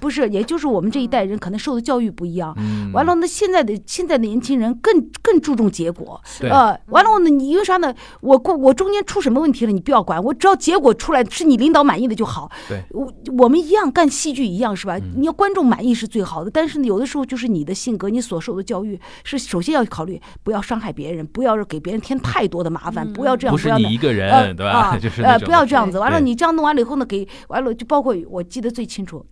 [0.00, 2.54] 不是，也就是我们这一代人可能受的教育不一样。
[2.56, 6.50] 嗯，完了，那现在的现在的年轻人更更注重结果，对。
[6.50, 7.94] 呃，完了呢，你因为啥呢？
[8.20, 12.50] 我过我中间出什么问题了，你不要管，我只要结果出来是你领导满意的就好。
[12.68, 14.98] 对，我我们一样干戏剧一样是吧？
[14.98, 15.12] 嗯。
[15.16, 24.72] 你要观众满意是最好的，但是呢，有的时候就是你的性格，你所受的教育是首先要考虑，不要伤害别人，不要给别人添太多的麻烦，不要这样，不是你一个人，呃对吧？
[24.72, 25.98] 啊 就是呃，不要这样子。
[25.98, 29.24] 完了，你这样弄完了以后呢，给完了就包括我记得最清楚，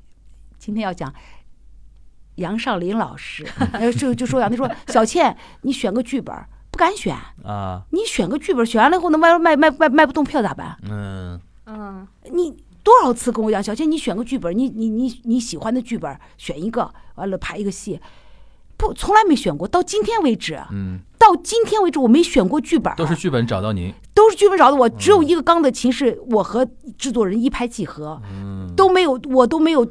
[0.58, 1.12] 今天要讲
[2.36, 6.34] 杨尚林老师，呃，就就说杨，他说小倩，你选个剧本
[6.70, 10.76] 不敢选， 啊，你选个剧本选完了以后呢，卖卖卖卖卖不动票咋办？
[10.82, 18.00] 嗯，嗯，你多少次跟我讲，小倩，你选个剧本，你你你你喜欢的剧本选一个，完了排一个戏。
[18.86, 26.66] 不，从来没选过，到今天为止，嗯，到今天为止我没选过剧本儿，都是剧本找到您，都是剧本找的我，只有一个钢的琴是我和
[26.98, 29.86] 制作人一拍即合，嗯，都没有，我都没有，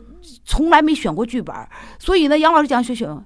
[0.45, 1.55] 从来没选过剧本。
[1.99, 3.25] 所以呢，杨老师讲选选，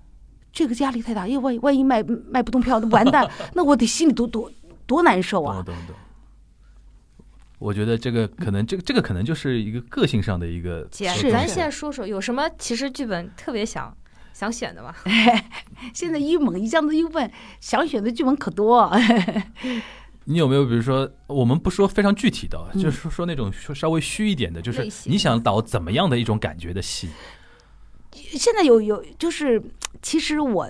[0.51, 4.51] 这个压力太大，因为万一万一卖卖不动票，那完蛋， 那我得心里多多
[4.85, 5.61] 多难受啊！
[5.65, 5.95] 懂懂。
[7.59, 13.91] 我觉得这个可能，这个这个可能就是一个个性上的一个姐，咱现在说说有什么其实剧本特别想
[14.37, 14.93] 想选的吗？
[15.95, 18.87] 现在一猛一这样子一问，想选的剧本可多。
[20.25, 27.09] 你有没有比如说，我们不说非常具体的，嗯就是说那种稍微虚一点的，就是你想导怎么样的一种感觉的戏？
[28.11, 29.59] 现在有有就是，
[30.03, 30.69] 其实我。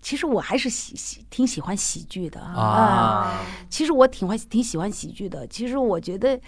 [0.00, 5.44] 其实我还是喜喜挺喜欢喜剧的啊其实我挺欢挺喜欢喜剧的。
[5.48, 6.40] 其实我觉得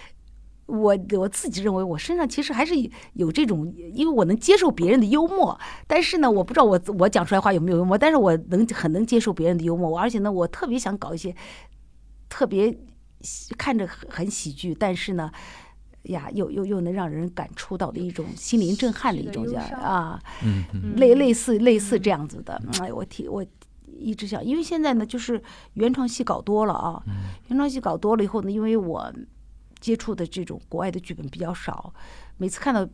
[0.69, 2.74] 我我自己认为我身上其实还是
[3.15, 11.35] 有这种，因为我能接受别人的幽默，但是呢，我不知道我我讲出来话有没有幽默，但是我能很能接受别人的幽默，而且呢，我特别想搞一些
[12.28, 12.78] 特别
[13.57, 15.32] 看着很很喜剧，但是呢。
[16.05, 23.45] 呀，又又又能让人感触到的一种心灵震撼的一种叫是的忧伤啊，嗯嗯类类似类似这样子的，哎，我提我
[23.85, 25.43] 一直想，因为现在呢，就是
[25.74, 27.03] 原创戏搞多了啊，
[27.49, 29.12] 原创戏搞多了以后呢，因为我
[29.80, 31.92] 接触的这种国外的剧本比较少，
[32.36, 32.88] 每次看到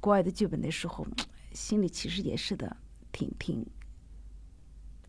[0.00, 1.06] 国外的剧本的时候，
[1.52, 2.76] 心里其实也是的，
[3.10, 3.66] 挺挺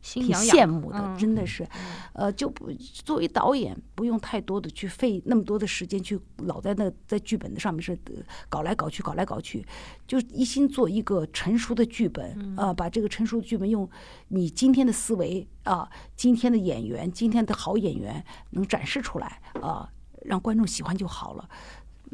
[0.01, 1.17] 挺羡慕的，嗯。
[1.17, 1.67] 真的是，
[2.13, 8.13] 呃，就不作为导演，不用太多的去费那么多的时间去老在那在剧本的上面是呃
[8.47, 9.65] 搞来搞去，搞来搞去，
[10.07, 12.55] 就一心做一个成熟的剧本嗯。
[12.55, 13.87] 啊、把这个成熟的剧本用
[14.29, 19.91] 你今天的思维啊、今天的演员，今天的好演员能展示出来啊、
[20.23, 21.49] 让观众喜欢就好了。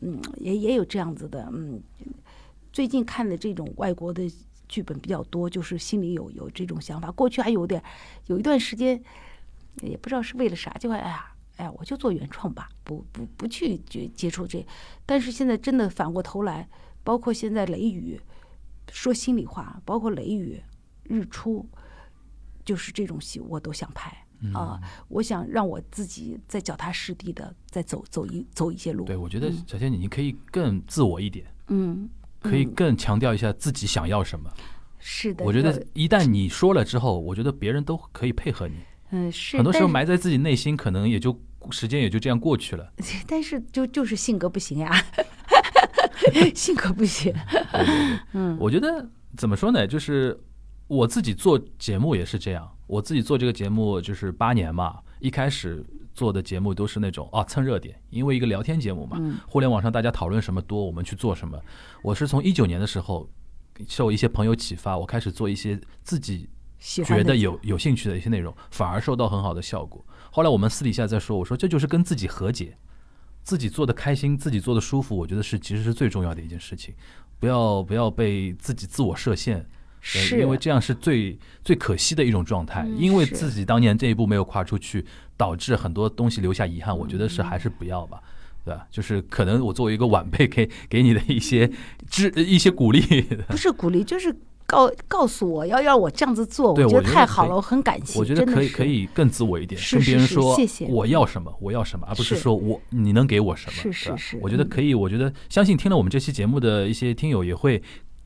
[0.02, 1.82] 嗯，也也有这样子的，嗯，
[2.74, 4.30] 最近看的这种外国的
[4.68, 7.10] 剧本比较多，就是心里有有这种想法。
[7.12, 7.82] 过去还有点，
[8.26, 9.02] 有一段时间，
[9.82, 14.66] 也不知道是为了啥，就哎呀，哎呀，我就做原创吧，不不不去接接触这。
[15.06, 16.68] 但是现在真的反过头来，
[17.04, 18.20] 包括现在雷雨，
[18.92, 20.62] 说心里话，包括雷雨、
[21.04, 21.66] 日出，
[22.66, 24.25] 就是这种戏我都想拍。
[24.54, 29.06] 啊，我想让我自己再脚踏实地的再走走一走一些路。
[29.06, 32.10] 对，我觉得小仙女你可以更自我一点，嗯，
[32.42, 34.50] 可以嗯更强调一下自己想要什么。
[35.00, 38.76] 是的，我觉得呃一旦你说了之后，我觉得别人都可以配合你。
[39.12, 41.40] 嗯是很多时候埋在自己内心，可能也就
[41.70, 42.92] 时间也就这样过去了。
[43.28, 44.92] 但是就就是性格不行呀，
[46.56, 47.34] 性格不行。
[48.34, 49.08] 嗯我觉得
[49.38, 49.86] 怎么说呢？
[49.86, 50.38] 就是
[50.88, 55.84] 我自己做节目也是这样，我自己做这个节目就是八年嘛，一开始
[56.14, 61.60] 做的节目都是那种啊蹭热点，因为一个聊天节目嘛，嗯互联网上大家讨论什么多，我们去做什么。
[62.02, 63.30] 我是从一九年的时候
[63.88, 66.50] 受一些朋友启发，我开始做一些自己
[66.80, 70.06] 觉得有有兴趣的一些内容，反而受到很好的效果。
[70.32, 72.78] 后来我们私底下在说，我说这就是跟自己和解，
[73.44, 76.94] 自己做的开心，自己做的舒服，我觉得是其实是最重要的一件事情。
[77.40, 79.68] 不要不要被自己自我设限，对
[80.06, 82.84] 是因为这样是最最可惜的一种状态。
[82.84, 85.06] 嗯因为自己当年这一步没有跨出去，
[85.36, 86.98] 导致很多东西留下遗憾。
[86.98, 88.22] 我觉得是还是不要吧。
[88.64, 88.88] 对吧？
[88.90, 91.70] 就是可能我作为一个晚辈，给 给你的一些
[92.10, 98.18] 支一些鼓励，不是鼓励，就是告告诉我要要我这样子做，我觉得太好了，我很感谢。
[98.18, 103.94] 我觉得可以可以更自我一点，是是是跟别人说谢谢我要什么，我要什么，而不是是说我你能给我什么。
[103.94, 107.80] 是是我觉得可以，我觉得相信听了我们这期节目的一些听友也会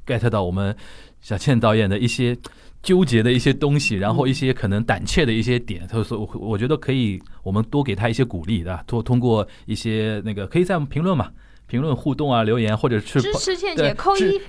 [0.05, 0.73] get 到我们
[1.21, 2.37] 小倩导演的一些
[2.81, 8.83] 纠结的一些东西，然后嗯一些可能胆怯的一些点，所以说我我觉得可以，我们多给他一些鼓励对吧？
[8.87, 11.29] 多通过一些那个可以在评论嘛。
[11.67, 14.39] 评论互动啊，留言或者是支持倩姐扣支一，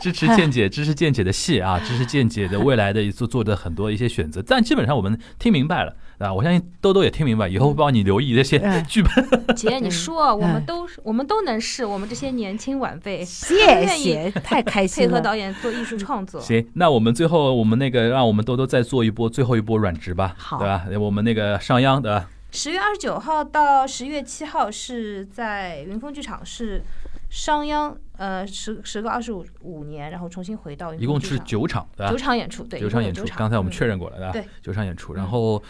[0.00, 9.56] 支 持倩姐，支持倩姐的戏啊，支持倩姐的未来的做做的很多一些选择，但基本上我们听明白了啊，我相信兜兜也听明白，以后会帮你留意这些嗯 剧本。
[9.56, 15.12] 姐，你说我们嗯都我们都能试，我们这些年轻晚辈谢愿意谢，太开配心了。
[15.12, 16.40] 合导演做艺术创作。
[16.40, 20.84] 行，那我们最后我们那个让我们兜兜再做一波最后一波软职吧，好对吧？
[20.98, 22.28] 我们那个商鞅对吧？
[22.50, 26.82] 十月二十九号到十月七号是在云峰剧场，是
[27.28, 32.16] 商鞅呃时时隔二十五五年，然后重新回到一共是九场，对吧九？
[32.16, 33.98] 场演出，对，九场演出，刚才我们确认。
[33.98, 34.32] 过了，对吧？
[34.32, 35.62] 对，九场演出，嗯然后呃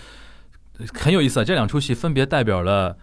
[0.95, 2.97] 很有意思啊，这两出戏分别代表了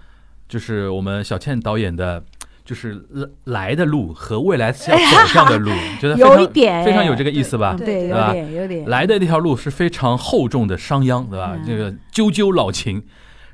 [0.47, 2.23] 就是我们小倩导演的。
[2.65, 4.91] 就是来来的路和未来要走
[5.27, 5.69] 向的路，
[6.01, 7.75] 觉得非常有一点非常有这个意思吧？
[7.77, 11.51] 对对，有点有点来的那条路是非常厚重的商鞅，对吧？
[11.55, 13.03] 嗯这个赳赳老情，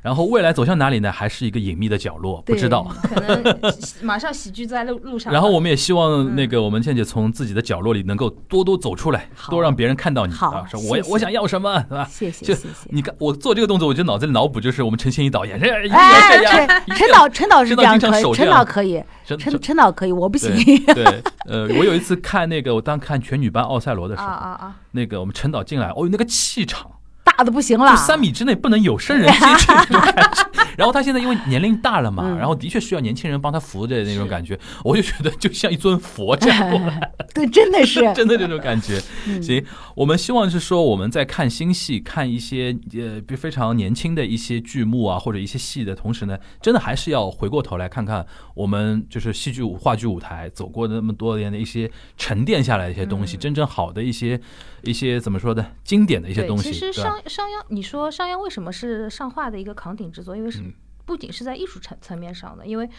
[0.01, 1.11] 然后未来走向哪里呢？
[1.11, 2.83] 还是一个隐秘的角落，不知道。
[3.03, 3.59] 可能
[4.01, 5.31] 马上喜剧在路路上。
[5.31, 10.65] 然后我们也希望嗯那个我们倩姐从自己的角落里能够多多走出来，多让别人看到你好啊！
[10.67, 12.07] 说我我想要什么，对吧？
[12.09, 12.67] 谢谢谢谢。
[12.89, 20.51] 你看我做这个动作，我就脑子里脑补就是我们陈欣怡导演，哎，这样，陈陈导陈导是这样可以，陈导可以，陈陈导可以，我不行。
[20.55, 24.75] 对 对，呃，我有一次看那个，我当看全女班奥赛罗的时啊候，啊啊！
[24.91, 26.89] 那个我们陈导进来，哦，那个气场。
[27.23, 27.91] 大的不行了。
[27.91, 30.49] 就，三米之内不能有生人接触这种感觉。
[30.77, 32.37] 然后他现在因为年龄大了嘛，嗯。
[32.37, 38.01] 然后的确需要年轻人帮他扶着那种感觉，我就觉得就像一尊佛这样过来， 对，真的是。
[38.15, 38.99] 真的这种感觉。
[39.27, 39.41] 嗯。
[39.41, 39.63] 行，
[39.95, 48.25] 我们希望是说我们在看新戏、看一些呃比非常年轻的一些剧目啊，或者一些戏的同时呢，真的还是要回过头来看看
[48.55, 53.39] 我们就是戏剧舞、话剧舞台走过的那么多年的一些沉淀下来的一些东西，嗯。
[53.39, 54.39] 真正好的一些
[54.83, 56.93] 一些怎么说的经典的一些，东西，其实？
[56.93, 60.35] 商商鞅，你说商鞅为什么是上画的一个扛鼎之作？
[60.35, 60.73] 因为是嗯
[61.05, 62.89] 不仅是在艺术层层面上的，因为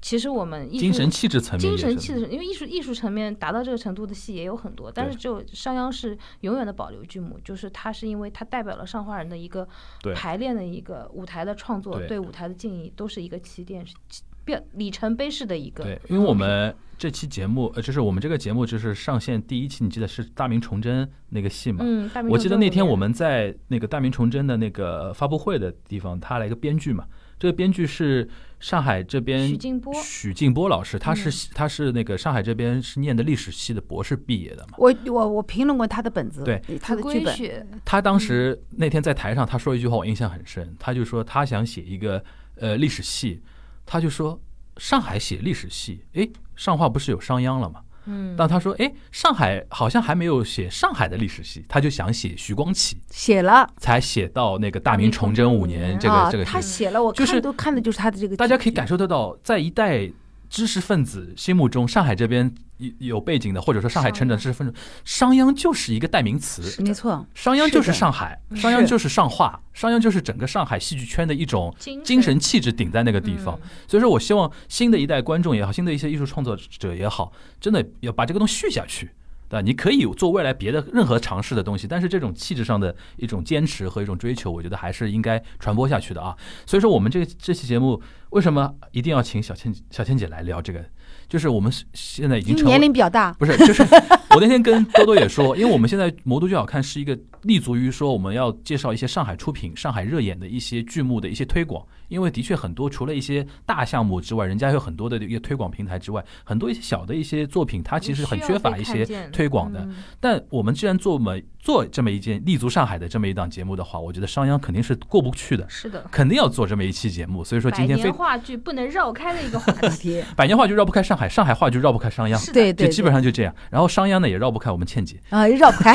[0.00, 9.66] 其实我们精神气质层面精，神气质，因为艺术艺术层面达到这个程度的戏也有很多，但是只有商鞅是永远的保留剧目，就是它是因为它代表了上画人的一个
[10.00, 15.84] 对排练的一个舞台的创作，对对舞台的敬意，都是一个起点，是起变里程碑式的一个。
[15.84, 21.80] 对，因为我们这期节目，呃，就是我们这个节目就是上线第一期，你记得是大明崇祯那个戏嘛？
[21.82, 27.04] 嗯，大明我记得那天我们在那个大明崇祯的那个发布会的地方，他来一个编剧嘛，
[27.38, 28.28] 这个编剧是
[28.60, 34.74] 上海这边许静波许静波老师，他是、嗯他是那个上海这边是念的历史系的博士毕业的嘛。
[34.78, 42.22] 我我我评论过他的本子，对他的剧本，他当时那天在台上他说一句话，我印象很深，他就说他想写一个
[42.56, 43.40] 呃历史系，
[43.86, 44.40] 他就说
[44.76, 47.82] 上海写历史系，诶，上话不是有商鞅了吗？
[48.08, 53.68] 嗯，但他说，哎，上海好像还没有写上海的历史系，他就想写徐光启，写了。
[53.76, 60.10] 才写到那个大明崇祯五年这个啊这个，他写了，我就是看都看的就是他的这个，大家可以感受得到，在一代
[60.48, 66.82] 知识分子心目中，上海这边有有背景的，或者说上海成长知识分子，商鞅就是一个代名词。
[66.82, 73.58] 没错，商鞅就是上海，嗯商鞅就是上话，商鞅就是整个上海戏剧圈的一种精精神气质顶在那个地方。
[73.62, 79.10] 嗯所以说我希望新的一代观众也好，新的一些艺术创作者也好，真的要把这个东西续下去。
[79.48, 79.60] 对吧？
[79.60, 86.36] 你可以做未来别的任何尝试的东西，但是这种气质上的一种坚持和一种追求，我觉得还是应该传播下去的啊。
[86.66, 88.00] 所以说，我们这个这期节目
[88.30, 90.84] 为什么一定要请小倩小倩姐来聊这个？
[91.28, 93.82] 就是我们现在已经成年龄比较大，不是，就是
[94.30, 109.86] 我那天跟多多也说，因为我们现在魔都剧好看是一个立足于说我们要介绍一些上海出品、上海热演的一些剧目的一些推广，因为的确很多除了一些大项目之外，人家有很多的一个推广平台之外，很多一些小的一些作品，它其实很缺乏一些推广的。
[110.20, 117.44] 但我们既然做么做这么一件立足上海的这么一档节目的话，我觉得商鞅肯定是过不去的，是的，肯定要做这么一期节目。
[117.44, 120.22] 所以说今天非百年话剧不能绕开的一个话题。
[120.36, 122.36] 百年话剧绕不开上海，上海话剧绕不开商鞅。
[122.38, 125.92] 是的对对，就基本上就这样，然后商鞅呢也绕不开我们倩姐，啊 绕不开，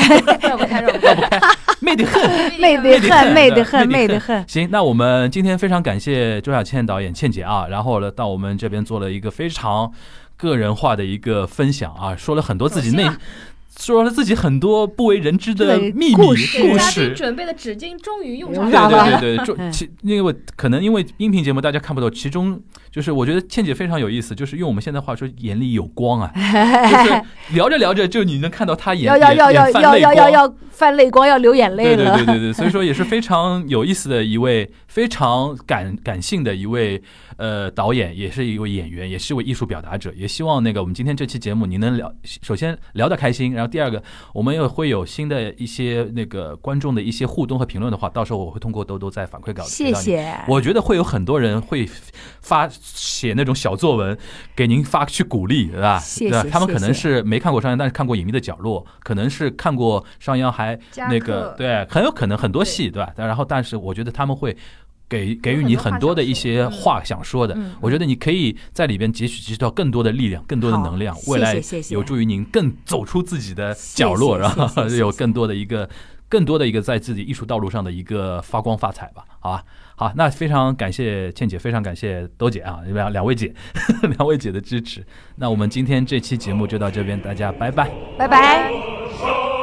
[0.48, 1.40] 绕不开， 绕不开，
[1.80, 2.22] 媚得很。
[2.60, 4.48] 媚得很，媚得很，媚媚得得很。
[4.48, 9.92] 行，那我们今天非常感谢周小倩导演倩姐啊，然后呢到我们这边做了一个非常
[10.36, 13.08] 个人化的一个分享啊，说了很多自己内
[13.76, 17.12] 说了自己很多不为人知的秘密故事。
[17.12, 19.18] 准备的纸巾终于用用上了。
[19.18, 22.60] 对对对对，就嗯其因为可能因为音频节目大家看不到，其中
[22.94, 26.30] 就是我觉得倩姐非常有意思，就是用我们现在话说眼里有光啊，
[26.88, 27.22] 就是
[27.52, 29.98] 聊着聊着就你能看到她眼要要要要要。
[29.98, 32.16] 要要要泛泪光，要流眼泪对 对。
[32.16, 37.00] 对对对，所以说也是非常有意思的一位，非常感感性的一位
[37.36, 40.12] 呃导演，也是一位演员，也是一位艺术表达者。
[40.16, 42.12] 也希望那个我们今天这期节目您能聊，
[42.42, 44.02] 首先聊得开心，然后第二个
[44.32, 49.62] 我们又会有新的一些那个观众的一些互动和评论的话，到时候我会通过兜兜再反馈稿。
[49.64, 50.36] 谢谢。
[50.48, 51.88] 我觉得会有很多人会
[52.40, 54.16] 发写那种小作文
[54.54, 55.98] 给您发去鼓励，对吧？
[55.98, 60.78] 谢谢对他们可能是没看过商鞅，但是看过《隐秘的角落》，可能是看过商鞅还
[61.08, 63.12] 那个对，很有可能很多戏，对吧？
[63.16, 64.54] 然后，但是我觉得他们会
[65.08, 67.72] 给给予你很多的一些话想说的嗯。
[67.80, 75.88] 我觉得你可以在里边汲取汲取到更多的力量，更多的能量，未来有助于您更走出自己的角落，然后有更多的一个。
[76.34, 83.54] 更多的一个在自己艺术道路上的一个发光发彩吧，好吧，好，那非常感谢倩姐，非常感谢兜姐啊，两两位姐，
[84.18, 85.06] 两位姐的支持。
[85.36, 87.88] 那我们今天这期节目就到这边，大家拜拜。
[88.18, 89.53] 拜拜。